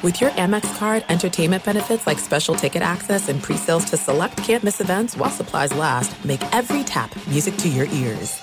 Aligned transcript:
With 0.00 0.20
your 0.20 0.30
Amex 0.30 0.78
card, 0.78 1.04
entertainment 1.08 1.64
benefits 1.64 2.06
like 2.06 2.20
special 2.20 2.54
ticket 2.54 2.82
access 2.82 3.28
and 3.28 3.42
pre-sales 3.42 3.84
to 3.86 3.96
select 3.96 4.36
campus 4.36 4.80
events 4.80 5.16
while 5.16 5.30
supplies 5.30 5.74
last, 5.74 6.24
make 6.24 6.40
every 6.54 6.84
tap 6.84 7.10
music 7.26 7.56
to 7.56 7.68
your 7.68 7.86
ears. 7.86 8.40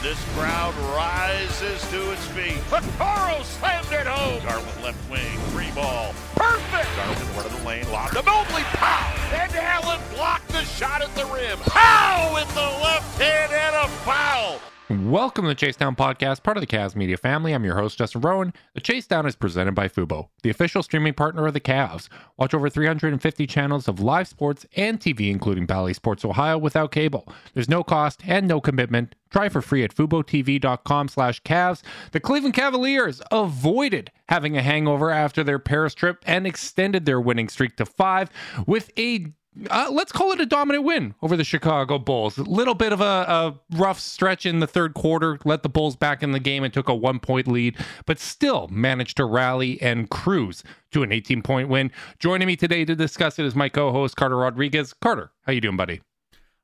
This 0.00 0.18
crowd 0.34 0.74
rises 0.96 1.90
to 1.90 2.12
its 2.12 2.26
feet. 2.28 2.56
Vaccaro 2.70 3.44
slammed 3.44 3.92
it 3.92 4.06
home. 4.06 4.42
Garland 4.42 4.82
left 4.82 5.10
wing, 5.10 5.38
three 5.50 5.70
ball. 5.72 6.14
Perfect. 6.34 6.88
Garland 6.96 7.36
one 7.36 7.44
of 7.44 7.60
the 7.60 7.68
lane, 7.68 7.92
lobbed 7.92 8.14
to 8.14 8.22
Mobley. 8.22 8.62
Pow! 8.62 9.14
And 9.34 9.54
Allen 9.54 10.00
blocked 10.14 10.48
the 10.48 10.64
shot 10.64 11.02
at 11.02 11.14
the 11.14 11.26
rim. 11.26 11.58
Pow! 11.58 12.30
With 12.32 12.48
the 12.54 12.60
left 12.60 13.20
hand 13.20 13.52
and 13.52 13.76
a 13.84 13.88
foul. 13.98 14.60
Welcome 14.88 15.46
to 15.46 15.48
the 15.48 15.56
Chase 15.56 15.74
Down 15.74 15.96
Podcast, 15.96 16.44
part 16.44 16.56
of 16.56 16.60
the 16.60 16.66
Cavs 16.68 16.94
Media 16.94 17.16
family. 17.16 17.52
I'm 17.52 17.64
your 17.64 17.74
host, 17.74 17.98
Justin 17.98 18.20
Rowan. 18.20 18.52
The 18.74 18.80
Chase 18.80 19.04
Down 19.04 19.26
is 19.26 19.34
presented 19.34 19.74
by 19.74 19.88
Fubo, 19.88 20.28
the 20.44 20.50
official 20.50 20.80
streaming 20.80 21.14
partner 21.14 21.44
of 21.44 21.54
the 21.54 21.60
Cavs. 21.60 22.08
Watch 22.36 22.54
over 22.54 22.70
350 22.70 23.48
channels 23.48 23.88
of 23.88 23.98
live 23.98 24.28
sports 24.28 24.64
and 24.76 25.00
TV, 25.00 25.28
including 25.28 25.66
Bally 25.66 25.92
Sports 25.92 26.24
Ohio, 26.24 26.56
without 26.56 26.92
cable. 26.92 27.26
There's 27.52 27.68
no 27.68 27.82
cost 27.82 28.20
and 28.28 28.46
no 28.46 28.60
commitment. 28.60 29.16
Try 29.28 29.48
for 29.48 29.60
free 29.60 29.82
at 29.82 29.92
FuboTV.com 29.92 31.08
slash 31.08 31.42
Cavs. 31.42 31.82
The 32.12 32.20
Cleveland 32.20 32.54
Cavaliers 32.54 33.20
avoided 33.32 34.12
having 34.28 34.56
a 34.56 34.62
hangover 34.62 35.10
after 35.10 35.42
their 35.42 35.58
Paris 35.58 35.94
trip 35.94 36.22
and 36.28 36.46
extended 36.46 37.06
their 37.06 37.20
winning 37.20 37.48
streak 37.48 37.76
to 37.78 37.86
five 37.86 38.30
with 38.68 38.92
a 38.96 39.32
uh, 39.70 39.88
let's 39.90 40.12
call 40.12 40.32
it 40.32 40.40
a 40.40 40.46
dominant 40.46 40.84
win 40.84 41.14
over 41.22 41.36
the 41.36 41.44
Chicago 41.44 41.98
Bulls. 41.98 42.36
A 42.38 42.42
little 42.42 42.74
bit 42.74 42.92
of 42.92 43.00
a, 43.00 43.04
a, 43.04 43.60
rough 43.76 43.98
stretch 43.98 44.44
in 44.44 44.60
the 44.60 44.66
third 44.66 44.94
quarter, 44.94 45.38
let 45.44 45.62
the 45.62 45.68
Bulls 45.68 45.96
back 45.96 46.22
in 46.22 46.32
the 46.32 46.40
game 46.40 46.62
and 46.62 46.72
took 46.72 46.88
a 46.88 46.94
one 46.94 47.18
point 47.18 47.48
lead, 47.48 47.76
but 48.04 48.18
still 48.18 48.68
managed 48.68 49.16
to 49.16 49.24
rally 49.24 49.80
and 49.80 50.10
cruise 50.10 50.62
to 50.92 51.02
an 51.02 51.12
18 51.12 51.42
point 51.42 51.68
win. 51.68 51.90
Joining 52.18 52.46
me 52.46 52.56
today 52.56 52.84
to 52.84 52.94
discuss 52.94 53.38
it 53.38 53.46
is 53.46 53.54
my 53.54 53.68
co 53.68 53.92
host, 53.92 54.16
Carter 54.16 54.36
Rodriguez. 54.36 54.92
Carter, 54.92 55.32
how 55.42 55.52
you 55.52 55.60
doing, 55.60 55.76
buddy? 55.76 56.00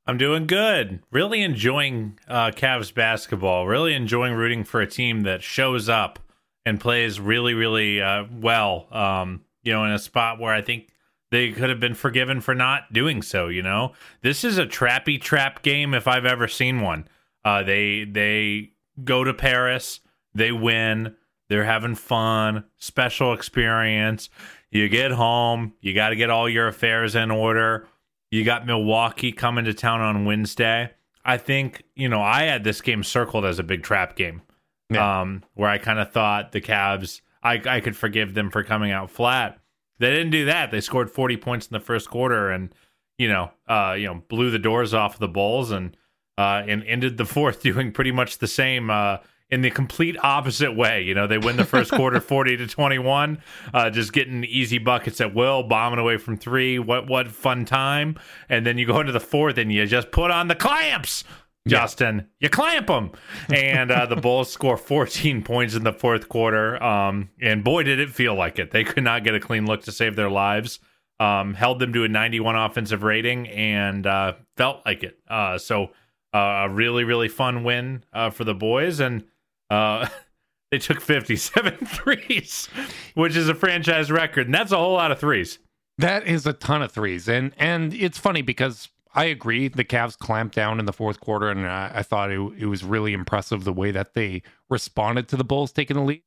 I'm 0.06 0.18
doing 0.18 0.46
good. 0.46 1.00
Really 1.10 1.42
enjoying 1.42 2.18
uh, 2.28 2.50
Cavs 2.50 2.92
basketball. 2.92 3.66
Really 3.66 3.94
enjoying 3.94 4.34
rooting 4.34 4.64
for 4.64 4.80
a 4.80 4.86
team 4.86 5.22
that 5.22 5.42
shows 5.42 5.88
up 5.88 6.18
and 6.66 6.80
plays 6.80 7.20
really, 7.20 7.54
really 7.54 8.02
uh, 8.02 8.24
well. 8.30 8.88
Um, 8.90 9.44
you 9.62 9.72
know, 9.72 9.84
in 9.84 9.92
a 9.92 9.98
spot 9.98 10.40
where 10.40 10.52
I 10.52 10.60
think 10.60 10.91
they 11.32 11.50
could 11.50 11.70
have 11.70 11.80
been 11.80 11.94
forgiven 11.94 12.42
for 12.42 12.54
not 12.54 12.92
doing 12.92 13.22
so. 13.22 13.48
You 13.48 13.62
know, 13.62 13.94
this 14.20 14.44
is 14.44 14.58
a 14.58 14.66
trappy 14.66 15.18
trap 15.18 15.62
game 15.62 15.94
if 15.94 16.06
I've 16.06 16.26
ever 16.26 16.46
seen 16.46 16.82
one. 16.82 17.08
Uh, 17.42 17.62
they 17.62 18.04
they 18.04 18.72
go 19.02 19.24
to 19.24 19.32
Paris, 19.32 20.00
they 20.34 20.52
win, 20.52 21.16
they're 21.48 21.64
having 21.64 21.94
fun, 21.94 22.64
special 22.76 23.32
experience. 23.32 24.28
You 24.70 24.90
get 24.90 25.10
home, 25.12 25.72
you 25.80 25.94
got 25.94 26.10
to 26.10 26.16
get 26.16 26.28
all 26.28 26.50
your 26.50 26.68
affairs 26.68 27.14
in 27.14 27.30
order. 27.30 27.88
You 28.30 28.44
got 28.44 28.66
Milwaukee 28.66 29.32
coming 29.32 29.64
to 29.64 29.74
town 29.74 30.02
on 30.02 30.26
Wednesday. 30.26 30.90
I 31.24 31.38
think 31.38 31.82
you 31.96 32.10
know 32.10 32.20
I 32.20 32.42
had 32.42 32.62
this 32.62 32.82
game 32.82 33.02
circled 33.02 33.46
as 33.46 33.58
a 33.58 33.62
big 33.62 33.82
trap 33.82 34.16
game, 34.16 34.42
yeah. 34.90 35.22
um, 35.22 35.44
where 35.54 35.70
I 35.70 35.78
kind 35.78 35.98
of 35.98 36.12
thought 36.12 36.52
the 36.52 36.60
Cavs 36.60 37.22
I 37.42 37.58
I 37.64 37.80
could 37.80 37.96
forgive 37.96 38.34
them 38.34 38.50
for 38.50 38.62
coming 38.62 38.92
out 38.92 39.10
flat 39.10 39.61
they 40.02 40.10
didn't 40.10 40.32
do 40.32 40.44
that. 40.44 40.70
They 40.70 40.80
scored 40.80 41.10
40 41.10 41.36
points 41.38 41.66
in 41.66 41.72
the 41.72 41.80
first 41.80 42.10
quarter 42.10 42.50
and 42.50 42.74
you 43.18 43.28
know, 43.28 43.50
uh, 43.68 43.94
you 43.96 44.06
know, 44.06 44.22
blew 44.28 44.50
the 44.50 44.58
doors 44.58 44.92
off 44.92 45.18
the 45.18 45.28
Bulls 45.28 45.70
and 45.70 45.96
uh, 46.38 46.62
and 46.66 46.82
ended 46.84 47.16
the 47.16 47.24
fourth 47.36 47.62
doing 47.62 47.92
pretty 47.92 48.12
much 48.12 48.38
the 48.38 48.46
same 48.46 48.90
uh, 48.90 49.18
in 49.50 49.60
the 49.60 49.70
complete 49.70 50.16
opposite 50.22 50.74
way. 50.74 51.02
You 51.02 51.14
know, 51.14 51.26
they 51.26 51.38
win 51.38 51.56
the 51.56 51.64
first 51.64 51.92
quarter 51.92 52.20
40 52.20 52.56
to 52.56 52.66
21, 52.66 53.38
uh, 53.74 53.90
just 53.90 54.12
getting 54.12 54.44
easy 54.44 54.78
buckets 54.78 55.20
at 55.20 55.34
will, 55.34 55.62
bombing 55.62 55.98
away 55.98 56.16
from 56.16 56.36
three. 56.36 56.78
What 56.78 57.06
what 57.06 57.28
fun 57.28 57.64
time! 57.64 58.18
And 58.48 58.66
then 58.66 58.78
you 58.78 58.86
go 58.86 58.98
into 59.00 59.12
the 59.12 59.20
fourth 59.20 59.58
and 59.58 59.72
you 59.72 59.86
just 59.86 60.10
put 60.10 60.30
on 60.30 60.48
the 60.48 60.56
clamps. 60.56 61.24
Justin, 61.66 62.16
yeah. 62.16 62.24
you 62.40 62.48
clamp 62.48 62.88
them. 62.88 63.12
And 63.52 63.90
uh, 63.90 64.06
the 64.06 64.16
Bulls 64.16 64.50
score 64.52 64.76
14 64.76 65.42
points 65.42 65.74
in 65.74 65.84
the 65.84 65.92
fourth 65.92 66.28
quarter. 66.28 66.82
Um, 66.82 67.30
and 67.40 67.62
boy, 67.62 67.84
did 67.84 68.00
it 68.00 68.10
feel 68.10 68.34
like 68.34 68.58
it. 68.58 68.70
They 68.70 68.84
could 68.84 69.04
not 69.04 69.24
get 69.24 69.34
a 69.34 69.40
clean 69.40 69.66
look 69.66 69.82
to 69.84 69.92
save 69.92 70.16
their 70.16 70.30
lives. 70.30 70.80
Um, 71.20 71.54
held 71.54 71.78
them 71.78 71.92
to 71.92 72.04
a 72.04 72.08
91 72.08 72.56
offensive 72.56 73.04
rating 73.04 73.48
and 73.48 74.06
uh, 74.06 74.32
felt 74.56 74.84
like 74.84 75.04
it. 75.04 75.18
Uh, 75.28 75.56
so 75.56 75.90
uh, 76.34 76.64
a 76.64 76.68
really, 76.68 77.04
really 77.04 77.28
fun 77.28 77.62
win 77.62 78.04
uh, 78.12 78.30
for 78.30 78.42
the 78.42 78.54
boys. 78.54 78.98
And 78.98 79.24
uh, 79.70 80.08
they 80.72 80.78
took 80.78 81.00
57 81.00 81.74
threes, 81.86 82.68
which 83.14 83.36
is 83.36 83.48
a 83.48 83.54
franchise 83.54 84.10
record. 84.10 84.46
And 84.46 84.54
that's 84.54 84.72
a 84.72 84.76
whole 84.76 84.94
lot 84.94 85.12
of 85.12 85.20
threes. 85.20 85.60
That 85.98 86.26
is 86.26 86.46
a 86.46 86.54
ton 86.54 86.82
of 86.82 86.90
threes. 86.90 87.28
And, 87.28 87.52
and 87.56 87.94
it's 87.94 88.18
funny 88.18 88.42
because 88.42 88.88
I 89.14 89.24
agree. 89.26 89.68
The 89.68 89.84
Cavs 89.84 90.18
clamped 90.18 90.54
down 90.54 90.78
in 90.78 90.86
the 90.86 90.92
fourth 90.92 91.20
quarter, 91.20 91.50
and 91.50 91.66
I, 91.66 91.90
I 91.96 92.02
thought 92.02 92.30
it, 92.30 92.40
it 92.58 92.66
was 92.66 92.82
really 92.82 93.12
impressive 93.12 93.64
the 93.64 93.72
way 93.72 93.90
that 93.90 94.14
they 94.14 94.42
responded 94.70 95.28
to 95.28 95.36
the 95.36 95.44
Bulls 95.44 95.72
taking 95.72 95.96
the 95.96 96.02
lead. 96.02 96.22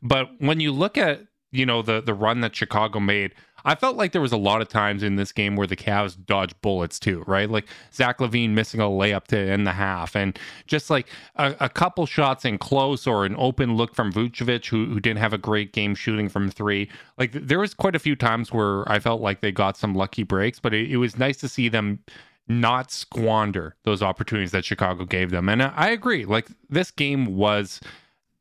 But 0.00 0.30
when 0.38 0.60
you 0.60 0.72
look 0.72 0.96
at 0.96 1.26
you 1.50 1.66
know 1.66 1.82
the 1.82 2.00
the 2.00 2.14
run 2.14 2.40
that 2.40 2.56
Chicago 2.56 2.98
made, 2.98 3.34
I 3.64 3.74
felt 3.74 3.96
like 3.96 4.12
there 4.12 4.20
was 4.20 4.32
a 4.32 4.36
lot 4.36 4.60
of 4.60 4.68
times 4.68 5.02
in 5.02 5.16
this 5.16 5.32
game 5.32 5.56
where 5.56 5.66
the 5.66 5.76
Cavs 5.76 6.16
dodged 6.26 6.60
bullets 6.62 6.98
too, 6.98 7.24
right? 7.26 7.48
Like 7.48 7.66
Zach 7.92 8.18
LaVine 8.18 8.50
missing 8.50 8.80
a 8.80 8.84
layup 8.84 9.24
to 9.28 9.38
end 9.38 9.66
the 9.66 9.72
half, 9.72 10.16
and 10.16 10.38
just 10.66 10.90
like 10.90 11.06
a, 11.36 11.54
a 11.60 11.68
couple 11.68 12.06
shots 12.06 12.44
in 12.44 12.58
close 12.58 13.06
or 13.06 13.24
an 13.24 13.34
open 13.38 13.76
look 13.76 13.94
from 13.94 14.12
Vucevic, 14.12 14.66
who, 14.66 14.86
who 14.86 15.00
didn't 15.00 15.20
have 15.20 15.32
a 15.32 15.38
great 15.38 15.72
game 15.72 15.94
shooting 15.94 16.28
from 16.28 16.50
three. 16.50 16.88
Like 17.18 17.32
there 17.32 17.58
was 17.58 17.74
quite 17.74 17.94
a 17.94 18.00
few 18.00 18.16
times 18.16 18.52
where 18.52 18.90
I 18.90 18.98
felt 18.98 19.20
like 19.20 19.40
they 19.40 19.52
got 19.52 19.76
some 19.76 19.94
lucky 19.94 20.22
breaks, 20.22 20.58
but 20.58 20.74
it, 20.74 20.90
it 20.90 20.96
was 20.96 21.18
nice 21.18 21.38
to 21.38 21.48
see 21.48 21.68
them 21.68 22.00
not 22.48 22.90
squander 22.90 23.76
those 23.84 24.02
opportunities 24.02 24.50
that 24.50 24.64
Chicago 24.64 25.04
gave 25.04 25.30
them. 25.30 25.48
And 25.48 25.62
I 25.62 25.90
agree, 25.90 26.24
like 26.24 26.48
this 26.68 26.90
game 26.90 27.36
was 27.36 27.80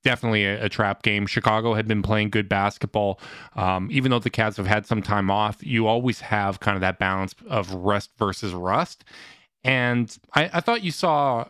definitely 0.04 0.46
a, 0.46 0.66
a, 0.66 0.70
trap 0.70 1.04
game. 1.04 1.26
Chicago 1.26 1.74
had 1.74 1.88
been 1.88 2.02
playing 2.02 2.30
good 2.30 2.50
basketball. 2.50 3.20
Um, 3.56 3.90
even 3.92 4.12
though 4.12 4.20
the 4.20 4.30
Cavs 4.30 4.58
have 4.58 4.68
had 4.68 4.86
some 4.86 5.02
time 5.02 5.30
off, 5.30 5.66
you 5.66 5.88
always 5.88 6.22
have 6.22 6.60
kind 6.60 6.76
of 6.76 6.82
that 6.82 7.00
balance 7.00 7.36
of 7.48 7.74
rest 7.74 8.12
versus 8.18 8.54
rust. 8.54 9.04
And 9.64 10.16
I, 10.34 10.50
I 10.54 10.60
thought 10.60 10.84
you 10.84 10.92
saw 10.92 11.46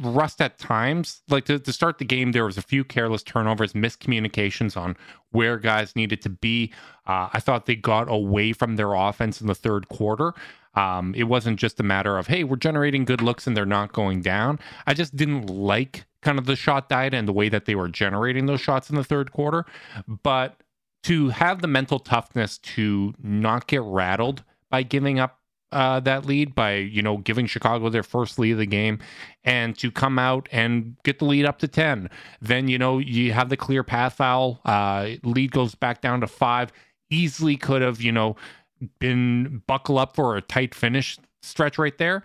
rust 0.00 0.40
at 0.40 0.58
times. 0.58 1.22
Like 1.28 1.44
to, 1.46 1.58
to, 1.58 1.72
start 1.72 1.98
the 1.98 2.04
game, 2.04 2.32
there 2.32 2.44
was 2.44 2.58
a 2.58 2.62
few 2.62 2.84
careless 2.84 3.22
turnovers, 3.22 3.72
miscommunications 3.72 4.76
on 4.76 4.96
where 5.30 5.58
guys 5.58 5.96
needed 5.96 6.22
to 6.22 6.28
be. 6.28 6.72
Uh, 7.06 7.28
I 7.32 7.40
thought 7.40 7.66
they 7.66 7.76
got 7.76 8.10
away 8.10 8.52
from 8.52 8.76
their 8.76 8.94
offense 8.94 9.40
in 9.40 9.46
the 9.46 9.54
third 9.54 9.88
quarter. 9.88 10.34
Um, 10.74 11.14
it 11.14 11.24
wasn't 11.24 11.58
just 11.58 11.80
a 11.80 11.82
matter 11.82 12.18
of, 12.18 12.26
hey, 12.28 12.44
we're 12.44 12.56
generating 12.56 13.04
good 13.04 13.20
looks 13.20 13.46
and 13.46 13.56
they're 13.56 13.66
not 13.66 13.92
going 13.92 14.20
down. 14.20 14.60
I 14.86 14.94
just 14.94 15.16
didn't 15.16 15.46
like 15.46 16.06
kind 16.22 16.38
of 16.38 16.46
the 16.46 16.56
shot 16.56 16.88
diet 16.88 17.14
and 17.14 17.26
the 17.26 17.32
way 17.32 17.48
that 17.48 17.64
they 17.64 17.74
were 17.74 17.88
generating 17.88 18.46
those 18.46 18.60
shots 18.60 18.90
in 18.90 18.96
the 18.96 19.04
third 19.04 19.32
quarter. 19.32 19.64
But 20.06 20.62
to 21.04 21.30
have 21.30 21.62
the 21.62 21.68
mental 21.68 21.98
toughness 21.98 22.58
to 22.58 23.14
not 23.22 23.66
get 23.66 23.82
rattled 23.82 24.44
by 24.70 24.82
giving 24.82 25.18
up 25.18 25.38
uh, 25.70 26.00
that 26.00 26.24
lead 26.24 26.54
by 26.54 26.76
you 26.76 27.02
know 27.02 27.18
giving 27.18 27.46
Chicago 27.46 27.88
their 27.88 28.02
first 28.02 28.38
lead 28.38 28.52
of 28.52 28.58
the 28.58 28.66
game, 28.66 28.98
and 29.44 29.76
to 29.78 29.90
come 29.90 30.18
out 30.18 30.48
and 30.50 30.96
get 31.04 31.18
the 31.18 31.24
lead 31.24 31.44
up 31.44 31.58
to 31.58 31.68
ten. 31.68 32.08
Then 32.40 32.68
you 32.68 32.78
know 32.78 32.98
you 32.98 33.32
have 33.32 33.48
the 33.48 33.56
clear 33.56 33.82
path 33.82 34.14
foul. 34.14 34.60
Uh, 34.64 35.10
lead 35.22 35.52
goes 35.52 35.74
back 35.74 36.00
down 36.00 36.20
to 36.22 36.26
five. 36.26 36.72
Easily 37.10 37.56
could 37.56 37.82
have 37.82 38.00
you 38.00 38.12
know 38.12 38.36
been 38.98 39.62
buckle 39.66 39.98
up 39.98 40.14
for 40.14 40.36
a 40.36 40.42
tight 40.42 40.74
finish 40.74 41.18
stretch 41.42 41.78
right 41.78 41.96
there. 41.98 42.22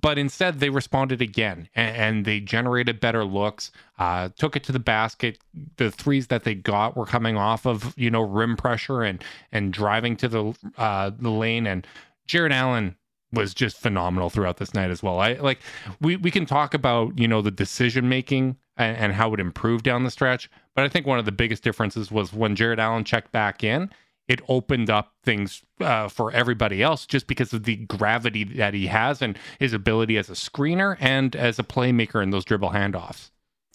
But 0.00 0.16
instead, 0.16 0.58
they 0.58 0.70
responded 0.70 1.20
again 1.20 1.68
and, 1.74 1.96
and 1.96 2.24
they 2.24 2.40
generated 2.40 2.98
better 2.98 3.24
looks, 3.24 3.70
uh, 3.98 4.30
took 4.38 4.56
it 4.56 4.64
to 4.64 4.72
the 4.72 4.78
basket. 4.78 5.38
The 5.76 5.90
threes 5.90 6.28
that 6.28 6.44
they 6.44 6.54
got 6.54 6.96
were 6.96 7.04
coming 7.04 7.36
off 7.36 7.66
of, 7.66 7.92
you 7.98 8.10
know, 8.10 8.22
rim 8.22 8.56
pressure 8.56 9.02
and 9.02 9.22
and 9.50 9.72
driving 9.72 10.16
to 10.16 10.28
the 10.28 10.54
uh, 10.78 11.10
the 11.18 11.30
lane. 11.30 11.66
And 11.66 11.86
Jarrett 12.26 12.52
Allen 12.52 12.96
was 13.32 13.54
just 13.54 13.78
phenomenal 13.78 14.30
throughout 14.30 14.58
this 14.58 14.74
night 14.74 14.90
as 14.90 15.02
well. 15.02 15.18
I 15.18 15.34
like 15.34 15.60
we 16.00 16.16
we 16.16 16.30
can 16.30 16.46
talk 16.46 16.74
about 16.74 17.18
you 17.18 17.26
know 17.28 17.42
the 17.42 17.50
decision 17.50 18.08
making 18.08 18.56
and, 18.76 18.96
and, 18.96 19.12
how 19.12 19.32
it 19.34 19.40
improved 19.40 19.84
down 19.84 20.04
the 20.04 20.10
stretch, 20.10 20.50
but 20.74 20.84
I 20.84 20.88
think 20.88 21.06
one 21.06 21.18
of 21.18 21.26
the 21.26 21.32
biggest 21.32 21.62
differences 21.62 22.10
was 22.10 22.32
when 22.32 22.56
Jarrett 22.56 22.78
Allen 22.78 23.04
checked 23.04 23.30
back 23.30 23.62
in 23.62 23.90
it 24.28 24.40
opened 24.48 24.88
up 24.88 25.12
things 25.24 25.62
uh, 25.80 26.08
for 26.08 26.30
everybody 26.32 26.82
else 26.82 27.06
just 27.06 27.26
because 27.26 27.52
of 27.52 27.64
the 27.64 27.76
gravity 27.76 28.44
that 28.44 28.74
he 28.74 28.86
has 28.86 29.20
and 29.20 29.38
his 29.58 29.72
ability 29.72 30.16
as 30.16 30.30
a 30.30 30.34
screener 30.34 30.96
and 31.00 31.34
as 31.34 31.58
a 31.58 31.62
playmaker 31.62 32.22
in 32.22 32.30
those 32.30 32.44
dribble 32.44 32.70
handoffs. 32.70 33.30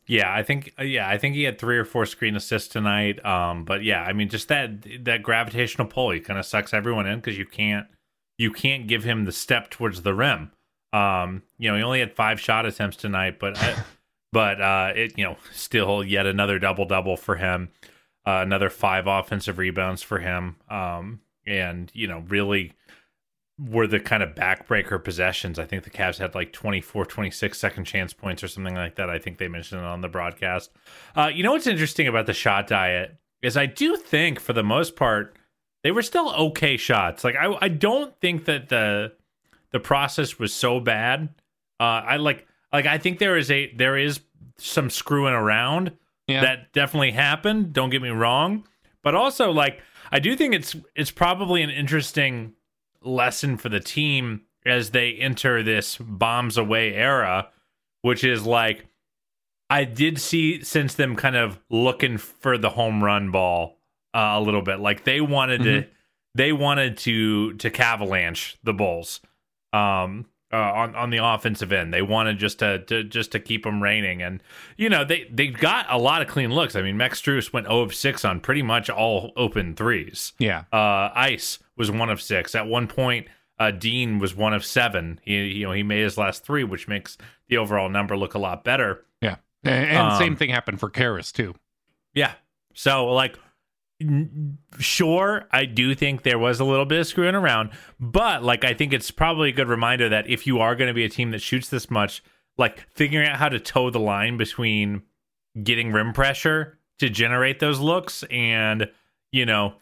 Yeah, 0.07 0.33
I 0.33 0.41
think 0.41 0.73
uh, 0.79 0.83
yeah, 0.83 1.09
I 1.09 1.17
think 1.17 1.35
he 1.35 1.44
had 1.44 1.59
three 1.59 1.77
or 1.77 1.83
four 1.83 2.05
screen 2.05 2.35
assists 2.35 2.69
tonight. 2.69 3.23
Um, 3.25 3.65
but 3.65 3.83
yeah, 3.83 4.03
I 4.03 4.13
mean, 4.13 4.29
just 4.29 4.47
that 4.47 5.03
that 5.03 5.21
gravitational 5.21 5.88
pull, 5.88 6.11
he 6.11 6.21
kind 6.21 6.39
of 6.39 6.45
sucks 6.45 6.73
everyone 6.73 7.05
in 7.05 7.19
because 7.19 7.38
you 7.38 7.45
can't 7.45 7.88
you 8.38 8.51
can't 8.51 8.88
give 8.88 9.03
him 9.03 9.25
the 9.25 9.33
step 9.33 9.69
towards 9.69 10.03
the 10.03 10.13
rim. 10.13 10.51
Um, 10.93 11.43
you 11.57 11.69
know, 11.69 11.75
he 11.75 11.83
only 11.83 12.00
had 12.00 12.15
five 12.15 12.39
shot 12.39 12.65
attempts 12.65 12.95
tonight, 12.95 13.38
but 13.38 13.57
I, 13.61 13.83
but 14.31 14.61
uh, 14.61 14.93
it 14.95 15.17
you 15.17 15.25
know 15.25 15.35
still 15.51 16.05
yet 16.05 16.25
another 16.25 16.57
double 16.57 16.85
double 16.85 17.17
for 17.17 17.35
him. 17.35 17.69
Uh, 18.27 18.41
another 18.41 18.69
five 18.69 19.07
offensive 19.07 19.57
rebounds 19.57 20.03
for 20.03 20.19
him. 20.19 20.57
Um, 20.69 21.21
and, 21.45 21.89
you 21.94 22.07
know, 22.07 22.25
really 22.27 22.74
were 23.57 23.88
the 23.88 24.01
kind 24.01 24.21
of 24.21 24.35
backbreaker 24.35 25.01
possessions. 25.01 25.57
I 25.57 25.65
think 25.65 25.85
the 25.85 25.89
Cavs 25.89 26.18
had 26.18 26.35
like 26.35 26.51
24, 26.51 27.06
26 27.06 27.57
second 27.57 27.85
chance 27.85 28.12
points 28.12 28.44
or 28.44 28.50
something 28.50 28.75
like 28.75 28.95
that. 28.95 29.09
I 29.09 29.18
think 29.18 29.38
they 29.38 29.47
mentioned 29.47 29.79
it 29.79 29.88
on 29.88 30.01
the 30.01 30.09
broadcast. 30.09 30.71
Uh, 31.15 31.31
you 31.33 31.41
know 31.41 31.53
what's 31.53 31.68
interesting 31.68 32.06
about 32.06 32.25
the 32.25 32.33
shot 32.33 32.68
diet 32.68 33.15
is 33.41 33.56
I 33.56 33.65
do 33.65 33.95
think 33.95 34.41
for 34.41 34.51
the 34.51 34.63
most 34.63 34.97
part 34.97 35.38
they 35.83 35.91
were 35.91 36.01
still 36.01 36.33
okay 36.33 36.75
shots. 36.75 37.24
Like 37.24 37.35
I 37.35 37.56
I 37.62 37.69
don't 37.69 38.13
think 38.19 38.44
that 38.45 38.68
the 38.68 39.13
the 39.71 39.79
process 39.79 40.38
was 40.38 40.53
so 40.53 40.81
bad. 40.81 41.29
Uh, 41.79 42.03
I 42.03 42.18
like 42.18 42.45
like 42.74 42.85
I 42.85 42.97
think 42.97 43.19
there 43.19 43.38
is 43.38 43.50
a 43.50 43.74
there 43.74 43.95
is 43.97 44.19
some 44.57 44.89
screwing 44.89 45.33
around 45.33 45.94
Yeah. 46.27 46.41
that 46.41 46.74
definitely 46.74 47.12
happened. 47.12 47.74
Don't 47.74 47.89
get 47.89 48.01
me 48.01 48.09
wrong, 48.09 48.68
but 49.03 49.15
also 49.15 49.51
like 49.51 49.81
I 50.12 50.19
do 50.19 50.35
think 50.35 50.53
it's 50.53 50.75
it's 50.95 51.12
probably 51.12 51.62
an 51.62 51.69
interesting 51.69 52.53
lesson 53.01 53.57
for 53.57 53.69
the 53.69 53.79
team 53.79 54.41
as 54.65 54.89
they 54.89 55.13
enter 55.13 55.63
this 55.63 55.97
bombs 55.97 56.57
away 56.57 56.94
era, 56.94 57.50
which 58.01 58.24
is 58.24 58.45
like 58.45 58.85
I 59.69 59.83
did 59.83 60.19
see 60.19 60.63
since 60.63 60.94
them 60.95 61.15
kind 61.15 61.35
of 61.35 61.59
looking 61.69 62.18
for 62.18 62.57
the 62.57 62.69
home 62.69 63.03
run 63.03 63.31
ball 63.31 63.77
uh, 64.13 64.33
a 64.35 64.41
little 64.41 64.62
bit. 64.62 64.79
Like 64.79 65.03
they 65.03 65.21
wanted 65.21 65.63
to 65.63 65.85
they 66.35 66.51
wanted 66.51 66.97
to 67.00 67.53
to 67.56 67.69
cavalanche 67.69 68.56
the 68.63 68.74
Bulls 68.74 69.21
um 69.74 70.25
uh, 70.51 70.55
on 70.57 70.95
on 70.95 71.09
the 71.09 71.17
offensive 71.23 71.71
end. 71.71 71.94
They 71.94 72.01
wanted 72.01 72.38
just 72.38 72.59
to, 72.59 72.79
to 72.85 73.03
just 73.03 73.31
to 73.33 73.39
keep 73.39 73.63
them 73.63 73.81
raining, 73.83 74.21
and 74.21 74.41
you 74.77 74.89
know 74.89 75.03
they 75.03 75.29
they 75.31 75.47
got 75.47 75.85
a 75.89 75.97
lot 75.97 76.21
of 76.21 76.27
clean 76.27 76.51
looks. 76.51 76.75
I 76.75 76.81
mean, 76.81 76.97
Max 76.97 77.21
Strus 77.21 77.51
went 77.51 77.67
0 77.67 77.81
of 77.81 77.94
6 77.94 78.25
on 78.25 78.39
pretty 78.39 78.61
much 78.61 78.89
all 78.89 79.33
open 79.35 79.75
threes. 79.75 80.33
Yeah. 80.39 80.63
Uh, 80.71 81.09
Ice 81.15 81.59
was 81.75 81.91
one 81.91 82.09
of 82.09 82.21
six. 82.21 82.55
At 82.55 82.65
one 82.67 82.88
point, 82.88 83.27
uh, 83.59 83.71
Dean 83.71 84.19
was 84.19 84.35
one 84.35 84.53
of 84.53 84.65
seven. 84.65 85.19
He 85.23 85.35
you 85.47 85.65
know 85.65 85.73
he 85.73 85.83
made 85.83 86.03
his 86.03 86.17
last 86.17 86.44
three, 86.44 86.63
which 86.63 86.88
makes 86.88 87.17
the 87.50 87.57
overall 87.57 87.89
number 87.89 88.17
look 88.17 88.33
a 88.33 88.39
lot 88.39 88.63
better. 88.63 89.05
Yeah. 89.21 89.35
And, 89.63 89.85
and 89.89 89.97
Um, 89.97 90.17
same 90.19 90.35
thing 90.35 90.50
happened 90.50 90.79
for 90.79 90.89
Caris 90.89 91.31
too. 91.31 91.55
Yeah. 92.13 92.33
So 92.73 93.07
like 93.07 93.38
sure, 94.79 95.47
I 95.51 95.65
do 95.65 95.95
think 95.95 96.23
there 96.23 96.39
was 96.39 96.59
a 96.59 96.65
little 96.65 96.85
bit 96.85 96.99
of 96.99 97.07
screwing 97.07 97.35
around, 97.35 97.71
but 97.99 98.44
like 98.44 98.63
I 98.63 98.73
think 98.73 98.94
it's 98.94 99.11
probably 99.11 99.49
a 99.49 99.53
good 99.53 99.67
reminder 99.67 100.09
that 100.09 100.29
if 100.29 100.45
you 100.47 100.59
are 100.59 100.75
going 100.75 100.88
to 100.88 100.94
be 100.94 101.05
a 101.05 101.09
team 101.09 101.31
that 101.31 101.41
shoots 101.41 101.69
this 101.69 101.89
much, 101.89 102.23
like 102.57 102.85
figuring 102.94 103.27
out 103.27 103.38
how 103.38 103.49
to 103.49 103.59
toe 103.59 103.89
the 103.89 103.99
line 103.99 104.38
between 104.38 105.03
getting 105.63 105.91
rim 105.91 106.13
pressure 106.13 106.77
to 106.99 107.09
generate 107.09 107.59
those 107.59 107.79
looks 107.79 108.23
and, 108.31 108.89
you 109.31 109.45
know, 109.45 109.73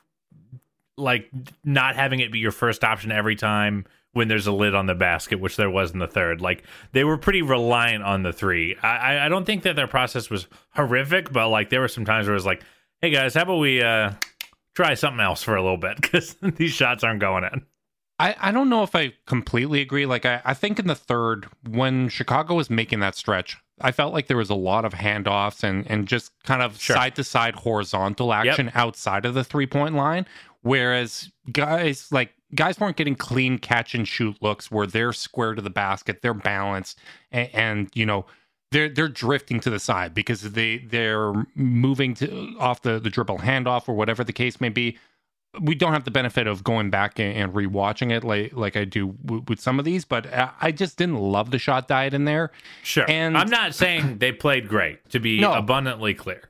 like 0.98 1.30
not 1.64 1.96
having 1.96 2.20
it 2.22 2.32
be 2.32 2.40
your 2.40 2.52
first 2.52 2.84
option 2.84 3.12
every 3.12 3.36
time 3.36 3.86
when 4.14 4.30
there's 4.30 4.48
a 4.48 4.52
lid 4.52 4.74
on 4.74 4.86
the 4.86 4.96
basket, 4.96 5.42
which 5.42 5.58
there 5.58 5.70
was 5.70 5.92
in 5.92 6.00
the 6.00 6.08
third. 6.08 6.40
Like 6.40 6.64
they 6.94 7.04
were 7.04 7.18
pretty 7.18 7.42
reliant 7.42 8.04
on 8.04 8.24
the 8.24 8.32
three. 8.32 8.78
I, 8.82 9.26
I- 9.26 9.30
don't 9.30 9.44
think 9.46 9.64
that 9.64 9.76
their 9.76 9.88
process 9.88 10.30
was 10.30 10.48
horrific, 10.70 11.34
but 11.34 11.50
like 11.50 11.70
there 11.70 11.82
were 11.82 11.90
some 11.90 12.06
times 12.06 12.28
where 12.28 12.34
it 12.34 12.38
was 12.38 12.46
like, 12.46 12.64
hey 13.06 13.12
guys, 13.12 13.36
how 13.36 13.44
about 13.44 13.58
we 13.58 13.84
uh 13.84 14.12
try 14.74 14.96
something 14.96 15.20
else 15.20 15.44
for 15.44 15.56
a 15.56 15.62
little 15.62 15.78
bit 15.78 15.96
because 16.02 16.36
these 16.42 16.72
shots 16.72 17.04
aren't 17.04 17.20
going 17.20 17.44
in. 17.44 17.64
I, 18.18 18.36
I 18.40 18.52
don't 18.52 18.70
know 18.70 18.82
if 18.82 18.96
I 18.96 19.14
completely 19.28 19.80
agree. 19.82 20.08
Like 20.08 20.26
I, 20.26 20.42
I 20.44 20.54
think 20.56 20.80
in 20.80 20.88
the 20.88 20.96
third, 20.96 21.48
when 21.70 22.10
Chicago 22.10 22.56
was 22.56 22.70
making 22.70 23.02
that 23.02 23.14
stretch, 23.14 23.58
I 23.82 23.92
felt 23.92 24.14
like 24.14 24.26
there 24.28 24.38
was 24.38 24.50
a 24.50 24.56
lot 24.56 24.86
of 24.86 24.94
handoffs 24.94 25.64
and 25.64 25.90
and 25.90 26.08
just 26.08 26.32
kind 26.46 26.64
of 26.64 26.82
Sure. 26.82 26.96
side 26.96 27.16
to 27.18 27.24
side 27.24 27.54
horizontal 27.54 28.34
action 28.34 28.72
outside 28.74 29.26
of 29.26 29.36
the 29.36 29.44
three 29.44 29.68
point 29.68 29.94
line. 29.94 30.26
Whereas 30.64 31.30
guys 31.52 32.12
like 32.12 32.34
guys 32.56 32.80
weren't 32.80 32.98
getting 32.98 33.16
clean 33.16 33.60
catch 33.60 33.94
and 33.94 34.08
shoot 34.08 34.36
looks 34.42 34.72
where 34.72 34.88
they're 34.88 35.14
square 35.14 35.54
to 35.54 35.62
the 35.62 35.70
basket, 35.70 36.24
they're 36.24 36.34
balanced, 36.34 36.98
and, 37.32 37.50
and 37.54 37.90
you 37.94 38.08
know 38.08 38.26
they're 38.76 38.90
they're 38.90 39.08
drifting 39.08 39.60
to 39.62 39.70
the 39.70 39.80
side 39.80 40.14
because 40.14 40.42
they 40.52 40.78
they're 40.80 41.34
moving 41.56 42.14
to 42.16 42.56
off 42.60 42.82
the 42.82 43.00
the 43.00 43.10
dribble 43.10 43.40
handoff 43.40 43.88
or 43.90 43.96
whatever 43.96 44.24
the 44.24 44.34
case 44.34 44.60
may 44.62 44.70
be 44.70 44.98
we 45.62 45.74
don't 45.74 45.94
have 45.94 46.04
the 46.04 46.12
benefit 46.12 46.48
of 46.48 46.66
going 46.66 46.90
back 46.90 47.18
and, 47.18 47.34
and 47.38 47.54
rewatching 47.54 48.12
it 48.12 48.26
like 48.26 48.52
like 48.54 48.76
I 48.76 48.84
do 48.84 49.14
w- 49.24 49.42
with 49.48 49.62
some 49.62 49.80
of 49.80 49.86
these, 49.86 50.04
but 50.04 50.28
I, 50.34 50.50
I 50.62 50.72
just 50.74 50.98
didn't 50.98 51.16
love 51.16 51.52
the 51.52 51.58
shot 51.60 51.88
diet 51.88 52.14
in 52.14 52.26
there. 52.26 52.52
Sure. 52.84 53.06
And- 53.10 53.38
I'm 53.38 53.50
not 53.50 53.74
saying 53.74 54.18
they 54.18 54.34
played 54.34 54.68
great, 54.68 55.08
to 55.12 55.20
be 55.22 55.40
No. 55.40 55.54
abundantly 55.54 56.14
clear. 56.14 56.50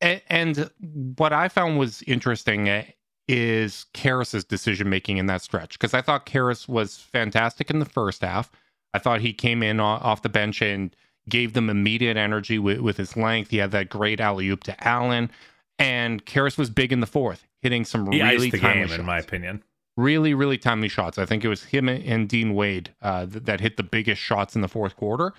And, 0.00 0.22
and 0.28 0.70
what 1.18 1.32
I 1.32 1.48
found 1.48 1.80
was 1.80 2.02
interesting 2.02 2.68
uh, 2.68 2.84
is 3.26 3.86
Caris's 3.92 4.44
decision 4.44 4.88
making 4.88 5.16
in 5.16 5.26
that 5.26 5.42
stretch 5.42 5.72
because 5.72 5.92
I 5.92 6.00
thought 6.00 6.24
Caris 6.24 6.68
was 6.68 6.96
fantastic 6.98 7.70
in 7.70 7.80
the 7.80 7.86
first 7.86 8.20
half. 8.22 8.52
I 8.92 9.00
thought 9.00 9.20
he 9.20 9.32
came 9.32 9.64
in 9.64 9.80
off 9.80 10.22
the 10.22 10.28
bench 10.28 10.62
and 10.62 10.94
gave 11.28 11.52
them 11.54 11.70
immediate 11.70 12.16
energy 12.16 12.58
with, 12.58 12.80
with 12.80 12.96
his 12.96 13.16
length. 13.16 13.50
He 13.50 13.58
had 13.58 13.70
that 13.72 13.88
great 13.88 14.20
alley 14.20 14.48
oop 14.48 14.62
to 14.64 14.86
Allen, 14.86 15.30
and 15.78 16.24
Caris 16.24 16.56
was 16.58 16.70
big 16.70 16.92
in 16.92 17.00
the 17.00 17.06
fourth, 17.06 17.46
hitting 17.62 17.84
some 17.84 18.10
He 18.12 18.22
really 18.22 18.50
timely 18.50 18.58
game, 18.74 18.86
shots. 18.88 18.98
in 18.98 19.06
my 19.06 19.18
opinion. 19.18 19.62
really, 19.96 20.34
really 20.34 20.58
timely 20.58 20.88
shots. 20.88 21.18
I 21.18 21.24
think 21.26 21.44
it 21.44 21.48
was 21.48 21.64
him 21.64 21.88
and 21.88 22.28
Dean 22.28 22.54
Wade 22.54 22.94
uh, 23.02 23.26
th- 23.26 23.44
that 23.44 23.60
hit 23.60 23.76
the 23.76 23.82
biggest 23.82 24.20
shots 24.20 24.54
in 24.54 24.60
the 24.60 24.68
fourth 24.68 24.96
quarter. 24.96 25.32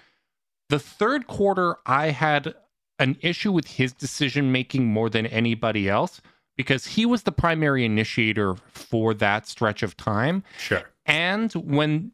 The 0.69 0.79
third 0.79 1.27
quarter, 1.27 1.75
I 1.85 2.09
had 2.09 2.55
an 2.97 3.17
issue 3.21 3.51
with 3.51 3.67
his 3.67 3.93
decision 3.93 4.51
making 4.51 4.87
more 4.87 5.09
than 5.09 5.25
anybody 5.27 5.87
else 5.89 6.21
because 6.57 6.87
he 6.87 7.05
was 7.05 7.23
the 7.23 7.31
primary 7.31 7.83
initiator 7.85 8.55
for 8.71 9.13
that 9.15 9.47
stretch 9.47 9.83
of 9.83 9.95
time. 9.97 10.43
Sure. 10.57 10.83
And 11.05 11.51
when 11.53 12.13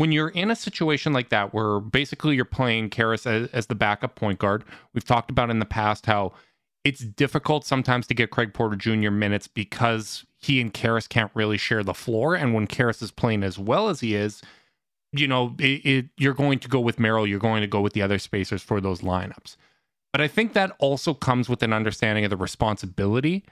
when 0.00 0.12
you're 0.12 0.30
in 0.30 0.50
a 0.50 0.56
situation 0.56 1.12
like 1.12 1.28
that 1.28 1.52
where 1.52 1.78
basically 1.78 2.34
you're 2.34 2.46
playing 2.46 2.88
Caris 2.88 3.26
as, 3.26 3.50
as 3.50 3.66
the 3.66 3.74
backup 3.74 4.14
point 4.14 4.38
guard, 4.38 4.64
we've 4.94 5.04
talked 5.04 5.30
about 5.30 5.50
in 5.50 5.58
the 5.58 5.66
past 5.66 6.06
how 6.06 6.32
it's 6.84 7.00
difficult 7.00 7.66
sometimes 7.66 8.06
to 8.06 8.14
get 8.14 8.30
Craig 8.30 8.54
Porter 8.54 8.76
Jr. 8.76 9.10
minutes 9.10 9.46
because 9.46 10.24
he 10.38 10.58
and 10.58 10.72
Caris 10.72 11.06
can't 11.06 11.30
really 11.34 11.58
share 11.58 11.84
the 11.84 11.92
floor. 11.92 12.34
And 12.34 12.54
when 12.54 12.66
Caris 12.66 13.02
is 13.02 13.10
playing 13.10 13.42
as 13.42 13.58
well 13.58 13.90
as 13.90 14.00
he 14.00 14.14
is, 14.14 14.40
you 15.12 15.28
know, 15.28 15.54
it, 15.58 15.84
it, 15.84 16.06
you're 16.16 16.32
going 16.32 16.60
to 16.60 16.68
go 16.68 16.80
with 16.80 16.98
Merrill, 16.98 17.26
you're 17.26 17.38
going 17.38 17.60
to 17.60 17.66
go 17.66 17.82
with 17.82 17.92
the 17.92 18.00
other 18.00 18.18
spacers 18.18 18.62
for 18.62 18.80
those 18.80 19.02
lineups. 19.02 19.56
But 20.14 20.22
I 20.22 20.28
think 20.28 20.54
that 20.54 20.74
also 20.78 21.12
comes 21.12 21.50
with 21.50 21.62
an 21.62 21.74
understanding 21.74 22.24
of 22.24 22.30
the 22.30 22.38
responsibility 22.38 23.44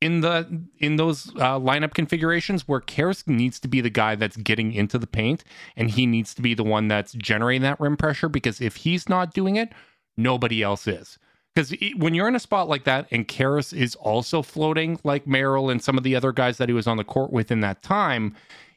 in 0.00 0.22
the 0.22 0.62
in 0.78 0.96
those 0.96 1.28
uh, 1.36 1.58
lineup 1.58 1.92
configurations 1.94 2.66
where 2.66 2.80
Caris 2.80 3.26
needs 3.26 3.60
to 3.60 3.68
be 3.68 3.80
the 3.80 3.90
guy 3.90 4.14
that's 4.14 4.36
getting 4.36 4.72
into 4.72 4.98
the 4.98 5.06
paint 5.06 5.44
and 5.76 5.90
he 5.90 6.06
needs 6.06 6.34
to 6.34 6.42
be 6.42 6.54
the 6.54 6.64
one 6.64 6.88
that's 6.88 7.12
generating 7.12 7.62
that 7.62 7.80
rim 7.80 7.96
pressure 7.96 8.28
because 8.28 8.60
if 8.60 8.76
he's 8.76 9.08
not 9.08 9.34
doing 9.34 9.56
it, 9.56 9.72
nobody 10.16 10.62
else 10.62 10.86
is. 10.86 11.18
Because 11.54 11.74
when 11.96 12.14
you're 12.14 12.28
in 12.28 12.36
a 12.36 12.40
spot 12.40 12.68
like 12.68 12.84
that 12.84 13.06
and 13.10 13.26
Caris 13.26 13.72
is 13.72 13.94
also 13.96 14.40
floating 14.40 14.98
like 15.02 15.26
Merrill 15.26 15.68
and 15.68 15.82
some 15.82 15.98
of 15.98 16.04
the 16.04 16.14
other 16.14 16.32
guys 16.32 16.58
that 16.58 16.68
he 16.68 16.72
was 16.72 16.86
on 16.86 16.96
the 16.96 17.04
court 17.04 17.32
with 17.32 17.50
in 17.50 17.60
that 17.60 17.82
time, 17.82 18.34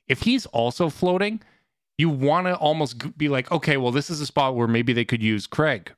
if 0.07 0.23
he's 0.23 0.45
also 0.47 0.89
floating, 0.89 1.39
you 1.97 2.09
want 2.09 2.47
to 2.47 2.55
almost 2.55 3.15
be 3.17 3.29
like, 3.29 3.51
okay, 3.51 3.77
well, 3.77 3.91
this 3.91 4.09
is 4.09 4.19
a 4.19 4.25
spot 4.25 4.55
where 4.55 4.67
maybe 4.67 4.91
they 4.91 5.05
could 5.05 5.21
use 5.21 5.45
Craig. 5.45 5.93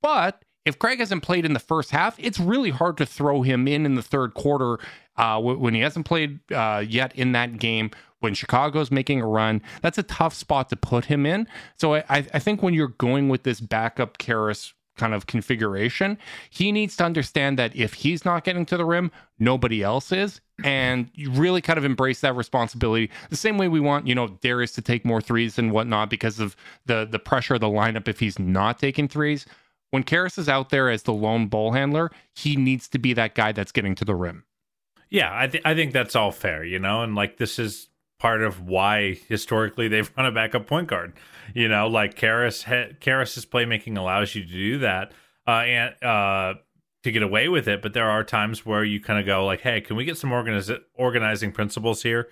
But 0.00 0.44
if 0.64 0.78
Craig 0.78 1.00
hasn't 1.00 1.22
played 1.22 1.44
in 1.44 1.52
the 1.52 1.60
first 1.60 1.90
half, 1.90 2.16
it's 2.18 2.38
really 2.38 2.70
hard 2.70 2.96
to 2.98 3.06
throw 3.06 3.42
him 3.42 3.66
in 3.66 3.84
in 3.84 3.94
the 3.94 4.02
third 4.02 4.34
quarter 4.34 4.78
uh, 5.16 5.40
when 5.40 5.74
he 5.74 5.80
hasn't 5.80 6.06
played 6.06 6.38
uh, 6.52 6.84
yet 6.86 7.14
in 7.16 7.32
that 7.32 7.58
game. 7.58 7.90
When 8.20 8.34
Chicago's 8.34 8.92
making 8.92 9.20
a 9.20 9.26
run, 9.26 9.62
that's 9.80 9.98
a 9.98 10.04
tough 10.04 10.32
spot 10.32 10.68
to 10.68 10.76
put 10.76 11.06
him 11.06 11.26
in. 11.26 11.48
So 11.74 11.96
I, 11.96 12.04
I 12.08 12.38
think 12.38 12.62
when 12.62 12.72
you're 12.72 12.86
going 12.86 13.28
with 13.28 13.42
this 13.42 13.60
backup 13.60 14.18
Caris 14.18 14.74
kind 14.96 15.12
of 15.12 15.26
configuration, 15.26 16.16
he 16.48 16.70
needs 16.70 16.96
to 16.98 17.04
understand 17.04 17.58
that 17.58 17.74
if 17.74 17.94
he's 17.94 18.24
not 18.24 18.44
getting 18.44 18.64
to 18.66 18.76
the 18.76 18.84
rim, 18.84 19.10
nobody 19.40 19.82
else 19.82 20.12
is. 20.12 20.40
And 20.62 21.10
you 21.14 21.32
really 21.32 21.60
kind 21.60 21.78
of 21.78 21.84
embrace 21.84 22.20
that 22.20 22.36
responsibility. 22.36 23.10
The 23.30 23.36
same 23.36 23.58
way 23.58 23.66
we 23.66 23.80
want, 23.80 24.06
you 24.06 24.14
know, 24.14 24.28
Darius 24.28 24.70
to 24.72 24.82
take 24.82 25.04
more 25.04 25.20
threes 25.20 25.58
and 25.58 25.72
whatnot 25.72 26.08
because 26.08 26.38
of 26.38 26.54
the 26.86 27.08
the 27.10 27.18
pressure 27.18 27.54
of 27.54 27.60
the 27.60 27.66
lineup 27.66 28.06
if 28.06 28.20
he's 28.20 28.38
not 28.38 28.78
taking 28.78 29.08
threes. 29.08 29.46
When 29.92 30.04
Caris 30.04 30.38
is 30.38 30.48
out 30.48 30.70
there 30.70 30.88
as 30.88 31.02
the 31.02 31.12
lone 31.12 31.48
ball 31.48 31.72
handler, 31.72 32.10
he 32.34 32.56
needs 32.56 32.88
to 32.88 32.98
be 32.98 33.12
that 33.12 33.34
guy 33.34 33.52
that's 33.52 33.72
getting 33.72 33.94
to 33.96 34.06
the 34.06 34.14
rim. 34.14 34.44
Yeah, 35.10 35.28
I, 35.30 35.46
th- 35.48 35.62
I 35.66 35.74
think 35.74 35.92
that's 35.92 36.16
all 36.16 36.32
fair, 36.32 36.64
you 36.64 36.78
know, 36.78 37.02
and 37.02 37.14
like 37.14 37.36
this 37.36 37.58
is 37.58 37.88
part 38.18 38.40
of 38.42 38.62
why 38.62 39.18
historically 39.28 39.88
they've 39.88 40.10
run 40.16 40.24
a 40.24 40.32
backup 40.32 40.66
point 40.66 40.88
guard. 40.88 41.12
You 41.52 41.68
know, 41.68 41.88
like 41.88 42.14
Caris, 42.14 42.62
ha- 42.62 42.94
Caris's 43.00 43.44
playmaking 43.44 43.98
allows 43.98 44.34
you 44.34 44.42
to 44.44 44.50
do 44.50 44.78
that 44.78 45.12
uh, 45.46 45.50
and 45.50 46.02
uh, 46.02 46.54
to 47.02 47.12
get 47.12 47.22
away 47.22 47.50
with 47.50 47.68
it. 47.68 47.82
But 47.82 47.92
there 47.92 48.08
are 48.08 48.24
times 48.24 48.64
where 48.64 48.84
you 48.84 48.98
kind 48.98 49.20
of 49.20 49.26
go 49.26 49.44
like, 49.44 49.60
"Hey, 49.60 49.82
can 49.82 49.96
we 49.96 50.06
get 50.06 50.16
some 50.16 50.30
organiz- 50.30 50.80
organizing 50.94 51.52
principles 51.52 52.02
here? 52.02 52.30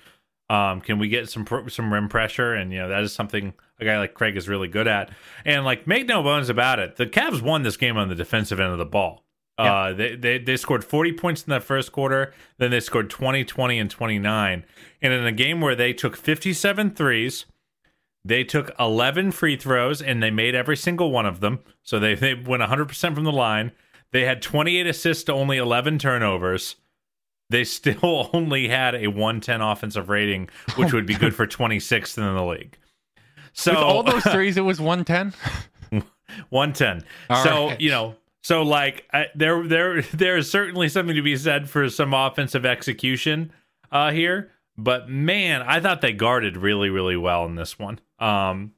Um, 0.51 0.81
can 0.81 0.99
we 0.99 1.09
get 1.09 1.31
some 1.31 1.47
some 1.69 1.93
rim 1.93 2.09
pressure?" 2.09 2.55
And 2.55 2.73
you 2.73 2.79
know, 2.79 2.89
that 2.89 3.03
is 3.03 3.13
something 3.13 3.55
a 3.79 3.85
guy 3.85 3.99
like 3.99 4.15
Craig 4.15 4.37
is 4.37 4.49
really 4.49 4.69
good 4.69 4.87
at. 4.87 5.11
And 5.45 5.65
like, 5.65 5.87
make 5.87 6.07
no 6.07 6.23
bones 6.23 6.49
about 6.49 6.79
it, 6.79 6.97
the 6.97 7.07
Cavs 7.07 7.41
won 7.41 7.63
this 7.63 7.77
game 7.77 7.97
on 7.97 8.09
the 8.09 8.15
defensive 8.15 8.61
end 8.61 8.73
of 8.73 8.79
the 8.79 8.85
ball. 8.85 9.25
Uh, 9.59 9.93
they, 9.93 10.17
they 10.17 10.39
they 10.39 10.57
scored 10.57 10.83
40 10.85 11.13
points 11.13 11.43
in 11.43 11.51
that 11.51 11.63
first 11.63 11.93
quarter, 11.93 12.33
then 12.59 12.71
they 12.71 12.81
scored 12.81 13.11
20, 13.11 13.45
20, 13.45 13.79
and 13.79 13.91
29. 13.91 14.65
And 15.03 15.13
in 15.13 15.27
a 15.27 15.33
game 15.33 15.61
where 15.61 15.77
they 15.77 15.93
took 15.93 16.17
57 16.17 16.91
threes, 16.95 17.45
they 18.25 18.45
took 18.45 18.71
11 18.79 19.33
free 19.33 19.57
throws 19.57 20.01
and 20.01 20.23
they 20.23 20.31
made 20.31 20.55
every 20.55 20.77
single 20.77 21.11
one 21.11 21.27
of 21.27 21.41
them. 21.41 21.61
So 21.83 21.99
they, 21.99 22.15
they 22.15 22.35
went 22.35 22.63
100% 22.63 23.15
from 23.15 23.25
the 23.25 23.33
line. 23.33 23.73
They 24.13 24.25
had 24.25 24.43
28 24.43 24.87
assists 24.87 25.25
to 25.25 25.33
only 25.33 25.59
11 25.59 25.99
turnovers. 25.99 26.77
They 27.51 27.65
still 27.65 28.31
only 28.33 28.69
had 28.69 28.95
a 28.95 29.09
110 29.09 29.61
offensive 29.61 30.09
rating, 30.09 30.49
which 30.77 30.93
would 30.93 31.07
be 31.07 31.15
good 31.15 31.35
for 31.35 31.47
26th 31.47 32.17
in 32.17 32.35
the 32.35 32.45
league. 32.45 32.79
So 33.53 33.73
With 33.73 33.81
all 33.81 34.03
those 34.03 34.23
threes, 34.33 34.57
it 34.57 34.63
was 34.63 34.81
110. 34.81 35.35
110. 36.51 37.05
All 37.29 37.45
so, 37.45 37.67
right. 37.69 37.81
you 37.81 37.91
know, 37.91 38.15
so 38.43 38.63
like 38.63 39.07
I, 39.13 39.27
there 39.35 39.67
there 39.67 40.03
there 40.03 40.37
is 40.37 40.51
certainly 40.51 40.89
something 40.89 41.17
to 41.17 41.23
be 41.23 41.37
said 41.37 41.69
for 41.69 41.91
some 41.91 42.15
offensive 42.15 42.65
execution 42.65 43.53
uh 43.93 44.13
here, 44.13 44.53
but 44.79 45.11
man, 45.11 45.61
I 45.63 45.81
thought 45.81 46.01
they 46.01 46.13
guarded 46.13 46.57
really 46.57 46.89
really 46.89 47.17
well 47.17 47.45
in 47.45 47.57
this 47.57 47.79
one. 47.79 48.01
Um 48.19 48.73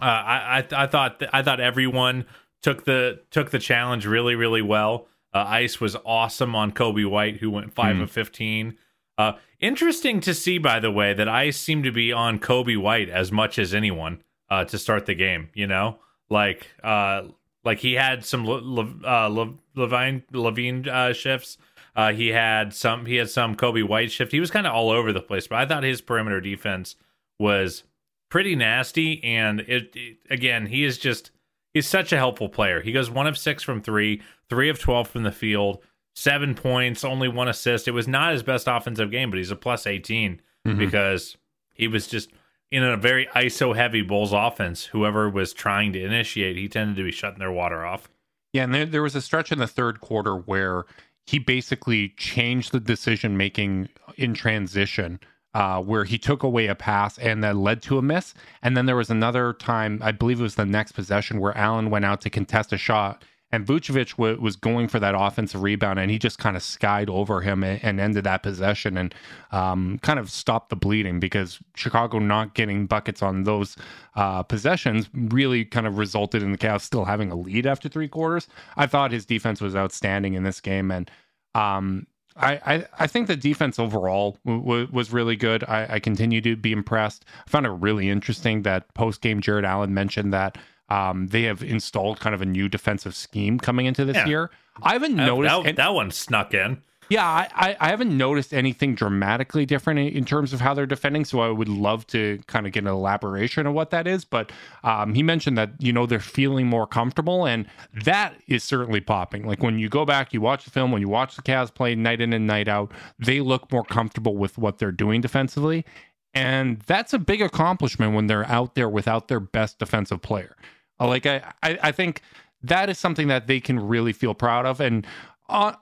uh, 0.00 0.04
I, 0.04 0.58
I 0.72 0.84
I 0.84 0.86
thought 0.86 1.18
th- 1.20 1.30
I 1.32 1.42
thought 1.42 1.60
everyone 1.60 2.24
took 2.62 2.84
the 2.84 3.20
took 3.30 3.50
the 3.50 3.58
challenge 3.58 4.06
really 4.06 4.34
really 4.34 4.62
well. 4.62 5.06
Uh, 5.34 5.44
Ice 5.46 5.80
was 5.80 5.96
awesome 6.04 6.54
on 6.54 6.72
Coby 6.72 7.08
White, 7.08 7.36
who 7.38 7.50
went 7.50 7.72
five 7.74 7.96
Mm. 7.96 8.02
of 8.02 8.10
fifteen. 8.10 8.76
Uh, 9.18 9.32
interesting 9.60 10.20
to 10.20 10.32
see, 10.32 10.58
by 10.58 10.78
the 10.80 10.90
way, 10.90 11.12
that 11.12 11.28
Ice 11.28 11.56
seemed 11.58 11.84
to 11.84 11.92
be 11.92 12.12
on 12.12 12.38
Coby 12.38 12.76
White 12.76 13.08
as 13.08 13.32
much 13.32 13.58
as 13.58 13.74
anyone 13.74 14.22
uh, 14.48 14.64
to 14.64 14.78
start 14.78 15.06
the 15.06 15.14
game. 15.14 15.48
You 15.54 15.66
know, 15.66 15.98
like 16.30 16.68
uh, 16.82 17.22
like 17.64 17.78
he 17.80 17.94
had 17.94 18.24
some 18.24 18.46
Le- 18.46 18.62
Le- 18.62 19.00
uh, 19.04 19.28
Le- 19.28 19.54
LaVine 19.76 20.22
LaVine 20.32 20.86
uh, 20.86 21.12
shifts. 21.12 21.58
Uh, 21.96 22.12
he 22.12 22.28
had 22.28 22.72
some 22.72 23.06
he 23.06 23.16
had 23.16 23.28
some 23.28 23.56
Coby 23.56 23.86
White 23.86 24.12
shift. 24.12 24.30
He 24.32 24.38
was 24.40 24.50
kind 24.52 24.66
of 24.66 24.72
all 24.72 24.90
over 24.90 25.12
the 25.12 25.20
place, 25.20 25.48
but 25.48 25.56
I 25.58 25.66
thought 25.66 25.82
his 25.82 26.00
perimeter 26.00 26.40
defense 26.40 26.94
was 27.40 27.82
pretty 28.30 28.54
nasty. 28.54 29.22
And 29.24 29.60
it, 29.60 29.90
it 29.96 30.16
again, 30.30 30.66
he 30.66 30.84
is 30.84 30.96
just 30.96 31.32
he's 31.74 31.86
such 31.86 32.12
a 32.12 32.16
helpful 32.16 32.48
player. 32.48 32.80
He 32.80 32.92
goes 32.92 33.10
one 33.10 33.26
of 33.26 33.38
six 33.38 33.62
from 33.62 33.82
three, 33.82 34.22
three 34.48 34.68
of 34.68 34.78
twelve 34.78 35.08
from 35.08 35.22
the 35.22 35.32
field, 35.32 35.82
seven 36.14 36.54
points, 36.54 37.04
only 37.04 37.28
one 37.28 37.48
assist. 37.48 37.86
It 37.86 37.92
was 37.92 38.08
not 38.08 38.32
his 38.32 38.42
best 38.42 38.66
offensive 38.66 39.10
game, 39.10 39.30
but 39.30 39.38
he's 39.38 39.50
a 39.50 39.56
plus 39.56 39.86
18 39.86 40.40
mm-hmm. 40.66 40.78
because 40.78 41.36
he 41.74 41.86
was 41.86 42.08
just 42.08 42.30
in 42.70 42.82
a 42.82 42.96
very 42.96 43.26
ISO 43.36 43.74
heavy 43.74 44.02
Bulls 44.02 44.32
offense. 44.32 44.86
Whoever 44.86 45.30
was 45.30 45.52
trying 45.52 45.92
to 45.92 46.04
initiate, 46.04 46.56
he 46.56 46.68
tended 46.68 46.96
to 46.96 47.04
be 47.04 47.12
shutting 47.12 47.38
their 47.38 47.52
water 47.52 47.86
off. 47.86 48.08
Yeah, 48.52 48.64
and 48.64 48.74
there, 48.74 48.86
there 48.86 49.02
was 49.02 49.14
a 49.14 49.22
stretch 49.22 49.52
in 49.52 49.58
the 49.58 49.66
third 49.66 50.00
quarter 50.00 50.34
where 50.34 50.84
he 51.26 51.38
basically 51.38 52.14
changed 52.16 52.72
the 52.72 52.80
decision 52.80 53.36
making 53.36 53.88
in 54.16 54.34
transition, 54.34 55.20
uh, 55.54 55.80
where 55.80 56.04
he 56.04 56.18
took 56.18 56.42
away 56.42 56.66
a 56.66 56.74
pass 56.74 57.18
and 57.18 57.42
that 57.42 57.56
led 57.56 57.82
to 57.82 57.98
a 57.98 58.02
miss. 58.02 58.34
And 58.62 58.76
then 58.76 58.86
there 58.86 58.96
was 58.96 59.10
another 59.10 59.52
time, 59.54 60.00
I 60.02 60.12
believe 60.12 60.40
it 60.40 60.42
was 60.42 60.56
the 60.56 60.66
next 60.66 60.92
possession, 60.92 61.40
where 61.40 61.56
Allen 61.56 61.90
went 61.90 62.04
out 62.04 62.20
to 62.22 62.30
contest 62.30 62.72
a 62.72 62.78
shot. 62.78 63.24
And 63.50 63.66
Vucevic 63.66 64.10
w- 64.18 64.38
was 64.38 64.56
going 64.56 64.88
for 64.88 65.00
that 65.00 65.14
offensive 65.16 65.62
rebound, 65.62 65.98
and 65.98 66.10
he 66.10 66.18
just 66.18 66.38
kind 66.38 66.54
of 66.54 66.62
skied 66.62 67.08
over 67.08 67.40
him 67.40 67.64
and, 67.64 67.82
and 67.82 67.98
ended 67.98 68.24
that 68.24 68.42
possession 68.42 68.98
and 68.98 69.14
um, 69.52 69.98
kind 70.02 70.18
of 70.18 70.30
stopped 70.30 70.68
the 70.68 70.76
bleeding 70.76 71.18
because 71.18 71.58
Chicago 71.74 72.18
not 72.18 72.54
getting 72.54 72.86
buckets 72.86 73.22
on 73.22 73.44
those 73.44 73.74
uh, 74.16 74.42
possessions 74.42 75.08
really 75.14 75.64
kind 75.64 75.86
of 75.86 75.96
resulted 75.96 76.42
in 76.42 76.52
the 76.52 76.58
Cavs 76.58 76.82
still 76.82 77.06
having 77.06 77.30
a 77.30 77.36
lead 77.36 77.66
after 77.66 77.88
three 77.88 78.08
quarters. 78.08 78.48
I 78.76 78.86
thought 78.86 79.12
his 79.12 79.24
defense 79.24 79.62
was 79.62 79.74
outstanding 79.74 80.34
in 80.34 80.42
this 80.42 80.60
game, 80.60 80.90
and 80.90 81.10
um, 81.54 82.06
I, 82.38 82.60
I, 82.74 82.86
I 83.00 83.06
think 83.06 83.26
the 83.26 83.36
defense 83.36 83.78
overall 83.78 84.38
w- 84.44 84.62
w- 84.62 84.88
was 84.92 85.12
really 85.12 85.36
good. 85.36 85.64
I, 85.64 85.86
I 85.94 85.98
continue 86.00 86.40
to 86.42 86.56
be 86.56 86.72
impressed. 86.72 87.24
I 87.46 87.50
found 87.50 87.66
it 87.66 87.70
really 87.70 88.08
interesting 88.08 88.62
that 88.62 88.92
post 88.94 89.20
game 89.20 89.40
Jarrett 89.40 89.64
Allen 89.64 89.92
mentioned 89.94 90.32
that 90.32 90.56
um, 90.88 91.26
they 91.26 91.42
have 91.42 91.62
installed 91.62 92.20
kind 92.20 92.34
of 92.34 92.40
a 92.42 92.46
new 92.46 92.68
defensive 92.68 93.14
scheme 93.14 93.58
coming 93.58 93.86
into 93.86 94.04
this 94.04 94.16
Yeah. 94.16 94.26
year. 94.26 94.50
I 94.82 94.92
haven't 94.94 95.16
That, 95.16 95.26
noticed. 95.26 95.54
that, 95.62 95.68
an- 95.70 95.74
that 95.76 95.94
one 95.94 96.10
snuck 96.10 96.54
in. 96.54 96.82
Yeah, 97.08 97.26
I, 97.26 97.76
I, 97.80 97.88
haven't 97.88 98.14
noticed 98.14 98.52
anything 98.52 98.94
dramatically 98.94 99.64
different 99.64 99.98
in, 99.98 100.26
terms 100.26 100.52
of 100.52 100.60
how 100.60 100.74
they're 100.74 100.84
defending. 100.84 101.24
So 101.24 101.40
I 101.40 101.48
would 101.48 101.68
love 101.68 102.06
to 102.08 102.38
kind 102.46 102.66
of 102.66 102.72
get 102.72 102.84
an 102.84 102.88
elaboration 102.88 103.66
of 103.66 103.72
what 103.72 103.90
that 103.90 104.06
is. 104.06 104.26
But 104.26 104.52
um, 104.84 105.14
he 105.14 105.22
mentioned 105.22 105.56
that 105.56 105.70
you 105.78 105.92
know 105.92 106.04
they're 106.04 106.20
feeling 106.20 106.66
more 106.66 106.86
comfortable, 106.86 107.46
and 107.46 107.66
that 108.04 108.34
is 108.46 108.62
certainly 108.62 109.00
popping. 109.00 109.46
Like 109.46 109.62
when 109.62 109.78
you 109.78 109.88
go 109.88 110.04
back, 110.04 110.34
you 110.34 110.42
watch 110.42 110.64
the 110.64 110.70
film, 110.70 110.92
when 110.92 111.00
you 111.00 111.08
watch 111.08 111.34
the 111.34 111.42
Cavs 111.42 111.72
play 111.72 111.94
night 111.94 112.20
in 112.20 112.34
and 112.34 112.46
night 112.46 112.68
out, 112.68 112.92
they 113.18 113.40
look 113.40 113.72
more 113.72 113.84
comfortable 113.84 114.36
with 114.36 114.58
what 114.58 114.78
they're 114.78 114.92
doing 114.92 115.22
defensively, 115.22 115.86
and 116.34 116.80
that's 116.80 117.14
a 117.14 117.18
big 117.18 117.40
accomplishment 117.40 118.14
when 118.14 118.26
they're 118.26 118.46
out 118.48 118.74
there 118.74 118.88
without 118.88 119.28
their 119.28 119.40
best 119.40 119.78
defensive 119.78 120.20
player. 120.20 120.56
Like 121.00 121.24
I, 121.24 121.52
I, 121.62 121.78
I 121.84 121.92
think 121.92 122.20
that 122.62 122.90
is 122.90 122.98
something 122.98 123.28
that 123.28 123.46
they 123.46 123.60
can 123.60 123.80
really 123.80 124.12
feel 124.12 124.34
proud 124.34 124.66
of, 124.66 124.80
and. 124.80 125.06
Uh, 125.48 125.72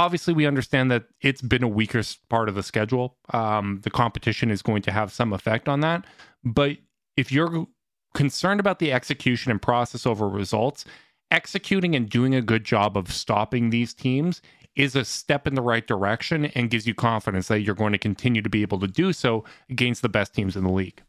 obviously 0.00 0.32
we 0.32 0.46
understand 0.46 0.90
that 0.90 1.04
it's 1.20 1.42
been 1.42 1.62
a 1.62 1.68
weaker 1.68 2.02
part 2.28 2.48
of 2.48 2.54
the 2.54 2.62
schedule. 2.62 3.18
Um, 3.34 3.80
the 3.82 3.90
competition 3.90 4.50
is 4.50 4.62
going 4.62 4.82
to 4.82 4.90
have 4.90 5.12
some 5.12 5.32
effect 5.32 5.68
on 5.68 5.80
that. 5.80 6.04
But 6.42 6.78
if 7.16 7.30
you're 7.30 7.66
concerned 8.14 8.60
about 8.60 8.78
the 8.78 8.92
execution 8.92 9.50
and 9.52 9.60
process 9.60 10.06
over 10.06 10.28
results 10.28 10.84
executing 11.30 11.94
and 11.94 12.08
doing 12.08 12.34
a 12.34 12.42
good 12.42 12.64
job 12.64 12.96
of 12.96 13.12
stopping 13.12 13.70
these 13.70 13.94
teams 13.94 14.42
is 14.74 14.96
a 14.96 15.04
step 15.04 15.46
in 15.46 15.54
the 15.54 15.62
right 15.62 15.86
direction 15.86 16.46
and 16.46 16.70
gives 16.70 16.86
you 16.86 16.94
confidence 16.94 17.48
that 17.48 17.60
you're 17.60 17.74
going 17.74 17.92
to 17.92 17.98
continue 17.98 18.42
to 18.42 18.48
be 18.48 18.62
able 18.62 18.80
to 18.80 18.88
do 18.88 19.12
so 19.12 19.44
against 19.68 20.02
the 20.02 20.08
best 20.08 20.34
teams 20.34 20.56
in 20.56 20.64
the 20.64 20.72
league. 20.72 21.02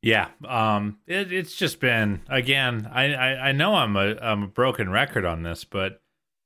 Yeah, 0.00 0.28
um, 0.46 0.98
it, 1.06 1.32
it's 1.32 1.56
just 1.56 1.80
been 1.80 2.20
again. 2.28 2.88
I, 2.92 3.14
I 3.14 3.48
I 3.48 3.52
know 3.52 3.74
I'm 3.74 3.96
a 3.96 4.16
I'm 4.20 4.44
a 4.44 4.46
broken 4.46 4.90
record 4.90 5.24
on 5.24 5.42
this, 5.42 5.64
but 5.64 6.02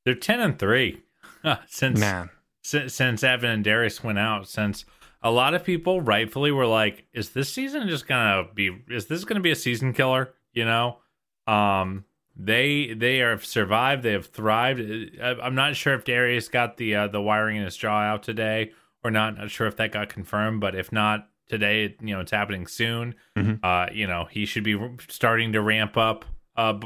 they're 0.06 0.14
ten 0.14 0.40
and 0.40 0.58
three 0.58 1.02
since 1.66 2.00
man 2.00 2.30
since, 2.62 2.94
since 2.94 3.22
Evan 3.22 3.50
and 3.50 3.64
Darius 3.64 4.02
went 4.02 4.18
out. 4.18 4.49
Since 4.49 4.84
a 5.22 5.30
lot 5.30 5.54
of 5.54 5.64
people 5.64 6.00
rightfully 6.00 6.50
were 6.50 6.66
like, 6.66 7.06
"Is 7.12 7.30
this 7.30 7.52
season 7.52 7.88
just 7.88 8.06
gonna 8.06 8.46
be? 8.54 8.70
Is 8.88 9.06
this 9.06 9.25
gonna 9.25 9.40
be 9.40 9.50
a 9.50 9.56
season 9.56 9.92
killer?" 9.92 10.34
You 10.52 10.64
know, 10.64 10.99
um, 11.46 12.04
they 12.37 12.94
they 12.94 13.18
have 13.18 13.44
survived. 13.44 14.02
They 14.02 14.12
have 14.12 14.26
thrived. 14.26 14.80
I'm 15.20 15.54
not 15.54 15.76
sure 15.76 15.94
if 15.94 16.04
Darius 16.04 16.49
got 16.49 16.76
the 16.76 16.94
uh, 16.94 17.08
the 17.08 17.20
wiring 17.20 17.56
in 17.56 17.64
his 17.64 17.76
jaw 17.76 18.00
out 18.00 18.22
today 18.22 18.72
or 19.04 19.11
not. 19.11 19.37
Not 19.38 19.50
sure 19.50 19.66
if 19.66 19.76
that 19.76 19.92
got 19.92 20.08
confirmed, 20.08 20.61
but 20.61 20.75
if 20.75 20.92
not 20.92 21.28
today, 21.49 21.96
you 22.00 22.14
know, 22.14 22.20
it's 22.20 22.30
happening 22.30 22.66
soon. 22.66 23.14
Mhm. 23.37 23.58
Uh, 23.62 23.90
you 23.92 24.06
know, 24.06 24.26
he 24.30 24.46
should 24.46 24.64
be 24.64 24.78
starting 25.08 25.52
to 25.52 25.61
ramp 25.61 25.96
up. 25.96 26.25
Uh, 26.54 26.78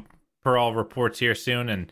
per 0.43 0.57
all 0.57 0.77
reports 0.77 1.19
here 1.19 1.35
soon, 1.35 1.69
and 1.69 1.91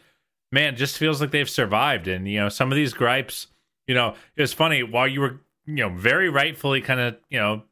man, 0.54 0.74
it 0.74 0.76
just 0.76 0.96
feels 0.96 1.20
like 1.20 1.32
they've 1.32 1.50
survived. 1.50 2.08
And 2.08 2.26
you 2.26 2.40
know, 2.40 2.48
some 2.48 2.72
of 2.72 2.76
these 2.76 2.94
gripes, 2.94 3.48
you 3.86 3.94
know, 3.94 4.14
it 4.36 4.40
was 4.40 4.52
funny 4.52 4.82
while 4.82 5.08
you 5.08 5.20
were, 5.20 5.40
you 5.66 5.76
know, 5.76 5.90
very 5.90 6.30
rightfully 6.30 6.80
kind 6.80 7.00
of, 7.00 7.16
you 7.28 7.38
know, 7.38 7.62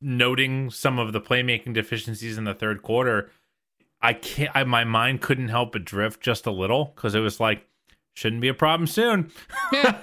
noting 0.00 0.70
some 0.70 0.98
of 0.98 1.12
the 1.12 1.20
playmaking 1.20 1.74
deficiencies 1.74 2.38
in 2.38 2.44
the 2.44 2.54
third 2.54 2.82
quarter. 2.82 3.30
I 4.00 4.12
can't. 4.12 4.50
I, 4.54 4.62
my 4.62 4.84
mind 4.84 5.22
couldn't 5.22 5.48
help 5.48 5.72
but 5.72 5.84
drift 5.84 6.20
just 6.20 6.46
a 6.46 6.52
little 6.52 6.92
because 6.94 7.16
it 7.16 7.20
was 7.20 7.40
like, 7.40 7.66
shouldn't 8.14 8.42
be 8.42 8.48
a 8.48 8.54
problem 8.54 8.86
soon. 8.86 9.30
Yeah. 9.72 9.98